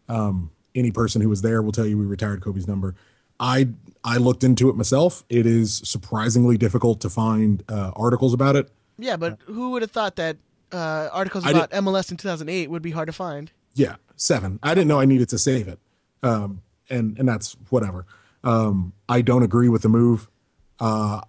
Um, 0.10 0.52
any 0.76 0.92
person 0.92 1.22
who 1.22 1.30
was 1.30 1.42
there 1.42 1.62
will 1.62 1.72
tell 1.72 1.86
you 1.86 1.98
we 1.98 2.06
retired 2.06 2.42
Cobi's 2.42 2.68
number. 2.68 2.96
I 3.40 3.70
I 4.04 4.18
looked 4.18 4.44
into 4.44 4.70
it 4.70 4.76
myself. 4.76 5.24
It 5.30 5.46
is 5.46 5.82
surprisingly 5.84 6.58
difficult 6.58 7.02
to 7.02 7.10
find 7.10 7.64
uh, 7.70 7.92
articles 7.96 8.34
about 8.34 8.56
it. 8.56 8.70
Yeah, 8.98 9.18
but 9.18 9.40
who 9.46 9.72
would 9.72 9.82
have 9.84 9.92
thought 9.92 10.16
that 10.16 10.38
uh, 10.72 11.10
articles 11.12 11.46
about 11.46 11.72
MLS 11.72 12.12
in 12.12 12.18
2008 12.18 12.70
would 12.70 12.82
be 12.82 12.92
hard 12.92 13.08
to 13.08 13.14
find? 13.14 13.52
Yeah, 13.78 13.98
seven. 14.16 14.60
I 14.64 14.74
didn't 14.74 14.88
know 14.88 15.00
I 15.00 15.06
needed 15.06 15.30
to 15.30 15.38
save 15.38 15.68
it, 15.68 15.80
um, 16.24 16.62
and 16.90 17.18
and 17.20 17.30
that's 17.30 17.56
whatever. 17.70 18.08
Um, 18.44 18.94
I 19.08 19.22
don't 19.22 19.44
agree 19.44 19.70
with 19.70 19.84
the 19.84 19.90
move. 19.90 20.28
Uh, 20.80 21.22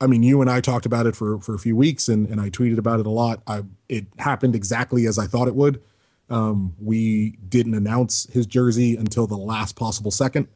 I 0.00 0.08
mean, 0.08 0.24
you 0.24 0.40
and 0.40 0.50
I 0.50 0.60
talked 0.60 0.86
about 0.86 1.06
it 1.06 1.14
for 1.14 1.38
for 1.38 1.54
a 1.54 1.58
few 1.58 1.76
weeks, 1.76 2.08
and 2.08 2.28
and 2.28 2.40
I 2.40 2.50
tweeted 2.50 2.78
about 2.78 2.98
it 2.98 3.06
a 3.06 3.10
lot. 3.10 3.42
I 3.46 3.62
it 3.88 4.06
happened 4.18 4.56
exactly 4.56 5.06
as 5.06 5.18
I 5.18 5.26
thought 5.26 5.46
it 5.46 5.54
would. 5.54 5.80
Um, 6.28 6.74
we 6.80 7.38
didn't 7.48 7.74
announce 7.74 8.26
his 8.32 8.44
jersey 8.46 8.96
until 8.96 9.28
the 9.28 9.36
last 9.36 9.76
possible 9.76 10.10
second, 10.10 10.48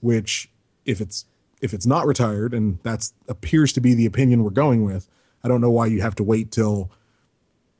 which 0.00 0.50
if 0.84 1.00
it's 1.00 1.24
if 1.62 1.72
it's 1.72 1.86
not 1.86 2.06
retired, 2.06 2.52
and 2.52 2.78
that's 2.82 3.14
appears 3.26 3.72
to 3.72 3.80
be 3.80 3.94
the 3.94 4.04
opinion 4.04 4.44
we're 4.44 4.50
going 4.50 4.84
with, 4.84 5.08
I 5.42 5.48
don't 5.48 5.62
know 5.62 5.70
why 5.70 5.86
you 5.86 6.02
have 6.02 6.14
to 6.16 6.22
wait 6.22 6.50
till 6.50 6.90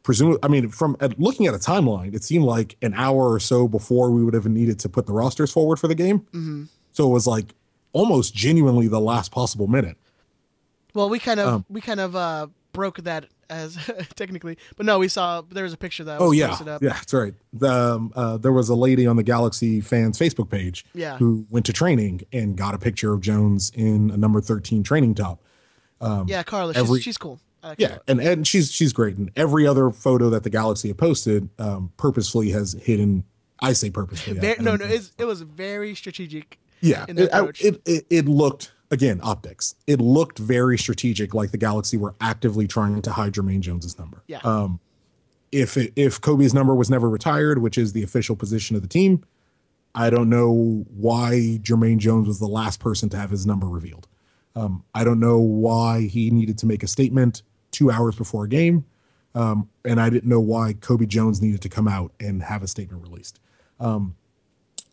presumably 0.05 0.38
i 0.45 0.49
mean 0.49 0.69
from 0.69 0.97
at, 1.01 1.19
looking 1.19 1.47
at 1.49 1.55
a 1.55 1.59
timeline 1.59 2.14
it 2.14 2.23
seemed 2.23 2.45
like 2.45 2.77
an 2.83 2.95
hour 2.95 3.33
or 3.33 3.40
so 3.40 3.67
before 3.67 4.11
we 4.12 4.23
would 4.25 4.35
have 4.35 4.47
needed 4.47 4.79
to 4.79 4.88
put 4.88 5.07
the 5.07 5.12
rosters 5.12 5.51
forward 5.51 5.79
for 5.81 5.88
the 5.88 5.95
game 5.97 6.21
Mm-hmm. 6.33 6.64
so 6.93 7.09
it 7.09 7.12
was 7.12 7.27
like 7.27 7.55
almost 7.93 8.35
genuinely 8.35 8.87
the 8.87 9.01
last 9.01 9.33
possible 9.33 9.67
minute 9.67 9.97
Well, 10.95 11.09
we 11.09 11.19
kind 11.19 11.40
of 11.40 11.49
Um, 11.55 11.64
we 11.69 11.81
kind 11.81 11.99
of 12.01 12.14
uh, 12.14 12.47
broke 12.73 12.99
that 13.05 13.27
as 13.51 13.77
technically, 14.17 14.57
but 14.77 14.87
no, 14.87 14.99
we 14.99 15.07
saw 15.07 15.43
there 15.43 15.64
was 15.64 15.73
a 15.75 15.77
picture 15.77 16.03
that 16.05 16.21
oh 16.21 16.33
yeah 16.33 16.49
posted 16.49 16.69
up. 16.69 16.83
yeah 16.83 16.95
that's 16.95 17.12
right 17.14 17.35
the, 17.53 17.71
um, 17.71 18.12
uh, 18.17 18.37
there 18.38 18.53
was 18.53 18.69
a 18.71 18.75
lady 18.75 19.07
on 19.07 19.17
the 19.17 19.23
galaxy 19.23 19.81
fans 19.81 20.19
facebook 20.19 20.49
page 20.51 20.85
Yeah. 20.95 21.17
who 21.19 21.47
went 21.51 21.67
to 21.67 21.73
training 21.73 22.23
and 22.33 22.57
got 22.57 22.75
a 22.75 22.79
picture 22.79 23.12
of 23.12 23.21
jones 23.21 23.71
in 23.75 24.11
a 24.11 24.17
number 24.17 24.40
13 24.40 24.83
training 24.83 25.14
top 25.14 25.40
yeah, 26.27 26.43
Carla, 26.43 26.73
every- 26.75 26.99
she's, 26.99 27.05
she's 27.05 27.19
cool. 27.19 27.38
Like 27.64 27.81
yeah 27.81 27.98
and, 28.07 28.20
and 28.20 28.46
she's 28.46 28.70
she's 28.70 28.92
great 28.92 29.16
and 29.16 29.31
every 29.37 29.66
other 29.66 29.90
photo 29.90 30.29
that 30.31 30.42
the 30.42 30.50
galaxy 30.50 30.88
have 30.88 30.96
posted 30.98 31.48
um, 31.59 31.92
purposefully 31.96 32.50
has 32.50 32.74
hidden 32.74 33.24
i 33.61 33.72
say 33.72 33.90
purposefully 33.90 34.38
Very, 34.38 34.59
I 34.59 34.62
no, 34.62 34.77
no, 34.77 34.85
it's, 34.85 35.12
it 35.18 35.24
was 35.24 35.40
very 35.42 35.94
strategic. 35.94 36.59
Yeah, 36.81 37.07
it, 37.09 37.33
I- 37.33 37.48
it, 37.61 37.81
it 37.87 38.07
it 38.11 38.24
looked 38.27 38.72
again 38.90 39.20
optics. 39.22 39.74
It 39.87 40.00
looked 40.00 40.38
very 40.38 40.77
strategic, 40.77 41.33
like 41.33 41.50
the 41.50 41.57
Galaxy 41.59 41.96
were 41.96 42.14
actively 42.20 42.66
trying 42.68 43.00
to 43.03 43.11
hide 43.11 43.33
Jermaine 43.33 43.61
Jones's 43.61 43.98
number. 43.98 44.22
Yeah. 44.27 44.40
Um, 44.44 44.81
if 45.50 45.77
it, 45.79 45.92
if 45.96 46.20
Cobi's 46.20 46.53
number 46.53 46.74
was 46.74 46.90
never 46.90 47.09
retired, 47.09 47.59
which 47.62 47.79
is 47.79 47.92
the 47.94 48.03
official 48.03 48.37
position 48.37 48.77
of 48.77 48.83
the 48.83 48.88
team, 48.88 49.24
I 49.94 50.11
don't 50.11 50.29
know 50.29 50.85
why 50.94 51.59
Jermaine 51.62 51.98
Jones 51.98 52.27
was 52.29 52.38
the 52.38 52.48
last 52.48 52.81
person 52.81 53.09
to 53.11 53.16
have 53.16 53.31
his 53.31 53.46
number 53.46 53.66
revealed. 53.66 54.07
Um, 54.55 54.85
I 54.94 55.05
don't 55.05 55.20
know 55.20 55.38
why 55.38 56.03
he 56.03 56.31
needed 56.31 56.59
to 56.59 56.66
make 56.66 56.83
a 56.83 56.87
statement 56.88 57.42
two 57.74 57.90
hours 57.90 58.16
before 58.16 58.44
a 58.44 58.48
game, 58.48 58.84
um, 59.34 59.68
and 59.84 60.00
I 60.00 60.08
didn't 60.08 60.28
know 60.28 60.40
why 60.40 60.72
Cobi 60.80 61.06
Jones 61.06 61.42
needed 61.42 61.60
to 61.62 61.68
come 61.68 61.87
out 61.88 62.12
and 62.20 62.42
have 62.42 62.62
a 62.62 62.66
statement 62.68 63.02
released 63.02 63.38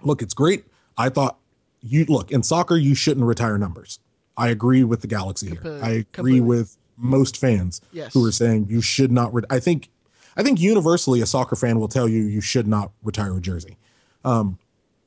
look, 0.04 0.22
it's 0.22 0.34
great. 0.34 0.66
I 0.98 1.10
thought 1.10 1.38
you 1.82 2.06
look 2.06 2.32
in 2.32 2.44
soccer, 2.44 2.76
you 2.76 2.96
shouldn't 2.96 3.26
retire 3.26 3.58
numbers. 3.58 4.00
I 4.38 4.50
agree 4.50 4.84
with 4.84 5.02
the 5.02 5.08
Galaxy 5.08 5.50
here. 5.52 5.62
I 5.84 5.90
agree 5.90 6.04
completely. 6.12 6.42
with 6.42 6.78
most 6.98 7.38
fans 7.38 7.82
Yes. 7.92 8.14
who 8.14 8.26
are 8.26 8.32
saying 8.32 8.68
you 8.70 8.82
should 8.82 9.12
not. 9.12 9.34
Re- 9.34 9.44
I 9.50 9.60
think, 9.60 9.90
I 10.36 10.44
think 10.44 10.60
universally, 10.60 11.22
a 11.22 11.26
soccer 11.26 11.56
fan 11.56 11.80
will 11.80 11.88
tell 11.88 12.08
you 12.08 12.24
you 12.24 12.42
should 12.42 12.68
not 12.68 12.92
retire 13.04 13.38
a 13.38 13.42
jersey. 13.42 13.78
Um, 14.26 14.58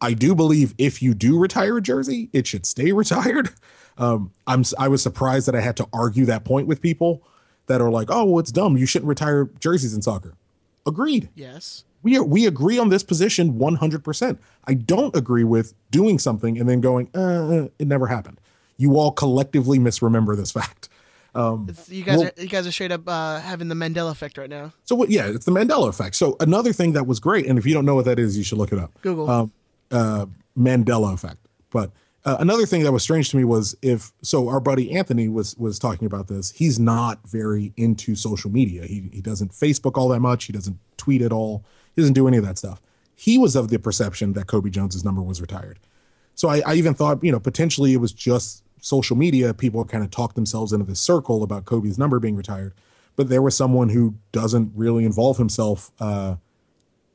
I 0.01 0.13
do 0.13 0.35
believe 0.35 0.75
if 0.79 1.03
you 1.03 1.15
do 1.15 1.39
retire 1.39 1.79
a 1.79 1.83
jersey, 1.83 2.29
it 2.33 2.47
should 2.47 2.67
stay 2.67 2.93
retired. 3.03 3.51
Um, 3.97 4.33
I'm 4.47 4.65
I 4.79 4.89
was 4.89 5.03
surprised 5.03 5.47
that 5.49 5.55
I 5.55 5.61
had 5.61 5.77
to 5.79 5.89
argue 5.93 6.25
that 6.27 6.45
point 6.45 6.67
with 6.67 6.81
people 6.81 7.23
that 7.67 7.81
are 7.81 7.91
like, 7.91 8.09
"Oh, 8.11 8.25
well, 8.25 8.39
it's 8.41 8.53
dumb. 8.53 8.77
You 8.77 8.87
shouldn't 8.87 9.09
retire 9.09 9.49
jerseys 9.61 9.95
in 9.95 10.03
soccer." 10.03 10.35
Agreed 10.87 11.31
Yes. 11.35 11.85
we 12.03 12.19
we 12.21 12.47
agree 12.47 12.79
on 12.79 12.91
this 12.91 13.03
position 13.03 13.55
100%. 13.59 14.39
I 14.67 14.75
don't 14.75 15.17
agree 15.17 15.45
with 15.45 15.73
doing 15.91 16.19
something 16.19 16.59
and 16.59 16.69
then 16.69 16.81
going, 16.81 17.09
uh, 17.15 17.69
it 17.79 17.89
never 17.89 18.07
happened. 18.07 18.39
You 18.77 18.97
all 18.99 19.13
collectively 19.13 19.79
misremember 19.79 20.37
this 20.37 20.51
fact. 20.61 20.89
It's, 21.37 21.89
you 21.89 22.05
guys 22.05 22.19
Well- 22.19 22.31
are 22.37 22.43
you 22.43 22.49
guys 22.49 22.67
are 22.67 22.71
straight 22.73 22.93
up 22.93 23.09
uh, 23.09 23.41
having 23.41 23.69
the 23.69 23.75
Mandela 23.75 24.11
effect 24.13 24.39
right 24.39 24.49
now. 24.51 24.73
So 24.85 24.95
what? 24.95 25.11
Yeah, 25.11 25.27
it's 25.27 25.45
the 25.47 25.51
Mandela 25.53 25.89
effect. 25.89 26.15
So 26.17 26.37
another 26.41 26.73
thing 26.73 26.93
that 26.93 27.07
was 27.07 27.19
great, 27.19 27.47
and 27.47 27.59
if 27.59 27.67
you 27.67 27.75
don't 27.75 27.85
know 27.85 27.95
what 27.97 28.05
that 28.05 28.19
is, 28.21 28.37
you 28.39 28.45
should 28.45 28.59
look 28.59 28.73
it 28.73 28.79
up. 28.79 28.93
Google. 29.03 29.29
Um, 29.29 29.53
uh, 29.91 30.27
Mandela 30.57 31.13
effect. 31.13 31.39
But 31.71 31.91
uh, 32.25 32.37
another 32.41 32.65
thing 32.65 32.83
that 32.83 32.93
was 32.93 33.03
strange 33.03 33.31
to 33.31 33.37
me 33.37 33.45
was 33.45 33.77
if 33.83 34.13
so, 34.23 34.49
our 34.49 34.61
buddy 34.61 34.93
Anthony 34.97 35.29
was 35.29 35.57
was 35.59 35.79
talking 35.79 36.07
about 36.07 36.29
this. 36.29 36.51
He's 36.53 36.79
not 36.79 37.21
very 37.29 37.73
into 37.77 38.15
social 38.15 38.51
media. 38.51 38.87
He 38.87 39.09
he 39.13 39.21
doesn't 39.21 39.53
Facebook 39.53 39.99
all 39.99 40.09
that 40.09 40.21
much. 40.21 40.45
He 40.45 40.53
doesn't 40.53 40.79
tweet 40.97 41.21
at 41.21 41.33
all. 41.33 41.65
He 41.95 42.03
doesn't 42.03 42.15
do 42.15 42.27
any 42.27 42.39
of 42.39 42.45
that 42.45 42.59
stuff. 42.59 42.81
He 43.15 43.37
was 43.39 43.55
of 43.55 43.69
the 43.69 43.79
perception 43.79 44.33
that 44.33 44.47
Cobi 44.47 44.71
Jones's 44.71 45.05
number 45.05 45.23
was 45.23 45.41
retired. 45.41 45.79
So 46.35 46.49
I, 46.49 46.63
I 46.67 46.75
even 46.75 46.95
thought, 46.95 47.23
you 47.23 47.31
know, 47.31 47.39
potentially 47.39 47.93
it 47.93 47.99
was 47.99 48.13
just 48.13 48.65
social 48.81 49.17
media. 49.17 49.55
People 49.55 49.85
kind 49.85 50.03
of 50.03 50.11
talked 50.11 50.35
themselves 50.35 50.73
into 50.73 50.85
this 50.85 51.01
circle 51.01 51.43
about 51.43 51.65
Cobi's 51.65 51.99
number 51.99 52.19
being 52.19 52.37
retired. 52.37 52.75
But 53.17 53.29
there 53.29 53.43
was 53.43 53.57
someone 53.57 53.91
who 53.91 54.17
doesn't 54.33 54.73
really 54.75 55.05
involve 55.05 55.39
himself 55.39 55.93
uh, 56.01 56.37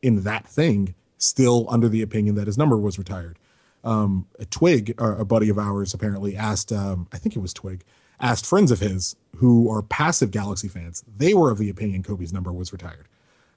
in 0.01 0.24
that 0.24 0.47
thing, 0.47 0.95
still 1.18 1.66
under 1.70 1.89
the 1.89 2.01
opinion 2.01 2.36
that 2.36 2.47
his 2.47 2.57
number 2.57 2.78
was 2.78 2.97
retired. 2.97 3.38
Um, 3.84 4.28
a 4.40 4.46
Twig, 4.46 4.94
a 4.98 5.24
buddy 5.24 5.50
of 5.50 5.58
ours, 5.58 5.94
apparently 5.94 6.36
asked, 6.36 6.72
um, 6.72 7.08
I 7.14 7.18
think 7.18 7.36
it 7.36 7.40
was 7.40 7.54
Twig, 7.54 7.84
asked 8.20 8.46
friends 8.46 8.72
of 8.72 8.80
his 8.80 9.16
who 9.38 9.72
are 9.72 9.82
passive 9.82 10.32
Galaxy 10.32 10.68
fans. 10.68 11.04
They 11.18 11.34
were 11.34 11.50
of 11.50 11.58
the 11.60 11.70
opinion 11.70 12.04
Cobi's 12.04 12.34
number 12.34 12.52
was 12.52 12.74
retired. 12.74 13.08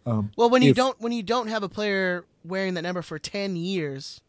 Um, 0.07 0.31
well, 0.37 0.49
when 0.51 0.63
you 0.63 0.71
if- 0.71 0.77
don't 0.77 1.01
when 1.01 1.13
you 1.13 1.23
don't 1.23 1.49
have 1.49 1.63
a 1.63 1.69
player 1.69 2.25
wearing 2.45 2.75
that 2.75 2.83
number 2.83 3.03
for 3.03 3.19
ten 3.19 3.57
years, 3.57 4.21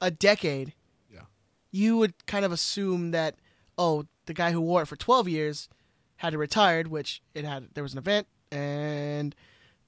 a 0.00 0.10
decade, 0.10 0.74
Yeah. 1.12 1.22
you 1.70 1.96
would 1.98 2.26
kind 2.26 2.44
of 2.44 2.52
assume 2.52 3.10
that 3.12 3.36
oh, 3.78 4.04
the 4.26 4.34
guy 4.34 4.52
who 4.52 4.60
wore 4.60 4.82
it 4.82 4.86
for 4.86 4.96
twelve 4.96 5.28
years 5.28 5.68
had 6.16 6.34
it 6.34 6.38
retired, 6.38 6.88
which 6.88 7.22
it 7.34 7.44
had. 7.46 7.68
There 7.74 7.82
was 7.82 7.92
an 7.94 7.98
event 7.98 8.26
and 8.52 9.34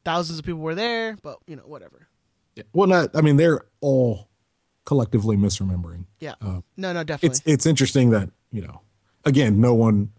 thousands 0.05 0.39
of 0.39 0.45
people 0.47 0.61
were 0.61 0.75
there, 0.75 1.17
but 1.23 1.39
you 1.47 1.57
know 1.57 1.63
whatever. 1.67 2.09
Yeah. 2.57 2.65
Well, 2.73 2.89
not. 2.89 3.11
I 3.15 3.21
mean, 3.23 3.37
they're 3.37 3.65
all 3.81 4.29
collectively 4.85 5.37
misremembering. 5.37 6.05
Yeah, 6.21 6.35
Uh, 6.41 6.61
no, 6.77 6.93
no, 6.93 7.05
definitely. 7.05 7.29
It's 7.29 7.43
it's 7.47 7.67
interesting 7.67 8.11
that 8.11 8.31
you 8.51 8.63
know, 8.63 8.81
again, 9.25 9.61
no 9.61 9.75
one. 9.75 10.11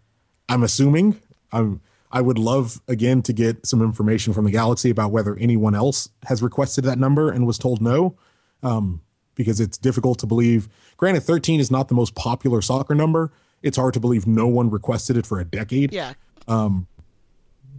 I'm 0.48 0.62
assuming. 0.62 1.20
I'm. 1.52 1.80
I 2.12 2.20
would 2.20 2.38
love 2.38 2.80
again 2.86 3.22
to 3.22 3.32
get 3.32 3.66
some 3.66 3.82
information 3.82 4.32
from 4.34 4.44
the 4.44 4.52
Galaxy 4.52 4.88
about 4.90 5.10
whether 5.10 5.36
anyone 5.36 5.74
else 5.74 6.08
has 6.26 6.42
requested 6.42 6.84
that 6.84 6.96
number 6.98 7.28
and 7.30 7.44
was 7.44 7.58
told 7.58 7.80
no, 7.82 8.16
um, 8.62 9.00
because 9.34 9.58
it's 9.58 9.76
difficult 9.76 10.20
to 10.20 10.26
believe. 10.26 10.68
Granted, 10.96 11.22
13 11.24 11.58
is 11.58 11.72
not 11.72 11.88
the 11.88 11.94
most 11.94 12.14
popular 12.14 12.62
soccer 12.62 12.94
number. 12.94 13.32
It's 13.62 13.76
hard 13.76 13.94
to 13.94 14.00
believe 14.00 14.28
no 14.28 14.46
one 14.46 14.70
requested 14.70 15.16
it 15.16 15.26
for 15.26 15.40
a 15.40 15.44
decade. 15.44 15.92
yeah, 15.92 16.12
Um, 16.46 16.86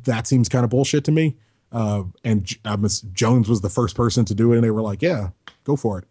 that 0.03 0.27
seems 0.27 0.49
kind 0.49 0.65
of 0.65 0.69
bullshit 0.69 1.05
to 1.05 1.11
me. 1.13 1.37
Uh, 1.71 2.03
and 2.25 2.53
miss- 2.79 3.01
Jones 3.01 3.47
was 3.47 3.61
the 3.61 3.69
first 3.69 3.95
person 3.95 4.25
to 4.25 4.35
do 4.35 4.51
it, 4.51 4.55
and 4.55 4.63
they 4.65 4.71
were 4.71 4.81
like, 4.81 5.01
"Yeah, 5.01 5.29
go 5.63 5.75
for 5.77 5.99
it." 5.99 6.05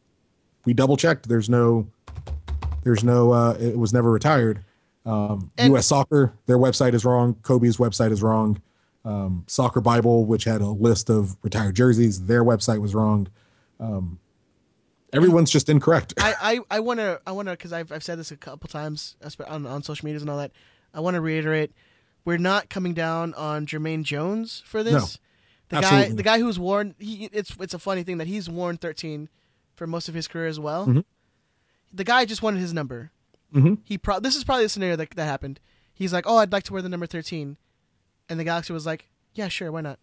We 0.64 0.74
double 0.74 0.96
checked. 0.96 1.28
There's 1.28 1.48
no, 1.50 1.86
there's 2.82 3.04
no. 3.04 3.32
Uh, 3.32 3.56
it 3.60 3.78
was 3.78 3.92
never 3.92 4.10
retired. 4.10 4.64
Um, 5.06 5.50
And- 5.58 5.72
U.S. 5.72 5.86
Soccer, 5.86 6.34
their 6.46 6.58
website 6.58 6.94
is 6.94 7.04
wrong. 7.04 7.34
Cobi's 7.42 7.76
website 7.76 8.10
is 8.12 8.22
wrong. 8.22 8.60
Um, 9.04 9.44
Soccer 9.46 9.82
Bible, 9.82 10.24
which 10.24 10.44
had 10.44 10.62
a 10.62 10.66
list 10.68 11.10
of 11.10 11.36
retired 11.42 11.76
jerseys, 11.76 12.24
their 12.24 12.42
website 12.42 12.80
was 12.80 12.94
wrong. 12.94 13.28
Um, 13.78 14.18
everyone's 15.12 15.50
just 15.50 15.68
incorrect. 15.68 16.14
I, 16.18 16.34
I, 16.70 16.76
I 16.76 16.80
want 16.80 17.00
to, 17.00 17.20
I 17.26 17.32
want 17.32 17.48
to, 17.48 17.52
because 17.52 17.72
I've, 17.72 17.92
I've 17.92 18.02
said 18.02 18.18
this 18.18 18.30
a 18.30 18.36
couple 18.36 18.66
times 18.68 19.16
on, 19.46 19.66
on 19.66 19.82
social 19.82 20.06
medias 20.06 20.22
and 20.22 20.30
all 20.30 20.38
that. 20.38 20.52
I 20.94 21.00
want 21.00 21.16
to 21.16 21.20
reiterate, 21.20 21.72
we're 22.24 22.38
not 22.38 22.70
coming 22.70 22.94
down 22.94 23.34
on 23.34 23.66
Jermaine 23.66 24.04
Jones 24.04 24.62
for 24.64 24.82
this. 24.82 24.94
No, 24.94 25.00
the 25.68 25.82
guy, 25.82 25.88
absolutely 25.88 26.16
the 26.16 26.22
guy 26.22 26.38
who's 26.38 26.58
worn, 26.58 26.94
he, 26.98 27.28
it's, 27.30 27.54
it's 27.60 27.74
a 27.74 27.78
funny 27.78 28.04
thing 28.04 28.16
that 28.18 28.26
he's 28.26 28.48
worn 28.48 28.78
13 28.78 29.28
for 29.74 29.86
most 29.86 30.08
of 30.08 30.14
his 30.14 30.26
career 30.28 30.46
as 30.46 30.58
well. 30.60 30.86
Mm-hmm. 30.86 31.00
The 31.92 32.04
guy 32.04 32.24
just 32.24 32.42
wanted 32.42 32.60
his 32.60 32.72
number. 32.74 33.10
Mhm. 33.54 33.78
He 33.84 33.98
pro- 33.98 34.20
this 34.20 34.34
is 34.36 34.42
probably 34.44 34.64
the 34.64 34.68
scenario 34.68 34.96
that 34.96 35.10
that 35.10 35.24
happened. 35.26 35.60
He's 35.92 36.12
like, 36.12 36.24
oh, 36.26 36.38
I'd 36.38 36.50
like 36.52 36.64
to 36.64 36.72
wear 36.72 36.82
the 36.82 36.88
number 36.88 37.06
13, 37.06 37.56
and 38.28 38.40
the 38.40 38.44
Galaxy 38.44 38.72
was 38.72 38.84
like, 38.86 39.08
yeah, 39.34 39.46
sure, 39.48 39.70
why 39.70 39.80
not? 39.80 39.98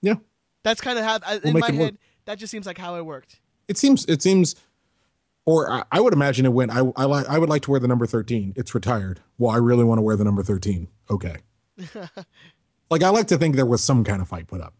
yeah, 0.00 0.14
That's 0.62 0.80
kind 0.80 0.98
of 0.98 1.04
how, 1.04 1.18
I 1.24 1.40
in 1.42 1.52
my 1.58 1.68
it 1.68 1.72
work. 1.74 1.74
head, 1.74 1.98
that 2.24 2.38
just 2.38 2.50
seems 2.50 2.66
like 2.66 2.78
how 2.78 2.94
it 2.96 3.02
worked. 3.06 3.40
it 3.68 3.78
seems 3.78 4.04
it 4.06 4.22
seems 4.22 4.54
or 5.44 5.70
I, 5.70 5.84
I 5.90 6.00
would 6.00 6.12
imagine 6.12 6.46
it 6.46 6.52
went 6.52 6.70
I 6.70 6.80
I 6.96 7.04
like 7.04 7.26
I 7.28 7.38
would 7.38 7.48
like 7.48 7.62
to 7.62 7.70
wear 7.72 7.80
the 7.80 7.88
number 7.88 8.06
13 8.06 8.52
it's 8.56 8.74
retired 8.74 9.20
well 9.38 9.50
I 9.50 9.56
really 9.58 9.82
want 9.84 9.98
to 9.98 10.02
wear 10.02 10.14
the 10.16 10.24
number 10.24 10.42
13 10.42 10.86
okay 11.10 11.36
like 12.90 13.02
I 13.02 13.08
like 13.08 13.26
to 13.28 13.38
think 13.38 13.56
there 13.56 13.66
was 13.66 13.82
some 13.82 14.04
kind 14.04 14.20
of 14.22 14.28
fight 14.28 14.46
put 14.46 14.60
up 14.60 14.74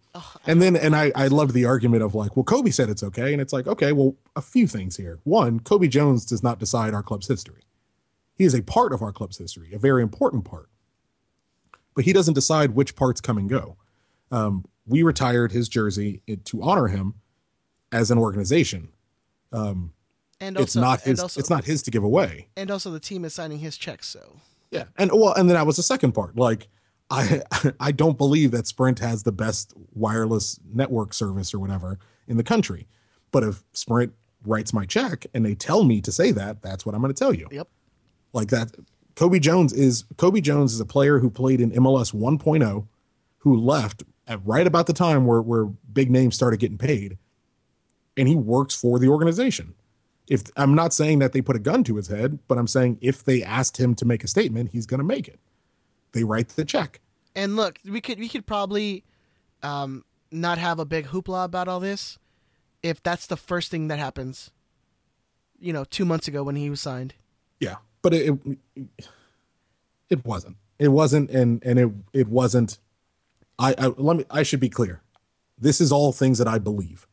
and 0.46 0.60
then 0.60 0.76
and 0.76 0.94
I 0.94 1.10
I 1.14 1.28
loved 1.28 1.54
the 1.54 1.64
argument 1.64 2.02
of 2.02 2.14
like 2.14 2.36
well 2.36 2.44
Cobi 2.44 2.70
said 2.70 2.88
it's 2.90 3.02
okay 3.02 3.32
and 3.32 3.40
it's 3.40 3.52
like 3.52 3.66
okay 3.66 3.92
well 3.92 4.14
a 4.36 4.42
few 4.42 4.66
things 4.66 4.96
here. 4.96 5.18
One 5.24 5.60
Cobi 5.60 5.88
Jones 5.88 6.24
does 6.26 6.42
not 6.42 6.58
decide 6.58 6.94
our 6.94 7.02
club's 7.02 7.28
history. 7.28 7.62
He 8.34 8.44
is 8.44 8.54
a 8.54 8.62
part 8.62 8.92
of 8.92 9.02
our 9.02 9.12
club's 9.12 9.38
history 9.38 9.72
a 9.72 9.78
very 9.78 10.02
important 10.02 10.44
part. 10.44 10.68
But 11.94 12.04
he 12.04 12.12
doesn't 12.12 12.34
decide 12.34 12.70
which 12.70 12.96
parts 12.96 13.20
come 13.20 13.36
and 13.38 13.48
go. 13.48 13.76
Um, 14.30 14.64
we 14.86 15.02
retired 15.02 15.52
his 15.52 15.68
jersey 15.68 16.22
to 16.44 16.62
honor 16.62 16.88
him 16.88 17.14
as 17.92 18.10
an 18.10 18.18
organization. 18.18 18.88
Um, 19.52 19.92
And 20.40 20.56
also, 20.56 20.64
it's 20.64 20.76
not 20.76 21.00
his 21.02 21.20
also, 21.20 21.38
it's 21.38 21.50
not 21.50 21.64
his 21.64 21.82
to 21.82 21.90
give 21.90 22.02
away. 22.02 22.48
And 22.56 22.70
also 22.70 22.90
the 22.90 23.00
team 23.00 23.24
is 23.24 23.34
signing 23.34 23.58
his 23.58 23.76
checks, 23.76 24.08
so. 24.08 24.40
yeah 24.70 24.84
and 24.96 25.10
well 25.12 25.34
and 25.34 25.48
then 25.48 25.54
that 25.56 25.66
was 25.66 25.76
the 25.76 25.82
second 25.82 26.12
part. 26.12 26.36
Like 26.36 26.68
i 27.12 27.42
i 27.80 27.92
don't 27.92 28.18
believe 28.18 28.50
that 28.50 28.66
sprint 28.66 28.98
has 28.98 29.22
the 29.22 29.32
best 29.32 29.72
wireless 29.94 30.58
network 30.72 31.14
service 31.14 31.54
or 31.54 31.58
whatever 31.58 31.98
in 32.26 32.36
the 32.36 32.44
country. 32.44 32.88
But 33.30 33.44
if 33.44 33.62
sprint 33.72 34.12
writes 34.44 34.72
my 34.72 34.84
check 34.84 35.26
and 35.32 35.44
they 35.44 35.54
tell 35.54 35.84
me 35.84 36.00
to 36.00 36.10
say 36.10 36.32
that 36.32 36.62
that's 36.62 36.84
what 36.84 36.94
i'm 36.94 37.00
going 37.00 37.14
to 37.14 37.18
tell 37.18 37.32
you. 37.32 37.48
Yep. 37.50 37.68
like 38.32 38.48
that 38.48 38.74
cobi 39.14 39.38
jones 39.38 39.72
is 39.72 40.04
cobi 40.16 40.40
jones 40.40 40.72
is 40.72 40.80
a 40.80 40.86
player 40.86 41.18
who 41.18 41.30
played 41.30 41.60
in 41.60 41.70
mls 41.72 42.12
1.0 42.14 42.86
who 43.38 43.56
left 43.56 44.02
at 44.26 44.44
right 44.44 44.66
about 44.66 44.86
the 44.86 44.92
time 44.92 45.26
where 45.26 45.42
where 45.42 45.66
big 45.66 46.10
names 46.10 46.34
started 46.34 46.58
getting 46.58 46.78
paid 46.78 47.18
and 48.16 48.28
he 48.28 48.36
works 48.36 48.74
for 48.74 48.98
the 48.98 49.08
organization. 49.08 49.74
If 50.28 50.44
i'm 50.56 50.74
not 50.74 50.92
saying 50.92 51.18
that 51.20 51.32
they 51.32 51.42
put 51.42 51.56
a 51.56 51.60
gun 51.60 51.84
to 51.84 51.96
his 51.96 52.08
head 52.08 52.38
but 52.48 52.58
i'm 52.58 52.66
saying 52.66 52.98
if 53.00 53.22
they 53.24 53.42
asked 53.42 53.76
him 53.78 53.94
to 53.96 54.04
make 54.04 54.24
a 54.24 54.28
statement 54.28 54.70
he's 54.70 54.86
going 54.86 54.98
to 54.98 55.04
make 55.04 55.28
it. 55.28 55.38
They 56.12 56.24
write 56.24 56.48
the 56.50 56.64
check 56.64 57.00
And 57.34 57.56
look, 57.56 57.78
we 57.88 58.00
could 58.00 58.18
we 58.18 58.28
could 58.28 58.46
probably 58.46 59.04
um, 59.62 60.04
not 60.30 60.58
have 60.58 60.78
a 60.78 60.84
big 60.84 61.06
hoopla 61.06 61.44
about 61.44 61.68
all 61.68 61.80
this 61.80 62.18
if 62.82 63.02
that's 63.02 63.26
the 63.26 63.36
first 63.36 63.70
thing 63.70 63.88
that 63.88 63.98
happens. 63.98 64.50
You 65.58 65.72
know, 65.72 65.84
two 65.84 66.04
months 66.04 66.26
ago 66.28 66.42
when 66.42 66.56
he 66.56 66.68
was 66.68 66.80
signed. 66.80 67.14
yeah 67.60 67.76
but 68.02 68.12
it 68.12 68.38
it, 68.74 68.86
it 70.10 70.24
wasn't. 70.26 70.56
It 70.78 70.88
wasn't 70.88 71.30
and 71.30 71.62
and 71.64 71.78
it 71.78 71.90
it 72.12 72.28
wasn't 72.28 72.78
I, 73.58 73.74
I 73.78 73.86
let 73.86 74.16
me 74.16 74.24
i 74.30 74.42
should 74.42 74.60
be 74.60 74.68
clear. 74.68 75.00
This 75.56 75.80
is 75.80 75.92
all 75.92 76.12
things 76.12 76.38
that 76.38 76.48
i 76.48 76.58
believe. 76.58 77.06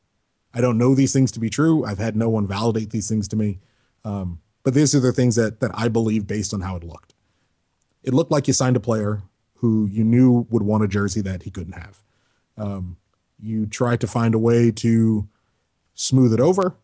I 0.54 0.62
don't 0.62 0.80
know 0.80 0.96
these 0.96 1.14
things 1.14 1.32
to 1.34 1.40
be 1.40 1.50
true. 1.52 1.86
I've 1.86 2.00
had 2.00 2.16
no 2.16 2.30
one 2.30 2.48
validate 2.48 2.90
these 2.90 3.08
things 3.08 3.28
to 3.28 3.36
me. 3.36 3.60
Um, 4.04 4.40
but 4.64 4.74
these 4.74 4.96
are 4.96 5.00
the 5.00 5.14
things 5.14 5.36
that 5.36 5.60
that 5.60 5.72
i 5.76 5.88
believe 5.88 6.28
based 6.28 6.54
on 6.54 6.62
how 6.62 6.76
it 6.76 6.84
looked. 6.84 7.14
It 8.04 8.14
looked 8.14 8.32
like 8.32 8.48
you 8.48 8.54
signed 8.54 8.76
a 8.76 8.80
player 8.82 9.22
who 9.60 9.86
you 9.88 10.04
knew 10.04 10.46
would 10.50 10.64
want 10.64 10.84
a 10.84 10.88
jersey 10.88 11.22
that 11.22 11.44
he 11.44 11.50
couldn't 11.52 11.74
have 11.74 12.02
um, 12.58 12.98
you 13.42 13.66
tried 13.66 14.02
to 14.02 14.08
find 14.08 14.36
a 14.36 14.40
way 14.40 14.72
to 14.72 15.28
smooth 15.96 16.34
it 16.34 16.40
over 16.40 16.76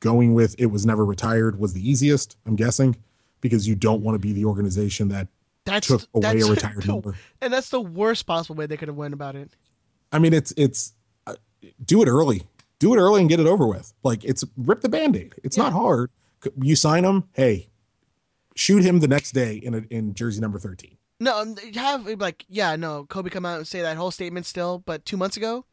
going 0.00 0.34
with 0.34 0.54
it 0.58 0.66
was 0.66 0.86
never 0.86 1.04
retired 1.04 1.58
was 1.58 1.72
the 1.72 1.88
easiest, 1.88 2.36
I'm 2.46 2.56
guessing, 2.56 2.96
because 3.40 3.66
you 3.66 3.74
don't 3.74 4.02
want 4.02 4.14
to 4.14 4.18
be 4.18 4.32
the 4.32 4.44
organization 4.44 5.08
that 5.08 5.28
That's 5.64 5.88
took 5.88 6.02
away 6.14 6.34
that's 6.34 6.46
a 6.46 6.50
retired 6.52 6.86
number. 6.86 7.16
and 7.40 7.52
that's 7.52 7.70
the 7.70 7.80
worst 7.80 8.26
possible 8.26 8.54
way 8.54 8.66
they 8.66 8.76
could 8.76 8.88
have 8.88 8.96
went 8.96 9.14
about 9.14 9.36
it. 9.36 9.50
I 10.12 10.18
mean, 10.18 10.32
it's 10.32 10.52
it's 10.56 10.92
uh, 11.26 11.34
do 11.84 12.02
it 12.02 12.08
early, 12.08 12.42
do 12.78 12.94
it 12.94 12.98
early 12.98 13.20
and 13.20 13.28
get 13.28 13.40
it 13.40 13.46
over 13.46 13.66
with. 13.66 13.92
Like 14.02 14.24
it's 14.24 14.44
rip 14.56 14.80
the 14.80 14.88
band-aid. 14.88 15.34
It's 15.42 15.56
not 15.56 15.72
hard. 15.72 16.10
You 16.62 16.76
sign 16.76 17.02
them. 17.02 17.28
hey, 17.32 17.68
shoot 18.56 18.82
him 18.82 19.00
the 19.00 19.08
next 19.08 19.32
day 19.32 19.56
in 19.56 19.74
a, 19.74 19.82
in 19.90 20.14
jersey 20.14 20.40
number 20.40 20.58
13. 20.58 20.96
No, 21.20 21.40
um, 21.40 21.56
have 21.74 22.06
like 22.20 22.44
yeah, 22.48 22.76
no, 22.76 23.04
Cobi 23.04 23.30
come 23.30 23.46
out 23.46 23.58
and 23.58 23.66
say 23.66 23.82
that 23.82 23.96
whole 23.96 24.10
statement 24.10 24.44
still, 24.46 24.82
but 24.84 25.04
two 25.04 25.16
months 25.16 25.36
ago, 25.36 25.64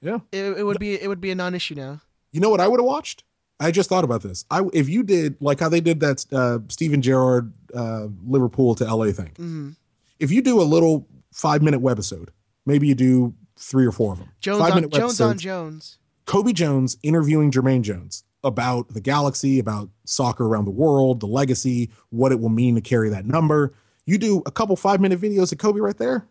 Yeah. 0.00 0.18
it, 0.32 0.58
it 0.58 0.62
would 0.64 0.78
be 0.80 0.94
it 1.00 1.06
would 1.08 1.20
be 1.20 1.30
a 1.30 1.34
non-issue 1.34 1.74
now. 1.76 2.00
You 2.32 2.40
know 2.40 2.50
what 2.50 2.60
I 2.60 2.66
would 2.66 2.80
have 2.80 2.86
watched? 2.86 3.22
I 3.60 3.70
just 3.70 3.88
thought 3.88 4.02
about 4.02 4.22
this. 4.22 4.44
I 4.50 4.62
if 4.72 4.88
you 4.88 5.04
did 5.04 5.36
like 5.40 5.60
how 5.60 5.68
they 5.68 5.80
did 5.80 6.00
that 6.00 6.24
uh, 6.32 6.58
Steven 6.68 7.02
Gerrard 7.02 7.52
uh, 7.72 8.08
Liverpool 8.26 8.74
to 8.76 8.84
LA 8.84 9.12
thing. 9.12 9.30
Mm-hmm. 9.34 9.70
If 10.18 10.32
you 10.32 10.42
do 10.42 10.60
a 10.60 10.64
little 10.64 11.06
five 11.32 11.62
minute 11.62 11.80
webisode, 11.80 12.30
maybe 12.66 12.88
you 12.88 12.96
do 12.96 13.34
three 13.56 13.86
or 13.86 13.92
four 13.92 14.12
of 14.12 14.18
them. 14.18 14.30
Jones 14.40 14.58
five 14.58 14.72
on 14.72 14.76
minute 14.78 14.92
Jones 14.92 15.20
on. 15.20 15.38
Jones. 15.38 15.98
Cobi 16.26 16.52
Jones 16.52 16.96
interviewing 17.04 17.50
Jermaine 17.52 17.82
Jones 17.82 18.24
about 18.44 18.88
the 18.90 19.00
galaxy, 19.00 19.58
about 19.58 19.88
soccer 20.04 20.46
around 20.46 20.66
the 20.66 20.70
world, 20.70 21.20
the 21.20 21.26
legacy, 21.26 21.90
what 22.10 22.30
it 22.32 22.38
will 22.40 22.48
mean 22.50 22.74
to 22.76 22.80
carry 22.80 23.08
that 23.08 23.24
number. 23.26 23.74
You 24.06 24.18
do 24.18 24.42
a 24.46 24.50
couple 24.50 24.76
five 24.76 25.00
minute 25.00 25.20
videos 25.20 25.50
of 25.50 25.58
Cobi 25.58 25.80
right 25.80 25.96
there. 25.96 26.26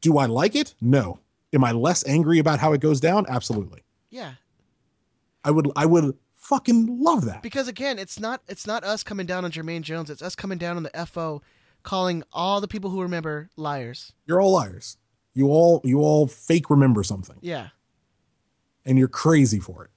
Do 0.00 0.18
I 0.18 0.26
like 0.26 0.54
it? 0.54 0.74
No. 0.80 1.18
Am 1.52 1.64
I 1.64 1.72
less 1.72 2.06
angry 2.06 2.38
about 2.38 2.58
how 2.58 2.72
it 2.72 2.80
goes 2.80 3.00
down? 3.00 3.24
Absolutely. 3.28 3.82
Yeah, 4.10 4.32
I 5.44 5.50
would 5.50 5.70
I 5.76 5.86
would 5.86 6.16
fucking 6.34 7.02
love 7.02 7.24
that. 7.24 7.42
because 7.42 7.66
again, 7.68 7.98
it's 7.98 8.20
not 8.20 8.40
it's 8.48 8.66
not 8.66 8.84
us 8.84 9.02
coming 9.02 9.26
down 9.26 9.44
on 9.44 9.50
Jermaine 9.50 9.82
Jones. 9.82 10.10
It's 10.10 10.22
us 10.22 10.34
coming 10.36 10.58
down 10.58 10.76
on 10.76 10.82
the 10.84 11.06
FO, 11.06 11.42
calling 11.82 12.22
all 12.32 12.60
the 12.60 12.68
people 12.68 12.90
who 12.90 13.00
remember 13.02 13.48
liars. 13.56 14.12
You're 14.26 14.40
all 14.40 14.52
liars. 14.52 14.96
You 15.34 15.48
all 15.48 15.80
you 15.84 16.00
all 16.00 16.26
fake 16.26 16.70
remember 16.70 17.02
something 17.02 17.36
Yeah. 17.40 17.68
and 18.84 18.98
you're 18.98 19.08
crazy 19.08 19.58
for 19.60 19.84
it. 19.84 19.90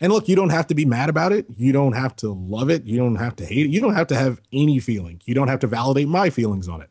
And 0.00 0.12
look, 0.12 0.28
you 0.28 0.36
don't 0.36 0.50
have 0.50 0.66
to 0.68 0.74
be 0.74 0.84
mad 0.84 1.08
about 1.08 1.32
it. 1.32 1.46
You 1.56 1.72
don't 1.72 1.92
have 1.92 2.16
to 2.16 2.32
love 2.32 2.68
it. 2.68 2.84
You 2.84 2.98
don't 2.98 3.16
have 3.16 3.36
to 3.36 3.46
hate 3.46 3.66
it. 3.66 3.70
You 3.70 3.80
don't 3.80 3.94
have 3.94 4.08
to 4.08 4.16
have 4.16 4.40
any 4.52 4.80
feeling. 4.80 5.20
You 5.24 5.34
don't 5.34 5.48
have 5.48 5.60
to 5.60 5.66
validate 5.66 6.08
my 6.08 6.30
feelings 6.30 6.68
on 6.68 6.80
it. 6.82 6.90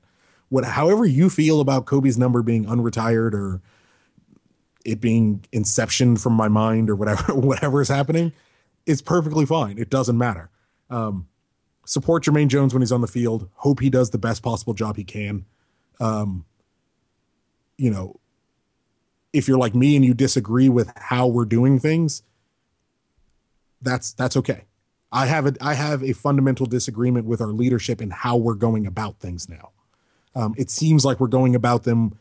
What 0.50 0.64
however 0.64 1.06
you 1.06 1.30
feel 1.30 1.60
about 1.60 1.86
Cobi's 1.86 2.18
number 2.18 2.42
being 2.42 2.66
unretired 2.66 3.34
or 3.34 3.62
it 4.86 5.02
being 5.02 5.46
inception 5.52 6.18
from 6.18 6.34
my 6.34 6.48
mind 6.48 6.90
or 6.90 6.96
whatever 6.96 7.34
whatever 7.36 7.82
is 7.82 7.90
happening 7.90 8.32
is 8.86 9.02
perfectly 9.02 9.46
fine. 9.46 9.78
It 9.78 9.90
doesn't 9.90 10.18
matter. 10.18 10.50
Um, 10.90 11.28
support 11.86 12.24
Jermaine 12.24 12.48
Jones 12.48 12.74
when 12.74 12.82
he's 12.82 12.92
on 12.92 13.02
the 13.02 13.08
field. 13.08 13.50
Hope 13.56 13.80
he 13.80 13.90
does 13.90 14.10
the 14.10 14.18
best 14.18 14.44
possible 14.44 14.74
job 14.74 14.98
he 14.98 15.04
can. 15.04 15.46
Um, 16.00 16.46
you 17.78 17.90
know, 17.90 18.20
if 19.32 19.48
you're 19.48 19.58
like 19.58 19.74
me 19.74 19.96
and 19.96 20.06
you 20.06 20.14
disagree 20.14 20.70
with 20.70 20.92
how 20.96 21.28
we're 21.28 21.46
doing 21.46 21.80
things, 21.80 22.24
that's 23.84 24.14
that's 24.14 24.38
okay. 24.38 24.64
I 25.12 25.28
have 25.28 25.46
a 25.46 25.54
I 25.62 25.76
have 25.76 26.04
a 26.04 26.14
fundamental 26.14 26.66
disagreement 26.66 27.28
with 27.28 27.40
our 27.42 27.52
leadership 27.52 28.02
and 28.02 28.12
how 28.12 28.38
we're 28.38 28.56
going 28.56 28.88
about 28.88 29.20
things 29.20 29.48
now. 29.48 29.72
Um, 30.36 30.56
it 30.58 30.72
seems 30.72 31.06
like 31.06 31.20
we're 31.20 31.28
going 31.28 31.54
about 31.54 31.84
them 31.84 32.18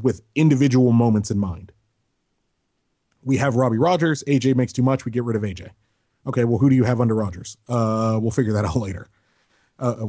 with 0.00 0.22
individual 0.34 0.92
moments 0.92 1.30
in 1.30 1.38
mind. 1.38 1.72
We 3.22 3.36
have 3.36 3.56
Robbie 3.56 3.76
Rogers. 3.76 4.24
AJ 4.24 4.56
makes 4.56 4.72
too 4.72 4.82
much. 4.82 5.04
We 5.04 5.12
get 5.12 5.24
rid 5.24 5.36
of 5.36 5.42
AJ. 5.42 5.70
Okay, 6.26 6.44
well, 6.44 6.58
who 6.58 6.70
do 6.70 6.76
you 6.76 6.84
have 6.84 7.00
under 7.00 7.14
Rogers? 7.14 7.56
Uh, 7.68 8.18
we'll 8.20 8.30
figure 8.30 8.52
that 8.54 8.64
out 8.66 8.76
later. 8.76 9.08
Uh, 9.78 9.96
uh, 9.98 10.08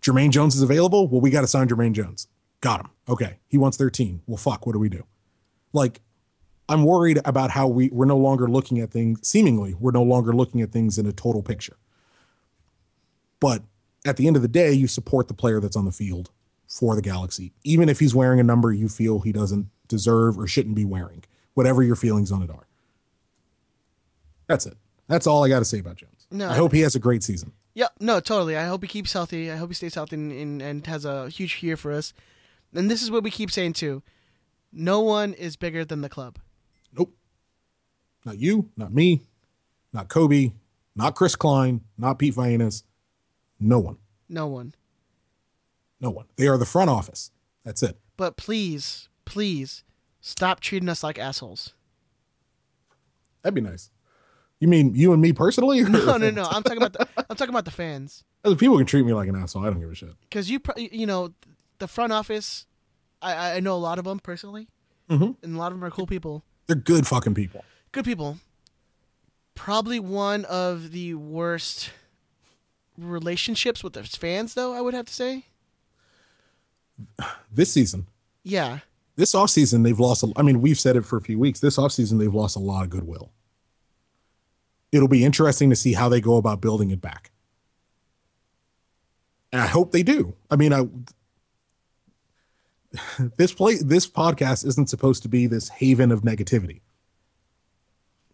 Jermaine 0.00 0.30
Jones 0.30 0.54
is 0.54 0.62
available. 0.62 1.08
Well, 1.08 1.20
we 1.20 1.30
got 1.30 1.40
to 1.40 1.46
sign 1.46 1.68
Jermaine 1.68 1.92
Jones. 1.92 2.28
Got 2.60 2.80
him. 2.80 2.90
Okay, 3.08 3.38
he 3.48 3.58
wants 3.58 3.76
13. 3.76 4.22
Well, 4.26 4.36
fuck. 4.36 4.66
What 4.66 4.72
do 4.72 4.78
we 4.78 4.88
do? 4.88 5.04
Like, 5.72 6.00
I'm 6.68 6.84
worried 6.84 7.20
about 7.24 7.50
how 7.50 7.68
we 7.68 7.88
we're 7.90 8.06
no 8.06 8.16
longer 8.16 8.48
looking 8.48 8.78
at 8.80 8.90
things. 8.90 9.26
Seemingly, 9.26 9.74
we're 9.74 9.90
no 9.90 10.02
longer 10.02 10.32
looking 10.32 10.62
at 10.62 10.72
things 10.72 10.98
in 10.98 11.06
a 11.06 11.12
total 11.12 11.42
picture. 11.42 11.76
But 13.40 13.62
at 14.06 14.16
the 14.16 14.26
end 14.26 14.36
of 14.36 14.42
the 14.42 14.48
day, 14.48 14.72
you 14.72 14.86
support 14.86 15.28
the 15.28 15.34
player 15.34 15.60
that's 15.60 15.76
on 15.76 15.84
the 15.84 15.92
field 15.92 16.30
for 16.66 16.96
the 16.96 17.02
Galaxy, 17.02 17.52
even 17.62 17.88
if 17.88 18.00
he's 18.00 18.14
wearing 18.14 18.40
a 18.40 18.42
number 18.42 18.72
you 18.72 18.88
feel 18.88 19.20
he 19.20 19.32
doesn't 19.32 19.68
deserve 19.88 20.38
or 20.38 20.46
shouldn't 20.46 20.74
be 20.74 20.84
wearing. 20.84 21.24
Whatever 21.54 21.82
your 21.82 21.96
feelings 21.96 22.32
on 22.32 22.42
it 22.42 22.50
are. 22.50 22.66
That's 24.46 24.66
it. 24.66 24.76
That's 25.08 25.26
all 25.26 25.44
I 25.44 25.48
got 25.48 25.60
to 25.60 25.64
say 25.64 25.78
about 25.78 25.96
Jones. 25.96 26.26
No, 26.30 26.48
I 26.48 26.54
hope 26.54 26.72
he 26.72 26.80
has 26.80 26.94
a 26.94 26.98
great 26.98 27.22
season. 27.22 27.52
Yeah, 27.74 27.88
no, 28.00 28.20
totally. 28.20 28.56
I 28.56 28.66
hope 28.66 28.82
he 28.82 28.88
keeps 28.88 29.12
healthy. 29.12 29.50
I 29.50 29.56
hope 29.56 29.68
he 29.68 29.74
stays 29.74 29.94
healthy 29.94 30.16
and, 30.16 30.32
and, 30.32 30.62
and 30.62 30.86
has 30.86 31.04
a 31.04 31.28
huge 31.28 31.62
year 31.62 31.76
for 31.76 31.92
us. 31.92 32.12
And 32.72 32.90
this 32.90 33.02
is 33.02 33.10
what 33.10 33.22
we 33.22 33.30
keep 33.30 33.50
saying 33.50 33.74
too. 33.74 34.02
No 34.72 35.00
one 35.00 35.34
is 35.34 35.56
bigger 35.56 35.84
than 35.84 36.00
the 36.00 36.08
club. 36.08 36.38
Nope. 36.96 37.14
Not 38.24 38.38
you, 38.38 38.70
not 38.76 38.92
me, 38.92 39.22
not 39.92 40.08
Cobi, 40.08 40.52
not 40.96 41.14
Chris 41.14 41.36
Klein, 41.36 41.80
not 41.98 42.18
Pete 42.18 42.34
Vagenas. 42.34 42.82
No 43.60 43.78
one. 43.78 43.98
No 44.28 44.46
one. 44.46 44.74
No 46.00 46.10
one. 46.10 46.26
They 46.36 46.46
are 46.48 46.58
the 46.58 46.66
front 46.66 46.90
office. 46.90 47.30
That's 47.64 47.82
it. 47.82 47.98
But 48.16 48.36
please, 48.36 49.08
please 49.24 49.84
stop 50.20 50.60
treating 50.60 50.88
us 50.88 51.02
like 51.02 51.18
assholes. 51.18 51.74
That'd 53.42 53.54
be 53.54 53.60
nice. 53.60 53.90
You 54.60 54.68
mean 54.68 54.94
you 54.94 55.12
and 55.12 55.20
me 55.20 55.32
personally? 55.32 55.82
No, 55.88 56.16
no, 56.16 56.30
no. 56.30 56.44
I'm 56.50 56.62
talking 56.62 56.78
about 56.78 56.92
the 56.94 57.06
I'm 57.28 57.36
talking 57.36 57.52
about 57.52 57.64
the 57.64 57.70
fans. 57.70 58.24
Other 58.44 58.56
people 58.56 58.76
can 58.78 58.86
treat 58.86 59.04
me 59.04 59.12
like 59.12 59.28
an 59.28 59.36
asshole. 59.36 59.62
I 59.64 59.70
don't 59.70 59.80
give 59.80 59.90
a 59.90 59.94
shit. 59.94 60.10
Because 60.22 60.50
you, 60.50 60.60
you 60.76 61.06
know, 61.06 61.32
the 61.78 61.88
front 61.88 62.12
office. 62.12 62.66
I 63.20 63.56
I 63.56 63.60
know 63.60 63.74
a 63.74 63.78
lot 63.78 63.98
of 63.98 64.04
them 64.04 64.18
personally, 64.20 64.68
Mhm. 65.10 65.36
and 65.42 65.56
a 65.56 65.58
lot 65.58 65.72
of 65.72 65.78
them 65.78 65.84
are 65.84 65.90
cool 65.90 66.06
people. 66.06 66.44
They're 66.66 66.76
good 66.76 67.06
fucking 67.06 67.34
people. 67.34 67.64
Good 67.92 68.04
people. 68.04 68.38
Probably 69.54 70.00
one 70.00 70.44
of 70.46 70.90
the 70.92 71.14
worst 71.14 71.90
relationships 72.98 73.84
with 73.84 73.92
the 73.92 74.02
fans, 74.04 74.54
though. 74.54 74.72
I 74.74 74.80
would 74.80 74.94
have 74.94 75.06
to 75.06 75.12
say. 75.14 75.44
This 77.50 77.72
season, 77.72 78.06
Yeah. 78.44 78.80
this 79.16 79.34
offseason, 79.34 79.82
they've 79.84 79.98
lost. 79.98 80.22
A, 80.22 80.32
I 80.36 80.42
mean, 80.42 80.60
we've 80.60 80.78
said 80.78 80.96
it 80.96 81.04
for 81.04 81.16
a 81.16 81.20
few 81.20 81.38
weeks. 81.38 81.60
This 81.60 81.76
offseason, 81.76 82.18
they've 82.18 82.34
lost 82.34 82.56
a 82.56 82.60
lot 82.60 82.84
of 82.84 82.90
goodwill. 82.90 83.30
It'll 84.92 85.08
be 85.08 85.24
interesting 85.24 85.70
to 85.70 85.76
see 85.76 85.92
how 85.94 86.08
they 86.08 86.20
go 86.20 86.36
about 86.36 86.60
building 86.60 86.90
it 86.90 87.00
back. 87.00 87.32
And 89.52 89.60
I 89.60 89.66
hope 89.66 89.90
they 89.92 90.02
do. 90.04 90.34
I 90.50 90.56
mean, 90.56 90.72
I 90.72 90.88
this 93.36 93.52
play 93.52 93.76
this 93.76 94.06
podcast 94.06 94.66
isn't 94.66 94.88
supposed 94.88 95.22
to 95.22 95.28
be 95.28 95.46
this 95.46 95.68
haven 95.68 96.12
of 96.12 96.22
negativity. 96.22 96.80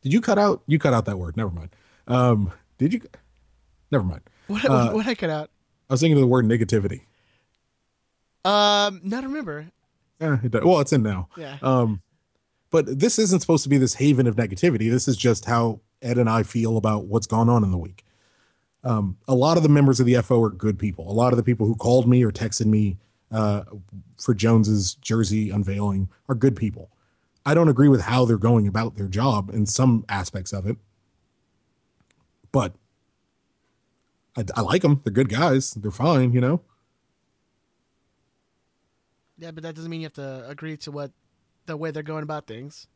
Did 0.02 0.12
you 0.12 0.20
cut 0.20 0.38
out? 0.38 0.62
You 0.66 0.78
cut 0.78 0.94
out 0.94 1.04
that 1.06 1.18
word. 1.18 1.36
Never 1.36 1.50
mind. 1.50 1.70
Um, 2.06 2.52
did 2.78 2.92
you? 2.94 3.02
Never 3.90 4.04
mind. 4.04 4.22
What 4.46 4.64
Uh, 4.64 4.92
what 4.92 5.06
I 5.06 5.14
cut 5.14 5.30
out? 5.30 5.50
I 5.88 5.94
was 5.94 6.00
thinking 6.00 6.16
of 6.16 6.20
the 6.20 6.26
word 6.26 6.44
negativity. 6.44 7.02
Um, 8.44 9.00
not 9.04 9.24
remember. 9.24 9.66
Eh, 10.20 10.36
it 10.44 10.50
does. 10.50 10.64
Well, 10.64 10.80
it's 10.80 10.92
in 10.92 11.02
now. 11.02 11.28
Yeah. 11.36 11.58
Um, 11.62 12.00
but 12.70 12.98
this 13.00 13.18
isn't 13.18 13.40
supposed 13.40 13.64
to 13.64 13.68
be 13.68 13.78
this 13.78 13.94
haven 13.94 14.26
of 14.26 14.36
negativity. 14.36 14.90
This 14.90 15.08
is 15.08 15.16
just 15.16 15.44
how 15.44 15.80
Ed 16.02 16.18
and 16.18 16.30
I 16.30 16.42
feel 16.42 16.76
about 16.76 17.06
what's 17.06 17.26
gone 17.26 17.48
on 17.48 17.64
in 17.64 17.70
the 17.70 17.78
week. 17.78 18.04
Um, 18.82 19.18
a 19.28 19.34
lot 19.34 19.56
of 19.56 19.62
the 19.62 19.68
members 19.68 20.00
of 20.00 20.06
the 20.06 20.14
FO 20.22 20.42
are 20.42 20.50
good 20.50 20.78
people. 20.78 21.10
A 21.10 21.12
lot 21.12 21.32
of 21.32 21.36
the 21.36 21.42
people 21.42 21.66
who 21.66 21.74
called 21.74 22.08
me 22.08 22.24
or 22.24 22.30
texted 22.30 22.66
me 22.66 22.96
uh, 23.30 23.64
for 24.18 24.34
Jones's 24.34 24.94
jersey 24.94 25.50
unveiling 25.50 26.08
are 26.28 26.34
good 26.34 26.56
people. 26.56 26.90
I 27.44 27.54
don't 27.54 27.68
agree 27.68 27.88
with 27.88 28.02
how 28.02 28.24
they're 28.24 28.36
going 28.36 28.66
about 28.68 28.96
their 28.96 29.08
job 29.08 29.50
in 29.50 29.66
some 29.66 30.04
aspects 30.08 30.52
of 30.52 30.66
it, 30.66 30.76
but 32.52 32.74
I, 34.36 34.44
I 34.54 34.60
like 34.60 34.82
them. 34.82 35.00
They're 35.04 35.12
good 35.12 35.28
guys. 35.28 35.72
They're 35.72 35.90
fine, 35.90 36.32
you 36.32 36.40
know. 36.40 36.60
Yeah, 39.38 39.52
but 39.52 39.62
that 39.62 39.74
doesn't 39.74 39.90
mean 39.90 40.02
you 40.02 40.06
have 40.06 40.12
to 40.14 40.46
agree 40.48 40.76
to 40.78 40.92
what 40.92 41.12
the 41.66 41.76
way 41.76 41.90
they're 41.90 42.02
going 42.02 42.22
about 42.22 42.46
things. 42.46 42.86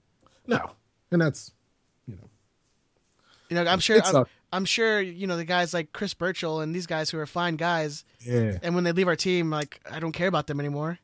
No, 0.47 0.73
and 1.11 1.21
that's 1.21 1.53
you 2.07 2.17
know 2.17 2.29
You 3.55 3.65
know, 3.65 3.71
I'm 3.71 3.79
sure. 3.81 4.01
I'm, 4.05 4.25
I'm 4.53 4.65
sure. 4.65 5.01
You 5.01 5.27
know, 5.27 5.37
the 5.37 5.45
guys 5.45 5.73
like 5.73 5.93
Chris 5.93 6.15
Burchill 6.15 6.61
and 6.61 6.75
these 6.75 6.87
guys 6.87 7.11
who 7.11 7.19
are 7.19 7.27
fine 7.27 7.57
guys, 7.57 8.05
yeah. 8.21 8.59
and 8.63 8.75
when 8.75 8.85
they 8.85 8.93
leave 8.93 9.09
our 9.09 9.17
team, 9.17 9.51
like 9.51 9.81
I 9.91 10.01
don't 10.01 10.13
care 10.13 10.29
about 10.29 10.47
them 10.47 10.61
anymore. 10.61 10.99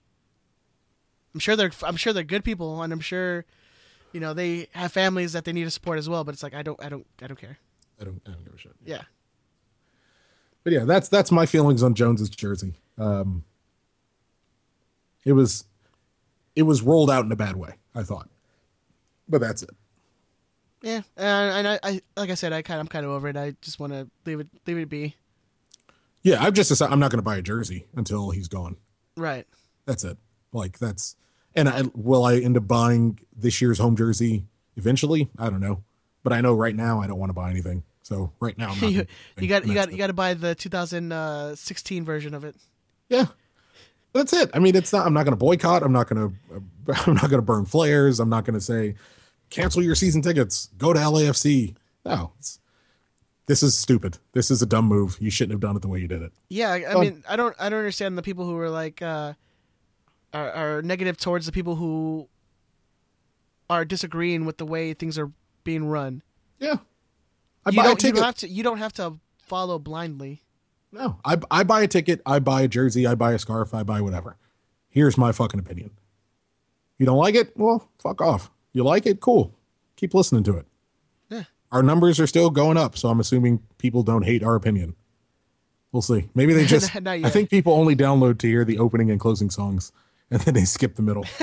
I'm 1.34 1.40
sure 1.40 1.54
they're. 1.54 1.70
I'm 1.82 1.96
sure 1.96 2.12
they're 2.12 2.24
good 2.24 2.44
people, 2.44 2.82
and 2.82 2.92
I'm 2.92 3.00
sure, 3.00 3.44
you 4.12 4.20
know, 4.20 4.34
they 4.34 4.68
have 4.72 4.92
families 4.92 5.32
that 5.32 5.44
they 5.44 5.52
need 5.52 5.64
to 5.64 5.70
support 5.70 5.98
as 5.98 6.08
well. 6.08 6.24
But 6.24 6.34
it's 6.34 6.42
like 6.42 6.54
I 6.54 6.62
don't. 6.62 6.82
I 6.82 6.88
don't. 6.88 7.06
I 7.22 7.28
don't 7.28 7.38
care. 7.38 7.58
I 8.00 8.04
don't, 8.04 8.20
I 8.26 8.32
don't 8.32 8.44
give 8.44 8.54
a 8.54 8.58
shit. 8.58 8.72
Yeah. 8.84 9.02
But 10.64 10.72
yeah, 10.72 10.84
that's 10.84 11.08
that's 11.08 11.30
my 11.30 11.46
feelings 11.46 11.82
on 11.82 11.94
Jones's 11.94 12.30
jersey. 12.30 12.74
Um, 12.98 13.44
it 15.24 15.32
was 15.32 15.64
it 16.56 16.62
was 16.62 16.82
rolled 16.82 17.10
out 17.10 17.24
in 17.24 17.32
a 17.32 17.36
bad 17.36 17.56
way, 17.56 17.74
I 17.94 18.02
thought. 18.02 18.28
But 19.28 19.40
that's 19.40 19.62
it. 19.62 19.70
Yeah, 20.82 21.02
and, 21.16 21.66
and 21.66 21.68
I, 21.68 21.78
I, 21.82 22.00
like 22.16 22.30
I 22.30 22.34
said, 22.34 22.52
I 22.52 22.62
kind, 22.62 22.80
I'm 22.80 22.88
kind 22.88 23.04
of 23.04 23.12
over 23.12 23.28
it. 23.28 23.36
I 23.36 23.54
just 23.60 23.78
want 23.78 23.92
to 23.92 24.08
leave 24.24 24.40
it, 24.40 24.48
leave 24.66 24.78
it 24.78 24.88
be. 24.88 25.14
Yeah, 26.22 26.42
I've 26.42 26.54
just 26.54 26.68
decided 26.68 26.92
I'm 26.92 27.00
not 27.00 27.10
going 27.10 27.18
to 27.18 27.22
buy 27.24 27.36
a 27.36 27.42
jersey 27.42 27.86
until 27.94 28.30
he's 28.30 28.48
gone. 28.48 28.76
Right. 29.16 29.46
That's 29.86 30.04
it. 30.04 30.18
Like 30.52 30.78
that's 30.78 31.16
and 31.54 31.68
I 31.68 31.82
will 31.94 32.24
I 32.24 32.36
end 32.36 32.56
up 32.56 32.66
buying 32.66 33.18
this 33.36 33.60
year's 33.60 33.78
home 33.78 33.96
jersey 33.96 34.44
eventually? 34.76 35.28
I 35.38 35.50
don't 35.50 35.60
know. 35.60 35.82
But 36.22 36.32
I 36.32 36.40
know 36.40 36.54
right 36.54 36.74
now 36.74 37.00
I 37.00 37.06
don't 37.06 37.18
want 37.18 37.30
to 37.30 37.34
buy 37.34 37.50
anything. 37.50 37.82
So 38.02 38.32
right 38.40 38.56
now 38.58 38.74
you, 38.80 39.06
you 39.38 39.48
got, 39.48 39.66
you 39.66 39.74
got, 39.74 39.88
it. 39.88 39.92
you 39.92 39.98
got 39.98 40.08
to 40.08 40.12
buy 40.12 40.34
the 40.34 40.54
2016 40.54 42.04
version 42.04 42.34
of 42.34 42.44
it. 42.44 42.56
Yeah. 43.08 43.26
That's 44.12 44.32
it. 44.32 44.50
I 44.52 44.58
mean, 44.58 44.74
it's 44.74 44.92
not. 44.92 45.06
I'm 45.06 45.14
not 45.14 45.22
going 45.24 45.32
to 45.32 45.36
boycott. 45.36 45.82
I'm 45.82 45.92
not 45.92 46.08
going 46.08 46.34
to. 46.56 46.94
I'm 47.06 47.14
not 47.14 47.30
going 47.30 47.40
to 47.40 47.42
burn 47.42 47.64
flares. 47.64 48.18
I'm 48.18 48.28
not 48.28 48.44
going 48.44 48.54
to 48.54 48.60
say 48.60 48.96
cancel 49.50 49.82
your 49.82 49.94
season 49.94 50.22
tickets. 50.22 50.70
Go 50.78 50.92
to 50.92 50.98
LAFC. 50.98 51.74
No, 52.04 52.32
this 53.46 53.62
is 53.62 53.76
stupid. 53.76 54.18
This 54.32 54.50
is 54.50 54.62
a 54.62 54.66
dumb 54.66 54.86
move. 54.86 55.16
You 55.20 55.30
shouldn't 55.30 55.52
have 55.52 55.60
done 55.60 55.76
it 55.76 55.82
the 55.82 55.88
way 55.88 55.98
you 56.00 56.08
did 56.08 56.22
it. 56.22 56.32
Yeah, 56.48 56.70
I, 56.88 56.94
mean, 57.00 57.22
I 57.28 57.36
don't, 57.36 57.54
I 57.58 57.68
don't 57.68 57.78
understand 57.78 58.16
the 58.16 58.22
people 58.22 58.46
who 58.46 58.56
are 58.56 58.70
like, 58.70 59.02
uh, 59.02 59.34
are, 60.32 60.50
are 60.52 60.82
negative 60.82 61.18
towards 61.18 61.46
the 61.46 61.52
people 61.52 61.76
who 61.76 62.28
are 63.68 63.84
disagreeing 63.84 64.44
with 64.46 64.58
the 64.58 64.64
way 64.66 64.94
things 64.94 65.18
are 65.18 65.30
being 65.64 65.84
run. 65.84 66.22
Yeah, 66.58 66.76
I 67.66 67.70
you 67.70 67.76
buy 67.76 67.82
a 67.82 67.86
don't, 67.88 68.02
you 68.02 68.08
ticket. 68.08 68.16
don't 68.16 68.24
have 68.24 68.34
to, 68.36 68.48
you 68.48 68.62
don't 68.62 68.78
have 68.78 68.92
to 68.94 69.18
follow 69.38 69.78
blindly. 69.78 70.42
no, 70.92 71.18
I 71.24 71.36
I 71.50 71.64
buy 71.64 71.82
a 71.82 71.88
ticket. 71.88 72.22
I 72.24 72.38
buy 72.38 72.62
a 72.62 72.68
jersey. 72.68 73.06
I 73.06 73.14
buy 73.14 73.32
a 73.32 73.38
scarf. 73.38 73.74
I 73.74 73.82
buy 73.82 74.00
whatever. 74.00 74.36
Here's 74.88 75.18
my 75.18 75.32
fucking 75.32 75.60
opinion. 75.60 75.90
You 76.98 77.06
don't 77.06 77.18
like 77.18 77.34
it? 77.34 77.56
Well, 77.56 77.88
fuck 78.02 78.20
off. 78.20 78.50
You 78.72 78.84
like 78.84 79.06
it? 79.06 79.20
Cool. 79.20 79.54
Keep 79.96 80.14
listening 80.14 80.44
to 80.44 80.56
it. 80.56 80.66
Yeah. 81.28 81.44
Our 81.72 81.82
numbers 81.82 82.20
are 82.20 82.26
still 82.26 82.50
going 82.50 82.76
up, 82.76 82.96
so 82.96 83.08
I'm 83.08 83.20
assuming 83.20 83.62
people 83.78 84.02
don't 84.02 84.22
hate 84.24 84.42
our 84.42 84.54
opinion. 84.54 84.94
We'll 85.92 86.02
see. 86.02 86.28
Maybe 86.34 86.54
they 86.54 86.66
just. 86.66 86.94
Not 86.94 87.08
I 87.24 87.30
think 87.30 87.50
people 87.50 87.72
only 87.72 87.96
download 87.96 88.38
to 88.38 88.46
hear 88.46 88.64
the 88.64 88.78
opening 88.78 89.10
and 89.10 89.18
closing 89.18 89.50
songs, 89.50 89.92
and 90.30 90.40
then 90.42 90.54
they 90.54 90.64
skip 90.64 90.96
the 90.96 91.02
middle. 91.02 91.24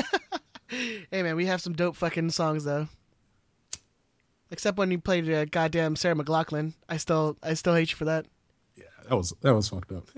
Hey 1.10 1.24
man, 1.24 1.38
we 1.38 1.46
have 1.46 1.62
some 1.62 1.72
dope 1.72 1.96
fucking 1.96 2.32
songs 2.32 2.66
though. 2.66 2.90
Except 4.52 4.78
when 4.78 4.92
you 4.92 5.00
played 5.00 5.32
uh, 5.32 5.46
goddamn 5.46 5.96
Sarah 5.96 6.16
McLachlan, 6.16 6.74
I 6.90 6.98
still 6.98 7.38
I 7.42 7.54
still 7.54 7.74
hate 7.74 7.92
you 7.92 7.96
for 7.96 8.04
that. 8.04 8.26
yeah, 8.76 8.84
that 9.08 9.16
was 9.16 9.34
that 9.40 9.56
was 9.56 9.70
fucked 9.70 9.94
up. 9.94 10.10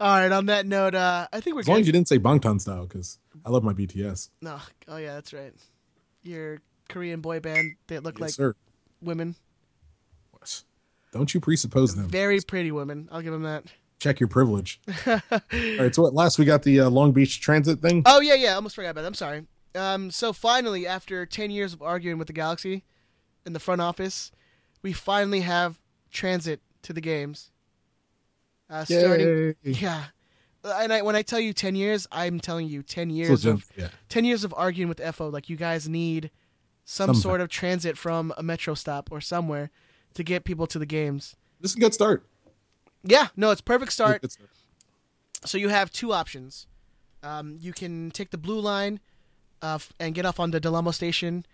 All 0.00 0.18
right, 0.18 0.32
on 0.32 0.46
that 0.46 0.66
note, 0.66 0.96
uh, 0.96 1.28
I 1.32 1.38
think 1.40 1.54
we're 1.54 1.60
As 1.60 1.68
long 1.68 1.78
as 1.78 1.86
you 1.86 1.92
didn't 1.92 2.08
say 2.08 2.18
Bangtan 2.18 2.60
style, 2.60 2.86
because 2.86 3.20
I 3.46 3.50
love 3.50 3.62
my 3.62 3.72
BTS. 3.72 4.28
No, 4.42 4.58
oh 4.88 4.96
yeah, 4.96 5.14
that's 5.14 5.32
right. 5.32 5.54
Your 6.24 6.60
Korean 6.88 7.20
boy 7.20 7.38
band 7.40 7.76
that 7.86 8.02
look 8.02 8.16
Yes, 8.16 8.20
like 8.20 8.30
sir. 8.32 8.54
women, 9.00 9.36
What? 10.32 10.62
Don't 11.12 11.32
you 11.32 11.40
presuppose 11.40 11.94
them? 11.94 12.08
very 12.08 12.40
pretty 12.40 12.72
women. 12.72 13.08
I'll 13.12 13.22
give 13.22 13.32
them 13.32 13.44
that. 13.44 13.64
Check 14.00 14.18
your 14.20 14.28
privilege. 14.28 14.80
All 15.06 15.20
right, 15.52 15.94
so 15.94 16.02
what? 16.02 16.12
Last 16.12 16.38
we 16.38 16.44
got 16.44 16.64
the 16.64 16.80
uh, 16.80 16.90
Long 16.90 17.12
Beach 17.12 17.40
Transit 17.40 17.80
thing. 17.80 18.02
Oh 18.04 18.20
yeah, 18.20 18.34
yeah. 18.34 18.50
I 18.50 18.54
almost 18.54 18.74
forgot 18.74 18.90
about 18.90 19.02
that. 19.02 19.06
I'm 19.06 19.14
sorry. 19.14 19.46
Um, 19.74 20.10
so 20.10 20.32
finally, 20.32 20.86
after 20.86 21.24
ten 21.24 21.50
years 21.50 21.72
of 21.72 21.80
arguing 21.82 22.18
with 22.18 22.26
the 22.26 22.32
Galaxy 22.34 22.82
in 23.46 23.52
the 23.52 23.60
front 23.60 23.80
office, 23.80 24.32
we 24.82 24.92
finally 24.92 25.40
have 25.42 25.80
transit 26.10 26.60
to 26.82 26.92
the 26.92 27.00
games. 27.00 27.52
Uh, 28.68 28.84
starting, 28.84 29.54
Yay. 29.62 29.72
yeah. 29.72 30.04
And 30.66 30.92
I, 30.92 31.02
when 31.02 31.16
I 31.16 31.22
tell 31.22 31.40
you 31.40 31.52
ten 31.52 31.74
years, 31.74 32.06
I'm 32.10 32.40
telling 32.40 32.68
you 32.68 32.82
ten 32.82 33.10
years 33.10 33.30
legit, 33.44 33.52
of 33.54 33.66
yeah. 33.76 33.88
ten 34.08 34.24
years 34.24 34.44
of 34.44 34.52
arguing 34.56 34.88
with 34.88 35.00
FO. 35.14 35.28
Like 35.28 35.48
you 35.48 35.56
guys 35.56 35.88
need 35.88 36.30
some 36.84 37.08
Something. 37.08 37.20
sort 37.22 37.40
of 37.40 37.48
transit 37.48 37.98
from 37.98 38.32
a 38.36 38.42
metro 38.42 38.74
stop 38.74 39.10
or 39.10 39.20
somewhere 39.20 39.70
to 40.14 40.22
get 40.22 40.44
people 40.44 40.66
to 40.68 40.78
the 40.78 40.86
games. 40.86 41.36
This 41.60 41.72
is 41.72 41.76
a 41.76 41.80
good 41.80 41.94
start. 41.94 42.24
Yeah, 43.02 43.28
no, 43.36 43.50
it's 43.50 43.60
perfect 43.60 43.92
start. 43.92 44.22
Good 44.22 44.32
start. 44.32 44.50
So 45.44 45.58
you 45.58 45.68
have 45.68 45.90
two 45.90 46.12
options. 46.12 46.66
Um, 47.22 47.56
you 47.60 47.72
can 47.72 48.10
take 48.10 48.30
the 48.30 48.38
blue 48.38 48.60
line 48.60 49.00
uh, 49.62 49.76
f- 49.76 49.92
and 49.98 50.14
get 50.14 50.24
off 50.26 50.38
on 50.38 50.50
the 50.50 50.60
Del 50.60 50.76
Amo 50.76 50.90
station 50.90 51.44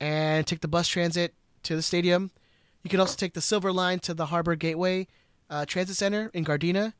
and 0.00 0.46
take 0.46 0.60
the 0.60 0.68
bus 0.68 0.88
transit 0.88 1.34
to 1.64 1.76
the 1.76 1.82
stadium. 1.82 2.30
You 2.82 2.90
can 2.90 3.00
also 3.00 3.16
take 3.16 3.34
the 3.34 3.40
silver 3.40 3.72
line 3.72 3.98
to 4.00 4.14
the 4.14 4.26
Harbor 4.26 4.56
Gateway 4.56 5.06
uh, 5.50 5.64
Transit 5.66 5.96
Center 5.96 6.30
in 6.34 6.44
Gardena, 6.44 6.92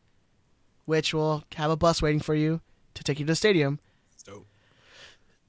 which 0.84 1.12
will 1.14 1.44
have 1.56 1.70
a 1.70 1.76
bus 1.76 2.00
waiting 2.02 2.20
for 2.20 2.34
you 2.34 2.60
to 2.94 3.04
take 3.04 3.18
you 3.18 3.26
to 3.26 3.32
the 3.32 3.36
stadium. 3.36 3.78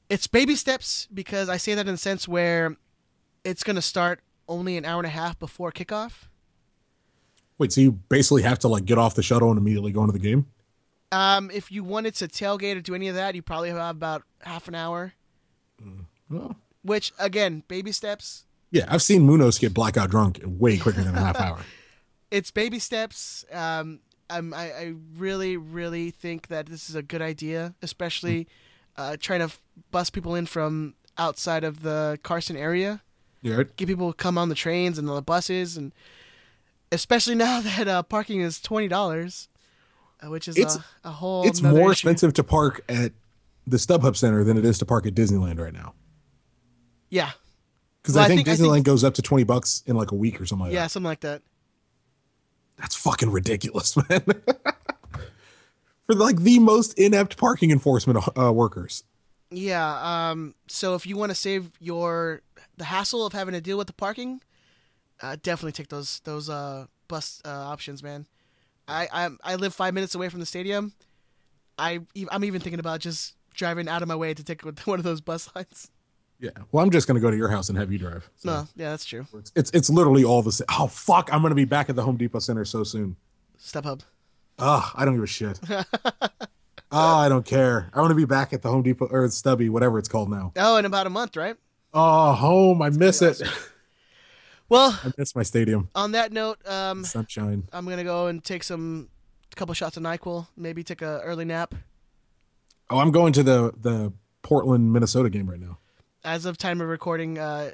It's 0.07 0.27
baby 0.27 0.55
steps 0.55 1.07
because 1.11 1.49
I 1.49 1.57
say 1.57 1.73
that 1.73 1.87
in 1.87 1.93
the 1.93 1.97
sense 1.97 2.27
where 2.27 2.75
it's 3.43 3.63
going 3.63 3.75
to 3.75 3.81
start 3.81 4.19
only 4.47 4.77
an 4.77 4.85
hour 4.85 4.99
and 4.99 5.07
a 5.07 5.09
half 5.09 5.39
before 5.39 5.71
kickoff. 5.71 6.25
Wait, 7.57 7.71
so 7.71 7.81
you 7.81 7.91
basically 7.93 8.43
have 8.43 8.59
to 8.59 8.67
like 8.67 8.85
get 8.85 8.99
off 8.99 9.15
the 9.15 9.23
shuttle 9.23 9.49
and 9.49 9.57
immediately 9.57 9.91
go 9.91 10.01
into 10.01 10.13
the 10.13 10.19
game? 10.19 10.45
Um, 11.11 11.49
if 11.51 11.71
you 11.71 11.83
wanted 11.83 12.13
to 12.15 12.27
tailgate 12.27 12.75
or 12.77 12.81
do 12.81 12.93
any 12.93 13.07
of 13.07 13.15
that, 13.15 13.33
you 13.33 13.41
probably 13.41 13.69
have 13.69 13.95
about 13.95 14.23
half 14.41 14.67
an 14.67 14.75
hour. 14.75 15.13
Well, 16.29 16.55
Which 16.83 17.11
again, 17.17 17.63
baby 17.67 17.91
steps. 17.91 18.45
yeah, 18.69 18.85
I've 18.87 19.01
seen 19.01 19.23
Munoz 19.23 19.57
get 19.57 19.73
blackout 19.73 20.11
drunk 20.11 20.39
way 20.45 20.77
quicker 20.77 21.01
than 21.01 21.15
a 21.15 21.19
half 21.19 21.39
hour. 21.39 21.59
It's 22.31 22.51
baby 22.51 22.79
steps. 22.79 23.45
Um, 23.51 23.99
I'm, 24.29 24.53
I, 24.53 24.71
I 24.71 24.93
really, 25.17 25.55
really 25.57 26.09
think 26.11 26.47
that 26.47 26.65
this 26.67 26.89
is 26.89 26.95
a 26.95 27.01
good 27.03 27.21
idea, 27.21 27.75
especially 27.81 28.47
uh, 28.97 29.17
trying 29.19 29.39
to 29.39 29.45
f- 29.45 29.61
bus 29.91 30.09
people 30.09 30.35
in 30.35 30.45
from 30.45 30.95
outside 31.17 31.63
of 31.63 31.81
the 31.83 32.19
Carson 32.23 32.55
area. 32.57 33.01
Yeah. 33.41 33.63
Get 33.77 33.87
people 33.87 34.11
to 34.11 34.17
come 34.17 34.37
on 34.37 34.49
the 34.49 34.55
trains 34.55 34.97
and 34.97 35.07
on 35.09 35.15
the 35.15 35.21
buses, 35.21 35.77
and 35.77 35.93
especially 36.91 37.35
now 37.47 37.61
that 37.61 37.87
uh, 37.87 38.01
parking 38.03 38.41
is 38.41 38.59
twenty 38.59 38.87
dollars, 38.87 39.47
uh, 40.25 40.29
which 40.29 40.47
is 40.47 40.57
It's- 40.57 40.77
a, 41.03 41.09
a 41.09 41.11
whole. 41.11 41.45
it's 41.47 41.61
more 41.61 41.79
issue. 41.79 41.91
expensive 41.91 42.33
to 42.33 42.43
park 42.43 42.83
at 42.89 43.11
the 43.67 43.77
StubHub 43.77 44.15
Center 44.15 44.43
than 44.43 44.57
it 44.57 44.65
is 44.65 44.77
to 44.79 44.85
park 44.85 45.05
at 45.05 45.13
Disneyland 45.13 45.59
right 45.59 45.73
now. 45.73 45.93
Yeah, 47.09 47.31
Because 48.01 48.15
Well, 48.15 48.23
I 48.23 48.25
I, 48.25 48.27
think 48.29 48.45
think- 48.45 48.47
I 48.47 48.61
Disneyland 48.61 48.73
think- 48.73 48.85
goes 48.87 49.03
up 49.03 49.13
to 49.15 49.21
twenty 49.21 49.43
bucks 49.43 49.83
in 49.85 49.95
like 49.95 50.11
a 50.11 50.15
week 50.15 50.41
or 50.41 50.45
something 50.45 50.65
like 50.67 50.73
yeah, 50.73 50.83
that. 50.83 50.91
something 50.91 51.07
like 51.07 51.19
that. 51.21 51.41
That's 52.77 52.95
fucking 52.95 53.31
ridiculous, 53.31 53.95
man. 54.09 54.21
For 56.05 56.13
like 56.13 56.37
the 56.37 56.59
most 56.59 56.93
inept 56.99 57.37
parking 57.37 57.71
enforcement 57.71 58.19
uh, 58.37 58.51
workers. 58.53 59.03
Yeah. 59.49 60.29
Um. 60.29 60.53
So 60.67 60.95
if 60.95 61.05
you 61.05 61.17
want 61.17 61.31
to 61.31 61.35
save 61.35 61.71
your 61.79 62.41
the 62.77 62.85
hassle 62.85 63.25
of 63.25 63.33
having 63.33 63.53
to 63.53 63.61
deal 63.61 63.77
with 63.77 63.87
the 63.87 63.93
parking, 63.93 64.41
uh, 65.21 65.37
definitely 65.41 65.71
take 65.71 65.89
those 65.89 66.19
those 66.21 66.49
uh 66.49 66.85
bus 67.07 67.41
uh, 67.45 67.49
options, 67.49 68.03
man. 68.03 68.27
I 68.87 69.07
I 69.11 69.29
I 69.43 69.55
live 69.55 69.73
five 69.73 69.93
minutes 69.93 70.15
away 70.15 70.29
from 70.29 70.39
the 70.39 70.45
stadium. 70.45 70.93
I 71.77 72.01
I'm 72.31 72.43
even 72.43 72.61
thinking 72.61 72.79
about 72.79 72.99
just 72.99 73.35
driving 73.53 73.87
out 73.87 74.01
of 74.01 74.07
my 74.07 74.15
way 74.15 74.33
to 74.33 74.43
take 74.43 74.61
one 74.85 74.99
of 74.99 75.03
those 75.03 75.21
bus 75.21 75.49
lines. 75.55 75.89
Yeah. 76.39 76.49
Well, 76.71 76.83
I'm 76.83 76.91
just 76.91 77.07
gonna 77.07 77.19
go 77.19 77.31
to 77.31 77.37
your 77.37 77.49
house 77.49 77.69
and 77.69 77.77
have 77.77 77.91
you 77.91 77.97
drive. 77.99 78.29
So 78.35 78.49
No, 78.51 78.67
yeah, 78.75 78.89
that's 78.91 79.05
true. 79.05 79.25
it's, 79.33 79.51
it's 79.55 79.71
it's 79.71 79.89
literally 79.89 80.23
all 80.23 80.41
the 80.41 80.51
same. 80.51 80.65
Oh 80.69 80.87
fuck! 80.87 81.29
I'm 81.33 81.41
gonna 81.41 81.55
be 81.55 81.65
back 81.65 81.89
at 81.89 81.95
the 81.95 82.03
Home 82.03 82.17
Depot 82.17 82.39
Center 82.39 82.65
so 82.65 82.83
soon. 82.83 83.15
StubHub. 83.59 84.01
Ugh, 84.59 84.91
I 84.95 85.05
don't 85.05 85.15
give 85.15 85.23
a 85.23 85.27
shit. 85.27 85.59
oh, 85.69 85.83
I 86.91 87.29
don't 87.29 87.45
care. 87.45 87.89
I 87.93 87.99
want 87.99 88.11
to 88.11 88.15
be 88.15 88.25
back 88.25 88.53
at 88.53 88.61
the 88.61 88.69
Home 88.69 88.83
Depot 88.83 89.07
or 89.09 89.27
Stubby, 89.29 89.69
whatever 89.69 89.97
it's 89.99 90.07
called 90.09 90.29
now. 90.29 90.51
Oh, 90.57 90.77
in 90.77 90.85
about 90.85 91.07
a 91.07 91.09
month, 91.09 91.35
right? 91.35 91.55
Oh, 91.93 92.33
home. 92.33 92.81
I 92.81 92.89
miss 92.89 93.21
it. 93.21 93.41
Well, 94.67 94.99
I 95.03 95.11
miss 95.17 95.35
my 95.35 95.43
stadium. 95.43 95.89
on 95.93 96.13
that 96.13 96.31
note, 96.31 96.57
um, 96.67 97.03
Sunshine. 97.03 97.67
I'm 97.71 97.85
gonna 97.85 98.03
go 98.03 98.27
and 98.27 98.43
take 98.43 98.63
some 98.63 99.09
a 99.51 99.55
couple 99.55 99.73
shots 99.75 99.95
of 99.95 100.03
Nyquil. 100.03 100.47
Maybe 100.57 100.83
take 100.83 101.01
a 101.01 101.21
early 101.23 101.45
nap. 101.45 101.75
Oh, 102.89 102.97
I'm 102.99 103.11
going 103.11 103.31
to 103.33 103.43
the 103.43 103.73
the 103.79 104.11
Portland 104.41 104.91
Minnesota 104.91 105.29
game 105.29 105.49
right 105.49 105.59
now. 105.59 105.77
As 106.25 106.45
of 106.45 106.57
time 106.57 106.81
of 106.81 106.87
recording, 106.87 107.37
uh, 107.37 107.71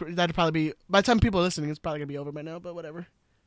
that'd 0.00 0.34
probably 0.34 0.68
be 0.68 0.74
by 0.88 1.00
the 1.00 1.06
time 1.06 1.20
people 1.20 1.40
are 1.40 1.44
listening, 1.44 1.70
it's 1.70 1.78
probably 1.78 2.00
gonna 2.00 2.06
be 2.06 2.18
over 2.18 2.32
by 2.32 2.42
now. 2.42 2.58
But 2.58 2.74
whatever. 2.74 3.06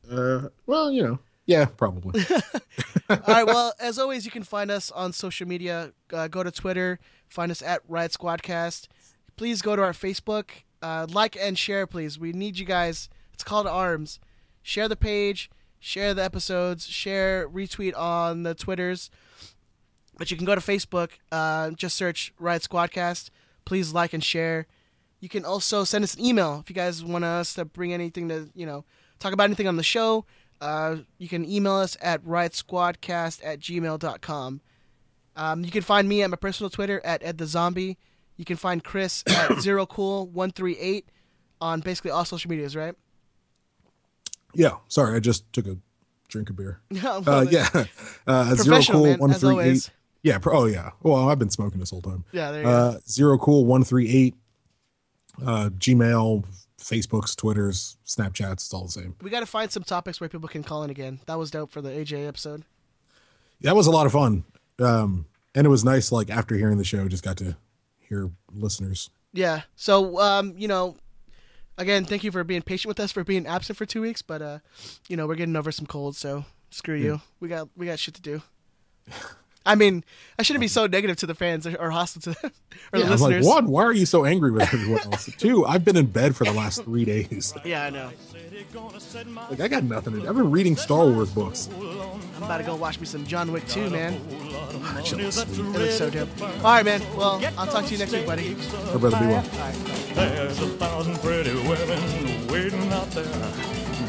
Uh, 0.10 0.50
well, 0.66 0.92
you 0.92 1.04
know, 1.04 1.20
yeah, 1.46 1.66
probably. 1.66 2.24
All 3.10 3.18
right. 3.28 3.46
Well, 3.46 3.74
as 3.80 4.00
always, 4.00 4.26
you 4.26 4.32
can 4.32 4.44
find 4.44 4.72
us 4.72 4.92
on 4.92 5.12
social 5.12 5.48
media. 5.48 5.92
Uh, 6.12 6.28
go 6.28 6.44
to 6.44 6.52
Twitter. 6.52 7.00
Find 7.28 7.52
us 7.52 7.62
at 7.62 7.82
Riot 7.88 8.12
Squadcast. 8.12 8.88
Please 9.36 9.62
go 9.62 9.76
to 9.76 9.82
our 9.82 9.94
Facebook. 9.94 10.50
Uh, 10.82 11.08
like 11.10 11.38
and 11.38 11.58
share, 11.58 11.88
please. 11.88 12.20
We 12.20 12.32
need 12.34 12.58
you 12.58 12.66
guys. 12.66 13.10
It's 13.34 13.44
called 13.44 13.68
Arms. 13.68 14.20
Share 14.62 14.88
the 14.88 14.96
page. 14.96 15.50
Share 15.80 16.14
the 16.14 16.24
episodes. 16.24 16.88
Share, 16.88 17.50
retweet 17.50 17.98
on 17.98 18.44
the 18.44 18.54
Twitters. 18.56 19.10
But 20.18 20.32
you 20.32 20.38
can 20.38 20.46
go 20.46 20.56
to 20.56 20.62
Facebook. 20.62 21.10
Uh, 21.32 21.72
just 21.72 21.96
search 21.96 22.34
Riot 22.40 22.62
Squadcast 22.62 23.30
please 23.66 23.94
like 23.94 24.14
and 24.14 24.24
share. 24.24 24.68
You 25.20 25.30
can 25.30 25.46
also 25.46 25.84
send 25.84 26.04
us 26.04 26.16
an 26.16 26.26
email 26.26 26.60
if 26.60 26.70
you 26.70 26.76
guys 26.76 27.04
want 27.04 27.24
us 27.24 27.54
to 27.54 27.66
bring 27.66 27.94
anything 27.94 28.30
to, 28.30 28.50
you 28.54 28.66
know, 28.66 28.84
talk 29.20 29.34
about 29.34 29.46
anything 29.46 29.68
on 29.68 29.78
the 29.78 29.84
show. 29.84 30.26
Uh, 30.60 30.98
you 31.18 31.28
can 31.28 31.50
email 31.50 31.74
us 31.74 31.98
at 32.02 32.24
riotsquadcast 32.26 33.40
at 33.44 33.60
gmail.com. 33.60 34.62
Um, 35.36 35.66
you 35.66 35.72
can 35.72 35.82
find 35.82 36.08
me 36.08 36.22
at 36.24 36.30
my 36.30 36.36
personal 36.36 36.70
Twitter 36.70 37.02
at 37.04 37.24
Ed 37.24 37.38
the 37.38 37.46
Zombie. 37.46 37.98
You 38.38 38.46
can 38.46 38.58
find 38.58 38.84
Chris 38.84 39.24
at 39.28 39.50
ZeroCool138 39.52 41.04
on 41.62 41.80
basically 41.80 42.12
all 42.12 42.26
social 42.26 42.50
medias, 42.50 42.76
right? 42.76 42.96
Yeah. 44.54 44.78
Sorry, 44.88 45.16
I 45.16 45.20
just 45.20 45.52
took 45.54 45.68
a 45.68 45.78
drink 46.28 46.50
of 46.50 46.56
beer. 46.56 46.82
uh, 47.04 47.46
yeah. 47.50 47.68
Uh, 48.26 48.56
Zero 48.56 48.78
Cool138 48.78 49.90
yeah. 50.24 50.40
Pro, 50.40 50.62
oh 50.62 50.66
yeah. 50.66 50.92
Well, 51.02 51.30
I've 51.30 51.40
been 51.40 51.50
smoking 51.50 51.80
this 51.80 51.92
whole 51.92 52.02
time. 52.02 52.26
Yeah, 52.32 52.52
there 52.52 52.62
you 52.62 52.66
go. 52.66 52.72
Uh, 52.72 52.98
zero 53.08 53.38
cool 53.38 53.66
one 53.66 53.84
three 53.84 54.10
eight. 54.10 54.36
Uh, 55.42 55.70
Gmail, 55.70 56.46
Facebook's, 56.80 57.36
Twitter's, 57.36 57.98
Snapchats. 58.06 58.54
It's 58.54 58.74
all 58.74 58.86
the 58.86 58.92
same. 58.92 59.16
We 59.22 59.30
got 59.30 59.40
to 59.40 59.46
find 59.46 59.72
some 59.72 59.84
topics 59.84 60.20
where 60.20 60.30
people 60.30 60.48
can 60.48 60.64
call 60.64 60.84
in 60.84 60.90
again. 60.90 61.20
That 61.26 61.40
was 61.40 61.50
dope 61.50 61.72
for 61.72 61.82
the 61.82 61.90
AJ 61.90 62.28
episode. 62.28 62.64
That 63.62 63.76
was 63.76 63.88
a 63.88 63.92
lot 63.92 64.06
of 64.06 64.12
fun. 64.12 64.44
Um, 64.80 65.26
and 65.56 65.66
it 65.66 65.70
was 65.70 65.84
nice. 65.84 66.12
Like 66.12 66.30
after 66.30 66.56
hearing 66.56 66.78
the 66.78 66.84
show, 66.84 67.08
just 67.08 67.24
got 67.24 67.38
to 67.38 67.58
hear 68.00 68.30
listeners. 68.54 69.10
Yeah. 69.32 69.62
So, 69.76 70.20
um, 70.20 70.54
you 70.58 70.68
know, 70.68 70.98
again, 71.78 72.06
thank 72.06 72.24
you 72.24 72.32
for 72.32 72.44
being 72.44 72.62
patient 72.62 72.90
with 72.90 73.00
us 73.00 73.12
for 73.12 73.24
being 73.24 73.48
absent 73.48 73.78
for 73.78 73.86
two 73.86 74.02
weeks, 74.02 74.22
but 74.22 74.42
uh, 74.42 74.60
you 75.08 75.18
know, 75.18 75.26
we're 75.28 75.36
getting 75.36 75.56
over 75.56 75.72
some 75.72 75.86
colds, 75.86 76.18
so 76.18 76.46
screw 76.70 76.96
you. 76.96 77.22
We 77.40 77.48
got 77.48 77.70
we 77.76 77.86
got 77.86 78.00
shit 78.00 78.14
to 78.16 78.22
do. 78.22 78.42
I 79.66 79.76
mean, 79.76 80.04
I 80.38 80.44
shouldn't 80.44 80.62
be 80.62 80.68
so 80.68 80.88
negative 80.88 81.16
to 81.18 81.26
the 81.26 81.34
fans 81.36 81.66
or, 81.66 81.76
or 81.80 81.90
hostile 81.90 82.22
to 82.24 82.42
them, 82.42 82.52
or 82.94 83.00
Yeah, 83.00 83.06
the 83.08 83.14
I'm 83.14 83.20
like, 83.20 83.30
listeners. 83.30 83.46
one, 83.48 83.68
why 83.68 83.84
are 83.84 83.94
you 83.94 84.06
so 84.06 84.26
angry 84.26 84.52
with 84.52 84.64
everyone 84.64 85.00
else? 85.06 85.30
Two, 85.38 85.66
I've 85.66 85.86
been 85.86 85.96
in 85.96 86.08
bed 86.08 86.36
for 86.36 86.44
the 86.44 86.52
last 86.52 86.84
three 86.84 87.06
days. 87.06 87.54
Yeah, 87.64 87.86
I 87.86 87.90
know. 87.90 88.10
Like, 89.50 89.62
I 89.62 89.68
got 89.68 89.84
nothing 89.84 90.14
to 90.14 90.20
do. 90.22 90.28
I've 90.28 90.36
been 90.36 90.52
reading 90.52 90.76
Star 90.76 91.06
Wars 91.08 91.32
books. 91.32 91.70
I'm 92.36 92.44
about 92.44 92.58
to 92.58 92.64
go 92.64 92.76
watch 92.76 93.00
me 93.00 93.06
some 93.06 93.26
John 93.26 93.52
Wick 93.52 93.66
2, 93.68 93.90
man. 93.90 94.20
Chill, 95.04 95.32
sweet. 95.32 95.60
It 95.60 95.64
looks 95.80 95.98
so 95.98 96.10
dope. 96.10 96.30
All 96.42 96.48
right, 96.64 96.84
man. 96.86 97.02
Well, 97.16 97.42
I'll 97.58 97.68
talk 97.68 97.86
to 97.86 97.92
you 97.92 97.98
next 97.98 98.12
week, 98.12 98.26
buddy. 98.26 98.52
I'd 98.52 99.02
rather 99.02 99.20
be 99.20 99.28
well. 99.28 99.46
All 99.54 99.60
right. 99.60 99.76
There's 100.16 100.62
a 100.62 100.68
thousand 100.78 101.18
pretty 101.20 101.54
women 101.68 102.48
waiting 102.48 102.92
out 102.92 103.10
there. 103.12 103.24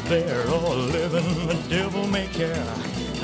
They're 0.09 0.48
all 0.48 0.76
living 0.76 1.46
the 1.46 1.55
devil 1.68 2.07
may 2.09 2.26
care. 2.28 2.55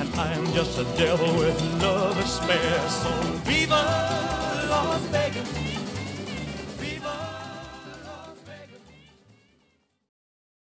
And 0.01 0.14
I 0.14 0.32
am 0.32 0.46
just 0.53 0.78
a 0.78 0.84
devil 0.96 1.26
with 1.36 1.61
love 1.82 2.16
to 2.16 2.26
spare. 2.26 2.88
So 2.88 3.11
viva 3.44 3.82
Las 4.70 5.03
Vegas, 5.12 5.80